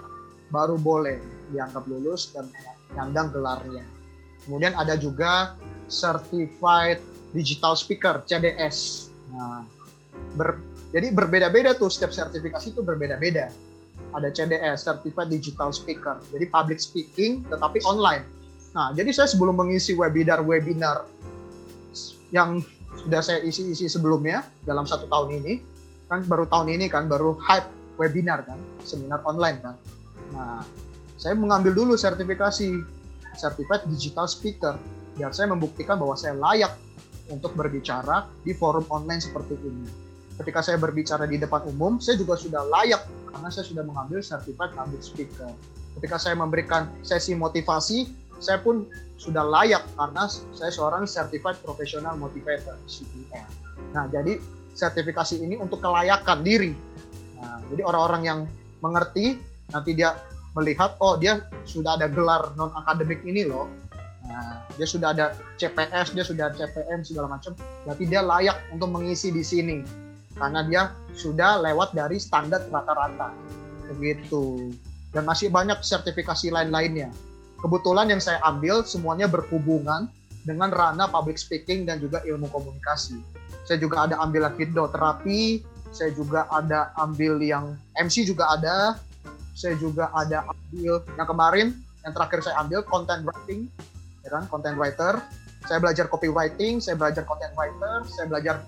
baru 0.54 0.78
boleh 0.78 1.18
dianggap 1.50 1.82
lulus 1.90 2.30
dan 2.30 2.46
menyandang 2.94 3.34
gelarnya. 3.34 3.82
Kemudian 4.46 4.72
ada 4.78 4.94
juga 4.94 5.58
Certified 5.90 7.02
Digital 7.34 7.74
Speaker 7.74 8.22
(CDS). 8.22 9.10
Nah, 9.34 9.66
ber, 10.38 10.62
jadi 10.94 11.10
berbeda-beda 11.10 11.74
tuh 11.74 11.90
setiap 11.90 12.14
sertifikasi 12.14 12.70
itu 12.70 12.80
berbeda-beda. 12.86 13.50
Ada 14.14 14.30
CDS 14.30 14.86
(Certified 14.86 15.26
Digital 15.26 15.74
Speaker), 15.74 16.22
jadi 16.30 16.46
public 16.54 16.78
speaking 16.78 17.42
tetapi 17.50 17.82
online. 17.82 18.22
Nah, 18.78 18.94
jadi 18.94 19.10
saya 19.10 19.26
sebelum 19.26 19.58
mengisi 19.58 19.94
webinar-webinar 19.94 21.06
yang 22.34 22.62
sudah 23.00 23.20
saya 23.20 23.40
isi-isi 23.42 23.90
sebelumnya 23.90 24.46
dalam 24.62 24.86
satu 24.86 25.10
tahun 25.10 25.42
ini. 25.42 25.54
Kan 26.04 26.28
baru 26.28 26.44
tahun 26.46 26.68
ini 26.76 26.86
kan 26.92 27.08
baru 27.08 27.34
hype 27.40 27.66
webinar 27.96 28.44
kan 28.44 28.60
seminar 28.84 29.24
online 29.24 29.58
kan. 29.64 29.74
Nah 30.34 30.60
saya 31.16 31.32
mengambil 31.38 31.72
dulu 31.72 31.94
sertifikasi 31.96 32.84
certified 33.34 33.88
digital 33.88 34.28
speaker 34.28 34.76
biar 35.14 35.30
saya 35.30 35.50
membuktikan 35.50 35.96
bahwa 35.96 36.18
saya 36.18 36.34
layak 36.36 36.74
untuk 37.30 37.56
berbicara 37.56 38.28
di 38.44 38.52
forum 38.52 38.84
online 38.92 39.22
seperti 39.22 39.56
ini. 39.64 39.88
Ketika 40.34 40.60
saya 40.60 40.76
berbicara 40.76 41.24
di 41.24 41.38
depan 41.38 41.64
umum 41.70 42.02
saya 42.02 42.18
juga 42.18 42.34
sudah 42.34 42.66
layak 42.66 43.06
karena 43.30 43.48
saya 43.48 43.64
sudah 43.64 43.86
mengambil 43.86 44.20
certified 44.20 44.74
public 44.74 45.00
speaker. 45.00 45.50
Ketika 45.96 46.18
saya 46.18 46.34
memberikan 46.34 46.90
sesi 47.06 47.32
motivasi 47.38 48.10
saya 48.42 48.58
pun 48.60 48.84
sudah 49.18 49.46
layak 49.46 49.82
karena 49.94 50.26
saya 50.28 50.70
seorang 50.74 51.06
certified 51.06 51.58
professional 51.62 52.18
motivator 52.18 52.74
CPM. 52.90 53.46
Nah, 53.94 54.10
jadi 54.10 54.38
sertifikasi 54.74 55.38
ini 55.38 55.54
untuk 55.54 55.78
kelayakan 55.80 56.42
diri. 56.42 56.74
Nah, 57.38 57.62
jadi 57.70 57.82
orang-orang 57.86 58.22
yang 58.26 58.40
mengerti 58.82 59.38
nanti 59.70 59.96
dia 59.96 60.18
melihat 60.54 60.98
oh 61.02 61.18
dia 61.18 61.46
sudah 61.66 61.98
ada 61.98 62.06
gelar 62.10 62.52
non 62.58 62.74
akademik 62.74 63.22
ini 63.22 63.46
loh. 63.46 63.70
Nah, 64.26 64.66
dia 64.74 64.86
sudah 64.88 65.14
ada 65.14 65.36
CPS, 65.60 66.16
dia 66.16 66.24
sudah 66.26 66.50
CPM 66.52 67.06
segala 67.06 67.38
macam. 67.38 67.54
Berarti 67.86 68.04
dia 68.10 68.20
layak 68.20 68.56
untuk 68.74 68.90
mengisi 68.90 69.30
di 69.30 69.46
sini 69.46 69.78
karena 70.34 70.66
dia 70.66 70.82
sudah 71.14 71.62
lewat 71.62 71.94
dari 71.94 72.18
standar 72.18 72.66
rata-rata. 72.66 73.30
Begitu. 73.94 74.74
Dan 75.14 75.30
masih 75.30 75.54
banyak 75.54 75.78
sertifikasi 75.78 76.50
lain-lainnya 76.50 77.14
kebetulan 77.64 78.12
yang 78.12 78.20
saya 78.20 78.36
ambil 78.44 78.84
semuanya 78.84 79.24
berhubungan 79.24 80.12
dengan 80.44 80.68
ranah 80.68 81.08
public 81.08 81.40
speaking 81.40 81.88
dan 81.88 81.96
juga 81.96 82.20
ilmu 82.28 82.52
komunikasi. 82.52 83.16
Saya 83.64 83.80
juga 83.80 84.04
ada 84.04 84.20
ambil 84.20 84.52
hidroterapi, 84.52 85.64
saya 85.88 86.12
juga 86.12 86.44
ada 86.52 86.92
ambil 87.00 87.40
yang 87.40 87.72
MC 87.96 88.28
juga 88.28 88.52
ada, 88.52 89.00
saya 89.56 89.72
juga 89.80 90.12
ada 90.12 90.44
ambil 90.44 91.00
yang 91.16 91.24
kemarin 91.24 91.66
yang 92.04 92.12
terakhir 92.12 92.44
saya 92.44 92.60
ambil 92.60 92.84
content 92.84 93.24
writing, 93.24 93.72
ya 94.20 94.28
kan, 94.28 94.44
content 94.52 94.76
writer. 94.76 95.16
Saya 95.64 95.80
belajar 95.80 96.04
copywriting, 96.12 96.76
saya 96.76 97.00
belajar 97.00 97.24
content 97.24 97.56
writer, 97.56 98.04
saya 98.12 98.28
belajar 98.28 98.60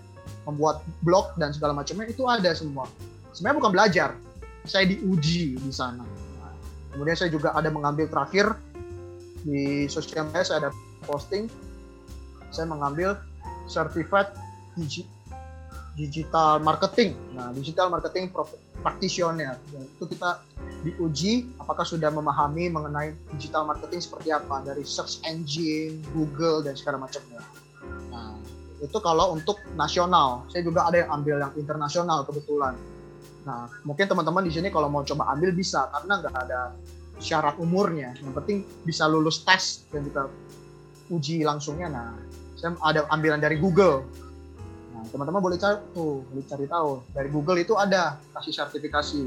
membuat 0.49 0.81
blog 1.05 1.37
dan 1.37 1.53
segala 1.53 1.77
macamnya 1.77 2.09
itu 2.09 2.25
ada 2.25 2.57
semua. 2.57 2.89
Sebenarnya 3.37 3.61
bukan 3.61 3.73
belajar, 3.77 4.09
saya 4.65 4.89
diuji 4.89 5.61
di 5.61 5.69
sana. 5.69 6.09
Kemudian 6.97 7.13
saya 7.13 7.29
juga 7.29 7.53
ada 7.53 7.69
mengambil 7.69 8.09
terakhir 8.09 8.57
di 9.47 9.87
sosial 9.87 10.27
media 10.27 10.43
saya 10.43 10.59
ada 10.67 10.71
posting 11.07 11.47
saya 12.51 12.67
mengambil 12.67 13.15
certified 13.71 14.35
digi 14.75 15.07
digital 15.97 16.61
marketing. 16.61 17.17
Nah, 17.33 17.51
digital 17.57 17.89
marketing 17.89 18.29
practitioner. 18.85 19.57
Ya, 19.73 19.81
itu 19.81 20.05
kita 20.05 20.45
diuji 20.85 21.49
apakah 21.57 21.89
sudah 21.89 22.13
memahami 22.13 22.69
mengenai 22.69 23.17
digital 23.33 23.65
marketing 23.65 24.05
seperti 24.05 24.29
apa 24.31 24.61
dari 24.63 24.85
search 24.85 25.25
engine, 25.25 26.05
Google 26.13 26.61
dan 26.61 26.77
segala 26.77 27.01
macamnya. 27.01 27.41
Nah, 28.13 28.37
itu 28.85 28.99
kalau 29.01 29.33
untuk 29.33 29.57
nasional. 29.73 30.45
Saya 30.53 30.63
juga 30.63 30.85
ada 30.85 31.01
yang 31.01 31.11
ambil 31.17 31.41
yang 31.41 31.53
internasional 31.57 32.29
kebetulan. 32.29 32.77
Nah, 33.49 33.73
mungkin 33.83 34.05
teman-teman 34.05 34.45
di 34.45 34.53
sini 34.53 34.69
kalau 34.69 34.93
mau 34.93 35.01
coba 35.01 35.33
ambil 35.33 35.57
bisa 35.57 35.89
karena 35.97 36.21
nggak 36.21 36.35
ada 36.37 36.61
syarat 37.21 37.57
umurnya. 37.57 38.13
Yang 38.21 38.35
penting 38.43 38.59
bisa 38.85 39.09
lulus 39.09 39.43
tes 39.43 39.87
dan 39.93 40.05
kita 40.07 40.29
uji 41.09 41.43
langsungnya. 41.47 41.89
Nah 41.89 42.17
saya 42.57 42.77
ada 42.85 43.05
ambilan 43.13 43.41
dari 43.41 43.57
Google. 43.61 44.05
Nah 44.97 45.05
teman-teman 45.13 45.41
boleh 45.41 45.59
cari 45.61 45.79
tuh 45.93 46.25
boleh 46.29 46.45
cari 46.49 46.67
tahu. 46.69 46.91
Dari 47.13 47.29
Google 47.33 47.59
itu 47.61 47.75
ada 47.77 48.21
kasih 48.37 48.55
sertifikasi. 48.57 49.23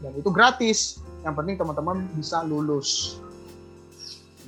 Dan 0.00 0.12
itu 0.16 0.30
gratis. 0.32 1.00
Yang 1.20 1.34
penting 1.36 1.56
teman-teman 1.60 2.08
bisa 2.16 2.40
lulus. 2.44 3.20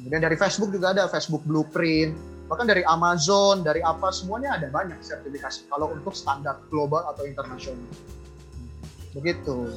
Kemudian 0.00 0.24
dari 0.24 0.36
Facebook 0.40 0.72
juga 0.72 0.96
ada 0.96 1.04
Facebook 1.06 1.44
Blueprint. 1.44 2.16
Bahkan 2.48 2.66
dari 2.68 2.84
Amazon 2.84 3.64
dari 3.64 3.80
apa 3.84 4.12
semuanya 4.12 4.56
ada 4.56 4.68
banyak 4.72 5.00
sertifikasi. 5.00 5.68
Kalau 5.68 5.92
untuk 5.92 6.16
standar 6.16 6.60
global 6.72 7.04
atau 7.12 7.28
internasional. 7.28 7.88
Begitu 9.12 9.68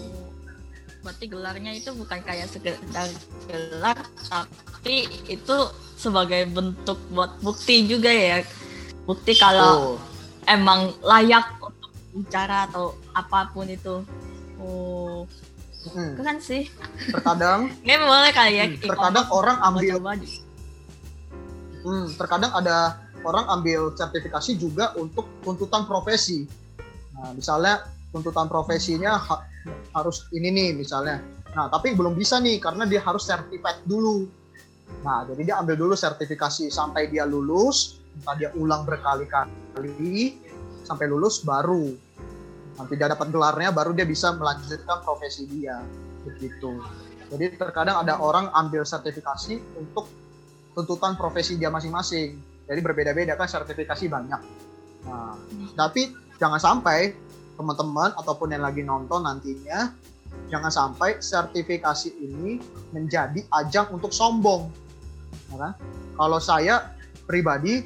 berarti 1.05 1.29
gelarnya 1.29 1.71
itu 1.77 1.93
bukan 1.93 2.17
kayak 2.25 2.49
sekedar 2.49 3.05
gelar 3.45 3.93
tapi 4.25 5.05
itu 5.29 5.55
sebagai 5.93 6.49
bentuk 6.49 6.97
buat 7.13 7.37
bukti 7.45 7.85
juga 7.85 8.09
ya. 8.09 8.41
Bukti 9.05 9.37
kalau 9.37 10.01
oh. 10.01 10.49
emang 10.49 10.97
layak 11.05 11.61
untuk 11.61 11.93
bicara 12.09 12.65
atau 12.65 12.97
apa 13.13 13.53
pun 13.53 13.69
itu. 13.69 14.01
Oh 14.57 15.29
hmm. 15.93 16.17
kan 16.25 16.37
sih. 16.41 16.65
Terkadang 17.13 17.69
nggak 17.85 18.01
boleh 18.01 18.31
kali 18.33 18.53
ya 18.57 18.65
hmm, 18.65 18.81
terkadang 18.81 19.27
orang 19.29 19.57
ambil 19.61 19.95
hmm, 21.85 22.05
terkadang 22.17 22.51
ada 22.57 22.97
orang 23.21 23.45
ambil 23.53 23.93
sertifikasi 23.93 24.57
juga 24.57 24.97
untuk 24.97 25.29
tuntutan 25.45 25.85
profesi. 25.85 26.49
Nah 27.13 27.33
misalnya 27.37 27.85
tuntutan 28.09 28.49
profesinya 28.49 29.21
harus 29.95 30.27
ini 30.35 30.51
nih 30.51 30.69
misalnya. 30.75 31.23
Nah, 31.55 31.71
tapi 31.71 31.95
belum 31.95 32.19
bisa 32.19 32.43
nih 32.43 32.59
karena 32.59 32.83
dia 32.83 32.99
harus 32.99 33.23
certified 33.23 33.87
dulu. 33.87 34.27
Nah, 35.01 35.23
jadi 35.25 35.41
dia 35.41 35.55
ambil 35.63 35.79
dulu 35.79 35.93
sertifikasi 35.95 36.67
sampai 36.67 37.07
dia 37.07 37.23
lulus, 37.23 38.03
entah 38.19 38.35
dia 38.35 38.51
ulang 38.59 38.83
berkali-kali 38.83 40.37
sampai 40.85 41.09
lulus 41.09 41.41
baru 41.41 41.95
nanti 42.75 42.93
dia 42.99 43.07
dapat 43.07 43.31
gelarnya 43.31 43.71
baru 43.71 43.95
dia 43.95 44.03
bisa 44.03 44.35
melanjutkan 44.35 44.99
profesi 45.03 45.47
dia 45.47 45.79
begitu. 46.27 46.83
Jadi 47.31 47.57
terkadang 47.57 48.05
ada 48.05 48.19
orang 48.21 48.51
ambil 48.53 48.85
sertifikasi 48.85 49.57
untuk 49.79 50.11
tuntutan 50.75 51.15
profesi 51.15 51.55
dia 51.57 51.71
masing-masing. 51.71 52.37
Jadi 52.65 52.79
berbeda-beda 52.83 53.33
kan 53.39 53.47
sertifikasi 53.47 54.05
banyak. 54.11 54.41
Nah, 55.07 55.37
tapi 55.77 56.13
jangan 56.37 56.59
sampai 56.59 57.15
teman-teman 57.55 58.11
ataupun 58.19 58.51
yang 58.51 58.63
lagi 58.63 58.83
nonton 58.83 59.23
nantinya 59.23 59.91
jangan 60.51 60.71
sampai 60.71 61.17
sertifikasi 61.23 62.11
ini 62.19 62.59
menjadi 62.91 63.41
ajang 63.63 63.95
untuk 63.95 64.11
sombong. 64.11 64.69
Ya 65.51 65.57
kan? 65.57 65.73
Kalau 66.15 66.39
saya 66.39 66.95
pribadi 67.25 67.83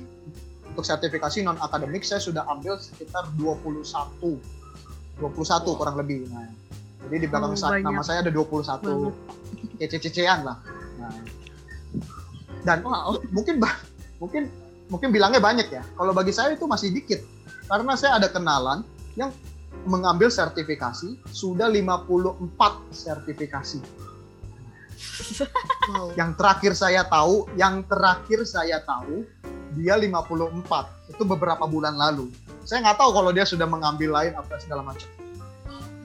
untuk 0.70 0.86
sertifikasi 0.86 1.42
non 1.46 1.58
akademik 1.62 2.06
saya 2.06 2.22
sudah 2.22 2.46
ambil 2.50 2.78
sekitar 2.78 3.26
21 3.38 3.86
21 5.20 5.80
kurang 5.80 5.96
lebih. 6.00 6.30
Nah, 6.32 6.48
jadi 7.08 7.16
di 7.26 7.28
belakang 7.28 7.56
oh, 7.56 7.80
nama 7.84 8.04
saya 8.04 8.24
ada 8.24 8.32
21 8.32 9.80
kece-cecean 9.80 10.48
lah. 10.48 10.58
Nah, 11.00 11.12
dan 12.64 12.84
wow. 12.84 13.16
mungkin 13.32 13.60
mungkin 14.20 14.52
mungkin 14.92 15.10
bilangnya 15.12 15.40
banyak 15.40 15.68
ya. 15.72 15.84
Kalau 15.96 16.12
bagi 16.12 16.32
saya 16.32 16.56
itu 16.56 16.68
masih 16.68 16.92
dikit 16.92 17.24
karena 17.68 17.94
saya 17.96 18.20
ada 18.20 18.28
kenalan 18.28 18.84
yang 19.16 19.30
mengambil 19.88 20.28
sertifikasi 20.28 21.20
sudah 21.30 21.68
54 21.72 22.50
sertifikasi. 22.92 23.82
Wow. 25.90 26.14
Yang 26.14 26.38
terakhir 26.38 26.74
saya 26.78 27.02
tahu, 27.02 27.50
yang 27.58 27.82
terakhir 27.90 28.46
saya 28.46 28.78
tahu 28.86 29.26
dia 29.74 29.98
54. 29.98 31.10
Itu 31.10 31.26
beberapa 31.26 31.66
bulan 31.66 31.98
lalu. 31.98 32.30
Saya 32.62 32.86
nggak 32.86 33.02
tahu 33.02 33.10
kalau 33.18 33.34
dia 33.34 33.42
sudah 33.42 33.66
mengambil 33.66 34.14
lain 34.14 34.38
apa 34.38 34.62
segala 34.62 34.86
macam. 34.86 35.10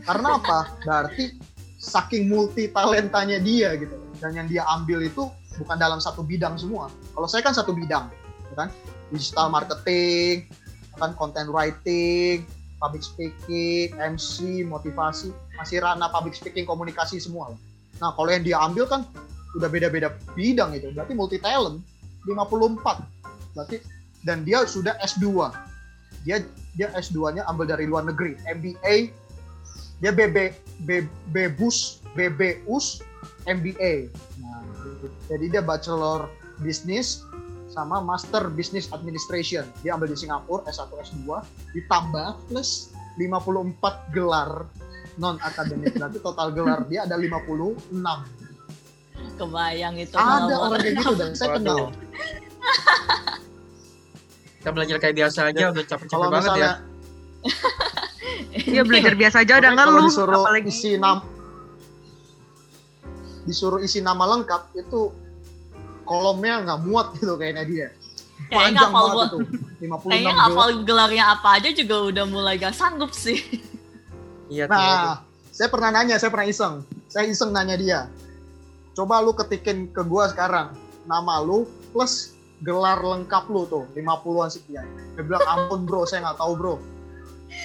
Karena 0.09 0.41
apa? 0.41 0.72
Berarti 0.81 1.37
saking 1.77 2.33
multi 2.33 2.72
talentanya 2.72 3.37
dia 3.45 3.77
gitu. 3.77 3.93
Dan 4.25 4.41
yang 4.41 4.49
dia 4.49 4.64
ambil 4.72 5.05
itu 5.05 5.29
bukan 5.61 5.77
dalam 5.77 6.01
satu 6.01 6.25
bidang 6.25 6.57
semua. 6.57 6.89
Kalau 7.12 7.29
saya 7.29 7.45
kan 7.45 7.53
satu 7.53 7.77
bidang, 7.77 8.09
ya 8.53 8.55
kan? 8.57 8.68
Digital 9.12 9.53
marketing, 9.53 10.49
kan 10.97 11.12
content 11.12 11.53
writing, 11.53 12.49
public 12.85 13.01
speaking, 13.01 13.97
MC, 13.97 14.61
motivasi, 14.68 15.32
masih 15.57 15.80
ranah 15.80 16.12
public 16.12 16.37
speaking, 16.37 16.68
komunikasi 16.68 17.16
semua. 17.16 17.57
Nah, 17.97 18.12
kalau 18.12 18.28
yang 18.28 18.45
dia 18.45 18.61
ambil 18.61 18.85
kan 18.85 19.09
udah 19.57 19.72
beda-beda 19.72 20.12
bidang 20.37 20.76
itu, 20.76 20.93
berarti 20.93 21.16
multi 21.16 21.41
talent, 21.41 21.80
54. 22.28 23.57
Berarti 23.57 23.80
dan 24.28 24.45
dia 24.45 24.68
sudah 24.68 24.93
S2. 25.01 25.49
Dia 26.28 26.45
dia 26.76 26.93
S2-nya 26.93 27.49
ambil 27.49 27.72
dari 27.72 27.89
luar 27.89 28.05
negeri, 28.05 28.37
MBA. 28.45 29.09
Dia 30.03 30.11
BB 30.12 30.53
B, 30.85 31.07
BBUS, 31.30 32.03
BBUS, 32.18 33.01
MBA. 33.47 34.11
Nah, 34.43 34.61
jadi 35.30 35.59
dia 35.59 35.62
bachelor 35.62 36.26
bisnis 36.61 37.22
sama 37.75 37.99
Master 37.99 38.47
Business 38.55 38.87
Administration. 38.95 39.66
Dia 39.83 39.99
ambil 39.99 40.14
di 40.14 40.18
Singapura 40.18 40.62
S1 40.70 40.95
S2 40.95 41.27
ditambah 41.75 42.47
plus 42.47 42.95
54 43.18 44.14
gelar 44.14 44.70
non 45.18 45.43
akademik. 45.43 45.99
Berarti 45.99 46.22
total 46.22 46.55
gelar 46.55 46.87
dia 46.87 47.03
ada 47.03 47.18
56. 47.18 47.91
Kebayang 49.35 49.99
itu. 49.99 50.14
Ada 50.14 50.55
orang 50.55 50.79
kayak 50.79 50.95
gitu 51.03 51.12
dan 51.18 51.35
saya 51.35 51.59
kenal. 51.59 51.91
kita 54.64 54.72
belajar 54.72 54.97
kayak 54.97 55.16
biasa 55.20 55.53
aja 55.53 55.61
Ya, 55.61 55.68
udah 55.77 55.85
capek-capek 55.85 56.29
banget 56.33 56.33
ya 56.33 56.41
misalnya 56.41 56.72
Dia 58.72 58.83
belajar 58.89 59.12
biasa 59.12 59.37
aja 59.45 59.53
udah 59.61 59.70
ngeluh 59.77 60.03
disuruh 60.09 60.41
apalagi 60.41 60.72
isi 60.72 60.97
nama 60.97 61.20
disuruh 63.45 63.77
isi 63.85 64.01
nama 64.01 64.25
lengkap 64.25 64.72
itu 64.72 65.12
kolomnya 66.05 66.63
nggak 66.65 66.81
muat 66.85 67.17
gitu 67.19 67.35
kayaknya 67.37 67.65
dia. 67.65 67.89
Kayaknya 68.51 68.81
Panjang 68.81 68.93
hafal 68.93 69.07
banget 69.09 69.29
itu. 69.29 69.39
56 69.85 70.05
Kayaknya 70.13 70.35
hafal 70.37 70.69
gelarnya 70.85 71.25
apa 71.33 71.49
aja 71.59 71.71
juga 71.73 71.97
udah 72.13 72.25
mulai 72.29 72.55
gak 72.61 72.77
sanggup 72.77 73.11
sih. 73.15 73.41
iya 74.53 74.69
tuh 74.69 74.77
Nah, 74.77 75.25
saya 75.55 75.69
pernah 75.71 75.91
nanya, 75.95 76.17
saya 76.21 76.31
pernah 76.35 76.47
iseng. 76.51 76.85
Saya 77.09 77.31
iseng 77.31 77.55
nanya 77.55 77.77
dia. 77.79 78.01
Coba 78.95 79.19
lu 79.25 79.35
ketikin 79.35 79.91
ke 79.91 80.03
gua 80.07 80.31
sekarang 80.31 80.75
nama 81.05 81.43
lu 81.43 81.67
plus 81.91 82.35
gelar 82.63 83.03
lengkap 83.03 83.45
lu 83.51 83.67
tuh 83.67 83.85
50-an 83.97 84.51
sekian. 84.51 84.87
Dia 85.19 85.23
bilang 85.27 85.45
ampun 85.47 85.85
bro, 85.85 86.07
saya 86.07 86.25
nggak 86.25 86.39
tahu 86.39 86.53
bro. 86.57 86.75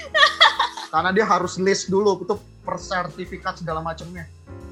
Karena 0.93 1.13
dia 1.13 1.25
harus 1.25 1.61
list 1.61 1.87
dulu 1.93 2.17
itu 2.21 2.35
per 2.65 2.77
sertifikat 2.81 3.61
segala 3.61 3.79
macamnya. 3.81 4.25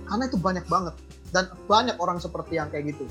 Karena 0.07 0.23
itu 0.25 0.37
banyak 0.39 0.65
banget 0.65 0.95
dan 1.29 1.51
banyak 1.69 1.95
orang 2.01 2.17
seperti 2.17 2.57
yang 2.57 2.71
kayak 2.73 2.95
gitu. 2.95 3.05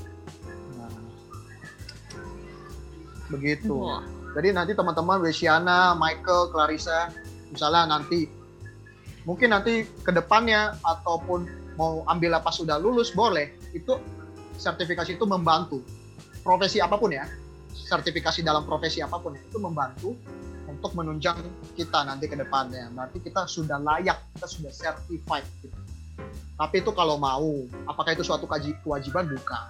Begitu. 3.31 3.75
Wah. 3.75 4.03
Jadi 4.37 4.53
nanti 4.53 4.71
teman-teman 4.77 5.17
Wesiana, 5.23 5.97
Michael, 5.97 6.53
Clarissa, 6.53 7.09
misalnya 7.49 7.97
nanti 7.97 8.29
mungkin 9.27 9.51
nanti 9.51 9.83
ke 9.83 10.11
depannya 10.15 10.79
ataupun 10.83 11.47
mau 11.75 12.01
ambil 12.07 12.39
pas 12.39 12.55
sudah 12.55 12.79
lulus 12.79 13.11
boleh 13.11 13.51
itu 13.75 13.99
sertifikasi 14.57 15.19
itu 15.19 15.25
membantu 15.27 15.83
profesi 16.41 16.79
apa 16.79 16.95
pun 16.95 17.11
ya 17.11 17.27
sertifikasi 17.75 18.41
dalam 18.41 18.65
profesi 18.65 19.03
apa 19.03 19.19
pun 19.19 19.35
ya, 19.35 19.41
itu 19.43 19.59
membantu 19.59 20.15
untuk 20.67 20.95
menunjang 20.95 21.37
kita 21.75 22.07
nanti 22.07 22.31
ke 22.31 22.39
depannya 22.39 22.87
berarti 22.95 23.19
kita 23.21 23.45
sudah 23.45 23.77
layak 23.83 24.17
kita 24.35 24.47
sudah 24.47 24.71
certified 24.73 25.45
gitu. 25.61 25.75
tapi 26.57 26.81
itu 26.81 26.91
kalau 26.95 27.19
mau 27.21 27.67
apakah 27.85 28.15
itu 28.17 28.25
suatu 28.25 28.49
kewajiban 28.49 29.29
bukan 29.29 29.65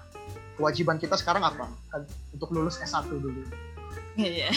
kewajiban 0.58 0.98
kita 0.98 1.14
sekarang 1.14 1.42
apa 1.42 1.70
untuk 2.34 2.50
lulus 2.50 2.78
S1 2.78 3.06
dulu 3.08 3.30
Iya. 4.16 4.50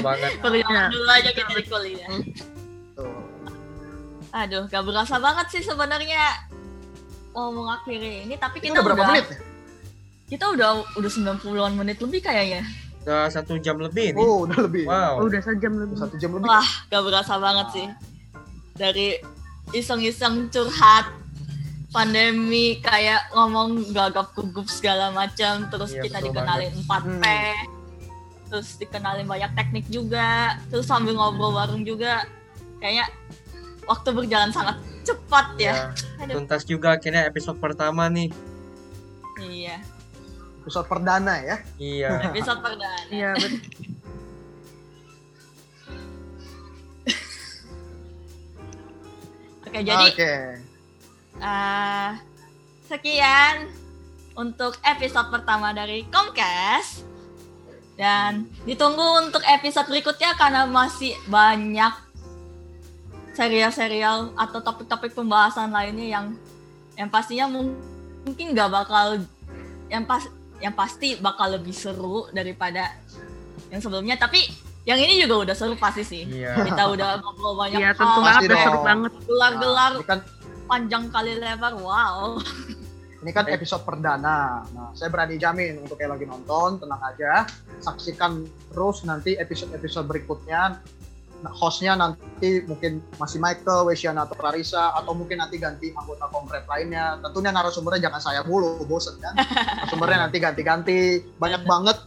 banget 0.00 0.30
Iya. 0.62 0.82
dulu 0.88 1.08
aja 1.08 1.30
kita 1.32 1.50
di 1.52 1.64
kuliah. 1.64 2.06
Tuh. 2.94 3.10
Aduh, 4.30 4.62
gak 4.64 4.84
berasa 4.84 5.18
banget 5.18 5.46
sih 5.50 5.58
sebenarnya 5.60 6.46
mau 7.32 7.50
mengakhiri 7.50 8.22
ini, 8.24 8.34
tapi 8.36 8.58
Itu 8.58 8.70
kita 8.70 8.78
udah 8.78 8.84
berapa 8.84 8.94
udah 8.96 9.10
menit 9.10 9.26
ya? 9.26 9.38
kita 10.28 10.44
udah 10.52 10.68
udah 10.94 11.10
90-an 11.10 11.72
menit 11.74 11.98
lebih 11.98 12.20
kayaknya. 12.20 12.62
udah 13.00 13.26
satu 13.26 13.56
jam 13.56 13.74
lebih 13.76 14.12
nih 14.12 14.20
Oh, 14.20 14.44
udah 14.44 14.58
lebih. 14.60 14.84
wow 14.84 15.16
Oh, 15.16 15.26
udah 15.26 15.40
sejam 15.40 15.74
lebih. 15.74 15.96
Satu 15.96 16.14
jam 16.14 16.30
lebih. 16.30 16.44
Wah, 16.44 16.68
gak 16.86 17.02
berasa 17.02 17.34
banget 17.36 17.66
sih. 17.72 17.86
Dari 18.72 19.18
iseng-iseng 19.72 20.46
curhat 20.46 21.10
pandemi 21.88 22.80
kayak 22.84 23.32
ngomong 23.32 23.92
gagap 23.96 24.36
gugup 24.36 24.68
segala 24.68 25.08
macam 25.08 25.72
terus 25.72 25.96
Iya, 25.96 26.02
kita 26.04 26.18
dikenalin 26.20 26.74
4P 26.84 27.24
terus 28.48 28.80
dikenalin 28.80 29.28
banyak 29.28 29.52
teknik 29.56 29.84
juga 29.88 30.56
terus 30.68 30.88
sambil 30.88 31.16
ngobrol 31.16 31.52
bareng 31.52 31.84
juga 31.84 32.24
kayaknya 32.80 33.08
waktu 33.88 34.08
berjalan 34.12 34.52
sangat 34.52 34.76
cepat 35.00 35.56
ya, 35.56 35.96
ya 36.28 36.36
tuntas 36.36 36.68
juga 36.68 37.00
akhirnya 37.00 37.24
episode 37.24 37.56
pertama 37.56 38.04
nih. 38.12 38.28
Iya. 39.40 39.80
Episode 40.60 40.84
perdana 40.84 41.40
ya. 41.40 41.64
iya. 41.80 42.20
Episode 42.28 42.60
perdana. 42.60 43.08
Iya, 43.08 43.32
betul. 43.32 43.64
oke 49.68 49.80
jadi 49.80 50.06
Oke. 50.12 50.67
Eh, 51.38 52.10
sekian 52.84 53.68
untuk 54.34 54.78
episode 54.80 55.28
pertama 55.28 55.70
dari 55.70 56.06
Comcast. 56.06 57.04
Dan 57.94 58.46
ditunggu 58.62 59.02
untuk 59.20 59.42
episode 59.42 59.86
berikutnya 59.86 60.30
karena 60.34 60.62
masih 60.64 61.18
banyak 61.26 61.90
serial-serial 63.34 64.30
atau 64.34 64.58
topik-topik 64.58 65.14
pembahasan 65.14 65.70
lainnya 65.70 66.06
yang 66.08 66.26
yang 66.94 67.06
pastinya 67.06 67.46
mung- 67.46 67.78
mungkin 68.22 68.50
nggak 68.50 68.66
bakal 68.68 69.18
yang 69.86 70.02
pas 70.02 70.26
yang 70.58 70.74
pasti 70.74 71.14
bakal 71.16 71.54
lebih 71.54 71.70
seru 71.70 72.26
daripada 72.30 72.90
yang 73.68 73.78
sebelumnya. 73.78 74.14
Tapi 74.14 74.42
yang 74.82 74.98
ini 74.98 75.18
juga 75.18 75.46
udah 75.46 75.54
seru 75.54 75.74
pasti 75.74 76.02
sih. 76.02 76.22
Iya. 76.22 76.66
Kita 76.66 76.90
udah 76.90 77.18
ngobrol 77.18 77.54
banyak 77.56 77.78
Iya, 77.78 77.90
tentu 77.94 78.18
hal, 78.18 78.26
banget 78.26 78.42
seru 78.58 78.80
banget. 78.82 79.12
gelar-gelar 79.22 79.92
panjang 80.68 81.08
kali 81.08 81.40
lebar 81.40 81.74
wow 81.80 82.36
ini 83.18 83.34
kan 83.34 83.50
episode 83.50 83.82
perdana. 83.82 84.62
Nah, 84.70 84.94
saya 84.94 85.10
berani 85.10 85.34
jamin 85.42 85.82
untuk 85.82 85.98
yang 85.98 86.14
lagi 86.14 86.26
nonton, 86.26 86.78
tenang 86.78 87.02
aja. 87.02 87.50
Saksikan 87.82 88.46
terus 88.70 89.02
nanti 89.02 89.34
episode-episode 89.34 90.06
berikutnya. 90.06 90.78
Nah, 91.38 91.52
hostnya 91.54 91.94
nanti 91.98 92.62
mungkin 92.66 93.02
masih 93.18 93.42
Michael, 93.42 93.90
Wesiana 93.90 94.26
atau 94.26 94.38
Clarissa 94.38 94.94
atau 94.94 95.14
mungkin 95.14 95.42
nanti 95.42 95.58
ganti 95.58 95.90
anggota 95.94 96.30
kompret 96.30 96.66
lainnya. 96.70 97.18
Tentunya 97.22 97.50
narasumbernya 97.50 98.10
jangan 98.10 98.22
saya 98.22 98.40
mulu, 98.46 98.86
bosen 98.86 99.18
kan. 99.18 99.34
Narasumbernya 99.82 100.18
nanti 100.30 100.38
ganti-ganti. 100.38 100.98
Banyak 101.42 101.62
banget 101.66 101.98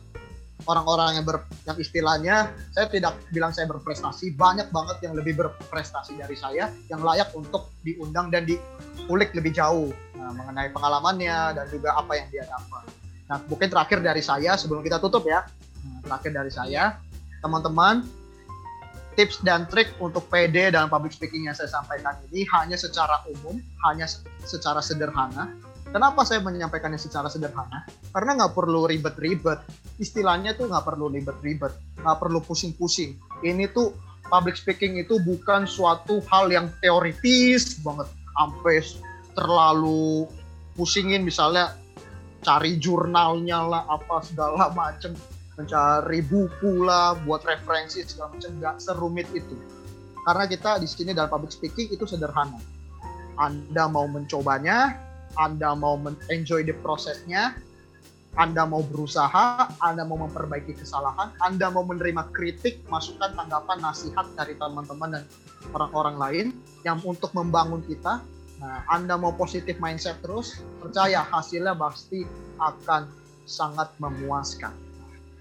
orang-orang 0.66 1.22
yang 1.22 1.26
ber, 1.26 1.46
yang 1.66 1.78
istilahnya 1.78 2.36
saya 2.74 2.88
tidak 2.90 3.18
bilang 3.34 3.54
saya 3.54 3.70
berprestasi, 3.70 4.34
banyak 4.36 4.70
banget 4.70 4.98
yang 5.06 5.14
lebih 5.18 5.38
berprestasi 5.38 6.18
dari 6.18 6.38
saya 6.38 6.70
yang 6.90 7.02
layak 7.02 7.30
untuk 7.34 7.74
diundang 7.82 8.30
dan 8.30 8.46
diulik 8.46 9.34
lebih 9.34 9.54
jauh 9.56 9.90
nah, 10.18 10.32
mengenai 10.34 10.70
pengalamannya 10.70 11.58
dan 11.58 11.66
juga 11.70 11.98
apa 11.98 12.14
yang 12.18 12.28
dia 12.30 12.44
dapat. 12.46 12.86
Nah, 13.32 13.38
mungkin 13.48 13.72
terakhir 13.72 14.04
dari 14.04 14.20
saya 14.20 14.60
sebelum 14.60 14.84
kita 14.84 15.00
tutup 15.00 15.24
ya. 15.24 15.48
Nah, 15.88 16.00
terakhir 16.04 16.32
dari 16.36 16.52
saya, 16.52 17.00
teman-teman, 17.40 18.04
tips 19.16 19.44
dan 19.44 19.68
trik 19.68 19.92
untuk 20.00 20.28
PD 20.32 20.72
dalam 20.72 20.88
public 20.88 21.16
speaking 21.16 21.48
yang 21.48 21.56
saya 21.56 21.68
sampaikan 21.68 22.16
ini 22.32 22.48
hanya 22.52 22.80
secara 22.80 23.24
umum, 23.28 23.60
hanya 23.88 24.08
se- 24.08 24.24
secara 24.44 24.80
sederhana. 24.80 25.52
Kenapa 25.92 26.24
saya 26.24 26.40
menyampaikannya 26.40 26.96
secara 26.96 27.28
sederhana? 27.28 27.84
Karena 28.16 28.40
nggak 28.40 28.56
perlu 28.56 28.88
ribet-ribet. 28.88 29.60
Istilahnya 30.00 30.56
tuh 30.56 30.72
nggak 30.72 30.88
perlu 30.88 31.12
ribet-ribet, 31.12 31.76
nggak 32.00 32.18
perlu 32.18 32.40
pusing-pusing. 32.40 33.20
Ini 33.44 33.68
tuh 33.76 33.92
public 34.32 34.56
speaking 34.56 35.04
itu 35.04 35.20
bukan 35.20 35.68
suatu 35.68 36.24
hal 36.32 36.48
yang 36.48 36.72
teoritis 36.80 37.84
banget, 37.84 38.08
sampai 38.40 38.80
terlalu 39.36 40.32
pusingin 40.80 41.28
misalnya 41.28 41.76
cari 42.42 42.80
jurnalnya 42.80 43.60
lah 43.68 43.84
apa 43.92 44.24
segala 44.24 44.72
macem 44.72 45.14
mencari 45.60 46.24
buku 46.26 46.82
lah 46.82 47.14
buat 47.22 47.44
referensi 47.46 48.02
segala 48.08 48.34
macam 48.34 48.52
nggak 48.58 48.76
serumit 48.82 49.28
itu 49.36 49.54
karena 50.26 50.50
kita 50.50 50.82
di 50.82 50.88
sini 50.90 51.12
dalam 51.14 51.30
public 51.30 51.54
speaking 51.54 51.94
itu 51.94 52.08
sederhana 52.10 52.58
anda 53.38 53.86
mau 53.86 54.10
mencobanya 54.10 54.98
anda 55.38 55.76
mau 55.78 56.00
enjoy 56.32 56.66
the 56.66 56.76
prosesnya 56.82 57.56
anda 58.40 58.64
mau 58.64 58.80
berusaha 58.84 59.76
anda 59.84 60.08
mau 60.08 60.24
memperbaiki 60.24 60.80
kesalahan 60.80 61.36
anda 61.44 61.68
mau 61.68 61.84
menerima 61.84 62.32
kritik 62.32 62.80
masukan 62.88 63.36
tanggapan 63.36 63.80
nasihat 63.84 64.28
dari 64.40 64.56
teman-teman 64.56 65.20
dan 65.20 65.24
orang-orang 65.76 66.16
lain 66.18 66.48
yang 66.88 66.98
untuk 67.04 67.36
membangun 67.36 67.84
kita 67.86 68.24
Nah, 68.62 68.86
Anda 68.94 69.18
mau 69.18 69.34
positif 69.34 69.82
mindset 69.82 70.22
terus, 70.22 70.62
percaya 70.78 71.26
hasilnya 71.26 71.74
pasti 71.74 72.22
akan 72.62 73.10
sangat 73.50 73.90
memuaskan. 73.98 74.70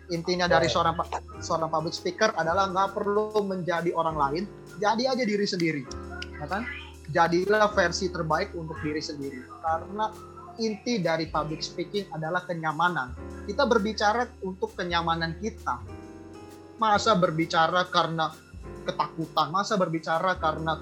Intinya 0.08 0.48
dari 0.48 0.66
seorang 0.66 0.96
seorang 1.38 1.68
public 1.68 1.94
speaker 1.94 2.32
adalah 2.34 2.72
nggak 2.72 2.96
perlu 2.96 3.44
menjadi 3.44 3.92
orang 3.92 4.16
lain, 4.16 4.44
jadi 4.80 5.12
aja 5.14 5.22
diri 5.22 5.46
sendiri, 5.46 5.82
ya 6.40 6.48
kan? 6.48 6.64
Jadilah 7.10 7.70
versi 7.74 8.06
terbaik 8.08 8.54
untuk 8.54 8.78
diri 8.80 9.02
sendiri. 9.02 9.42
Karena 9.60 10.10
inti 10.62 11.02
dari 11.02 11.26
public 11.26 11.60
speaking 11.60 12.06
adalah 12.14 12.46
kenyamanan. 12.46 13.10
Kita 13.46 13.66
berbicara 13.66 14.26
untuk 14.46 14.78
kenyamanan 14.78 15.34
kita. 15.42 15.82
Masa 16.78 17.12
berbicara 17.18 17.84
karena 17.90 18.32
ketakutan, 18.86 19.52
masa 19.52 19.76
berbicara 19.76 20.38
karena 20.40 20.80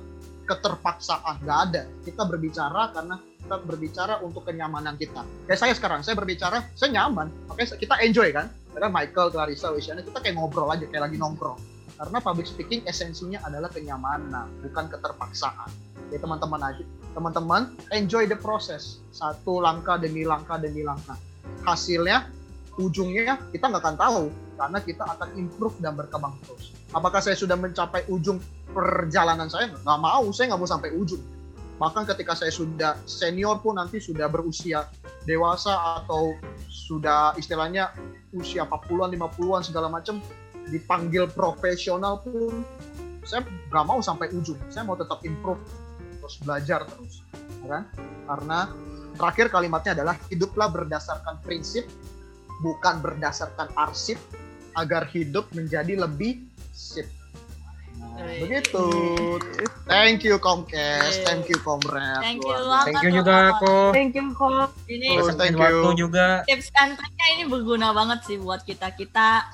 keterpaksaan 0.49 1.45
nggak 1.45 1.59
ada 1.69 1.83
kita 2.09 2.25
berbicara 2.25 2.89
karena 2.97 3.21
kita 3.21 3.57
berbicara 3.61 4.15
untuk 4.25 4.49
kenyamanan 4.49 4.97
kita 4.97 5.21
kayak 5.45 5.61
saya 5.61 5.77
sekarang 5.77 6.01
saya 6.01 6.17
berbicara 6.17 6.65
saya 6.73 6.97
nyaman 6.97 7.29
oke 7.53 7.61
kita 7.77 8.01
enjoy 8.01 8.33
kan 8.33 8.49
karena 8.73 8.89
Michael 8.89 9.29
Clarissa 9.29 9.69
Wesiana 9.69 10.01
kita 10.01 10.25
kayak 10.25 10.41
ngobrol 10.41 10.73
aja 10.73 10.89
kayak 10.89 11.13
lagi 11.13 11.21
nongkrong 11.21 11.61
karena 12.01 12.19
public 12.25 12.49
speaking 12.49 12.81
esensinya 12.89 13.45
adalah 13.45 13.69
kenyamanan 13.69 14.49
bukan 14.65 14.89
keterpaksaan 14.89 15.69
ya 16.09 16.19
teman-teman 16.21 16.61
aja 16.63 16.85
teman-teman 17.13 17.75
enjoy 17.93 18.25
the 18.25 18.39
process 18.39 19.03
satu 19.13 19.61
langkah 19.61 19.97
demi 19.97 20.25
langkah 20.25 20.57
demi 20.57 20.85
langkah 20.85 21.17
hasilnya 21.65 22.29
ujungnya 22.79 23.43
kita 23.51 23.67
nggak 23.69 23.83
akan 23.83 23.97
tahu 23.99 24.25
karena 24.59 24.79
kita 24.83 25.05
akan 25.07 25.29
improve 25.39 25.77
dan 25.79 25.95
berkembang 25.95 26.35
terus. 26.43 26.75
Apakah 26.91 27.23
saya 27.23 27.39
sudah 27.39 27.55
mencapai 27.55 28.07
ujung 28.11 28.43
perjalanan 28.75 29.47
saya? 29.47 29.71
Nggak 29.71 29.99
mau, 30.03 30.27
saya 30.35 30.55
nggak 30.55 30.61
mau 30.61 30.71
sampai 30.71 30.91
ujung. 30.95 31.23
Bahkan 31.79 32.11
ketika 32.11 32.35
saya 32.35 32.51
sudah 32.51 32.99
senior 33.07 33.63
pun 33.63 33.79
nanti 33.79 34.03
sudah 34.03 34.27
berusia 34.27 34.91
dewasa 35.23 36.03
atau 36.03 36.35
sudah 36.67 37.39
istilahnya 37.39 37.95
usia 38.35 38.67
40-an, 38.67 39.15
50-an 39.15 39.63
segala 39.63 39.87
macam 39.87 40.19
dipanggil 40.69 41.31
profesional 41.31 42.19
pun 42.27 42.67
saya 43.23 43.47
nggak 43.47 43.85
mau 43.87 44.03
sampai 44.03 44.27
ujung. 44.35 44.59
Saya 44.75 44.83
mau 44.83 44.99
tetap 44.99 45.23
improve 45.23 45.63
terus 46.29 46.45
belajar 46.45 46.85
terus, 46.85 47.25
ya 47.65 47.69
kan? 47.71 47.83
Karena 48.29 48.59
terakhir 49.17 49.47
kalimatnya 49.49 49.97
adalah 49.97 50.15
hiduplah 50.29 50.69
berdasarkan 50.69 51.41
prinsip 51.41 51.89
bukan 52.61 53.01
berdasarkan 53.01 53.73
arsip 53.75 54.21
agar 54.75 55.09
hidup 55.09 55.49
menjadi 55.51 55.97
lebih 55.97 56.45
sip. 56.71 57.09
Nah, 57.99 58.29
begitu. 58.39 58.85
Thank 59.85 60.23
you 60.23 60.37
Comcast, 60.37 61.25
thank 61.25 61.49
you 61.49 61.59
Comrade. 61.59 62.21
Thank 62.21 62.43
you 62.43 62.53
Luar 62.53 62.85
biasa. 62.85 62.87
Thank 62.87 63.01
you 63.01 63.11
juga 63.17 63.37
kok. 63.57 63.91
Thank 63.91 64.13
you 64.15 64.27
kok. 64.31 64.71
Ini 64.87 65.09
Oh, 65.17 65.33
thank 65.33 65.57
waktu 65.57 65.89
you. 65.89 65.99
juga. 65.99 66.27
tips 66.45 66.69
and 66.77 66.95
triknya 66.95 67.27
ini 67.33 67.45
berguna 67.47 67.91
banget 67.91 68.21
sih 68.23 68.37
buat 68.37 68.63
kita 68.63 68.93
kita 68.93 69.49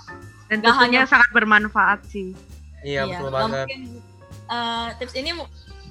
Dan 0.44 0.60
tentunya 0.60 1.04
hanya- 1.04 1.08
sangat 1.08 1.30
bermanfaat 1.30 2.04
sih. 2.04 2.34
Iya 2.82 3.06
betul 3.06 3.20
nggak 3.22 3.32
banget. 3.32 3.64
mungkin 3.64 3.80
eh, 4.44 4.88
tips 4.98 5.14
ini 5.14 5.30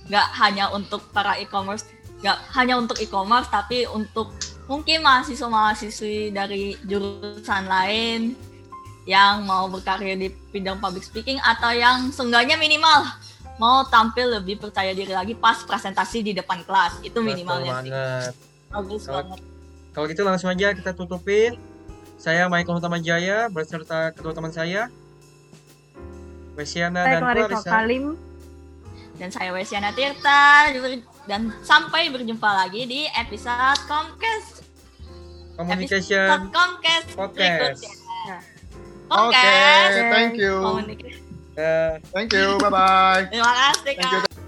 nggak 0.08 0.28
hanya 0.38 0.68
untuk 0.70 1.04
para 1.12 1.38
e-commerce 1.38 1.88
nggak 2.20 2.38
hanya 2.56 2.76
untuk 2.76 3.00
e-commerce 3.00 3.48
tapi 3.48 3.84
untuk 3.88 4.32
mungkin 4.66 5.04
mahasiswa-mahasiswi 5.04 6.32
dari 6.32 6.80
jurusan 6.84 7.68
lain 7.68 8.36
yang 9.04 9.44
mau 9.44 9.68
berkarya 9.68 10.16
di 10.16 10.32
bidang 10.50 10.80
public 10.80 11.04
speaking 11.04 11.36
atau 11.44 11.72
yang 11.72 12.08
seenggaknya 12.10 12.56
minimal 12.56 13.04
mau 13.60 13.84
tampil 13.86 14.32
lebih 14.34 14.58
percaya 14.58 14.96
diri 14.96 15.12
lagi 15.12 15.36
pas 15.36 15.60
presentasi 15.62 16.24
di 16.24 16.32
depan 16.32 16.64
kelas 16.64 17.04
itu 17.04 17.12
Betul 17.14 17.28
minimalnya 17.28 17.72
sih 17.84 17.92
banget. 17.92 18.32
bagus 18.72 19.02
Kalau- 19.04 19.18
banget 19.20 19.40
Kalau 19.94 20.06
gitu 20.10 20.26
langsung 20.26 20.50
aja 20.50 20.74
kita 20.74 20.90
tutupin. 20.92 21.54
Saya 22.18 22.50
Michael 22.50 22.82
Utama 22.82 22.98
Jaya 22.98 23.46
beserta 23.46 24.10
kedua 24.10 24.34
teman 24.34 24.50
saya. 24.50 24.90
Wesiana 26.54 27.06
Saya 27.06 27.14
dan 27.14 27.22
Clarissa 27.22 27.46
Clarissa. 27.46 27.70
Kalim. 27.70 28.04
Dan 29.18 29.30
saya 29.30 29.54
Wesiana 29.54 29.94
Tirta 29.94 30.74
dan 31.30 31.54
sampai 31.62 32.10
berjumpa 32.10 32.50
lagi 32.66 32.84
di 32.90 33.06
episode 33.14 33.80
Comcast 33.86 34.66
Communication 35.56 36.28
episode 36.28 36.48
Comcast 36.50 37.08
Podcast. 37.14 37.82
Oke, 39.14 39.38
Comcast 39.38 39.98
thank 40.10 40.34
you. 40.40 40.56
Eh, 41.54 42.02
Thank 42.10 42.34
you. 42.34 42.58
Bye 42.58 42.74
bye. 42.74 43.24
Terima 43.30 43.54
kasih. 43.54 43.94
Kak. 44.02 44.43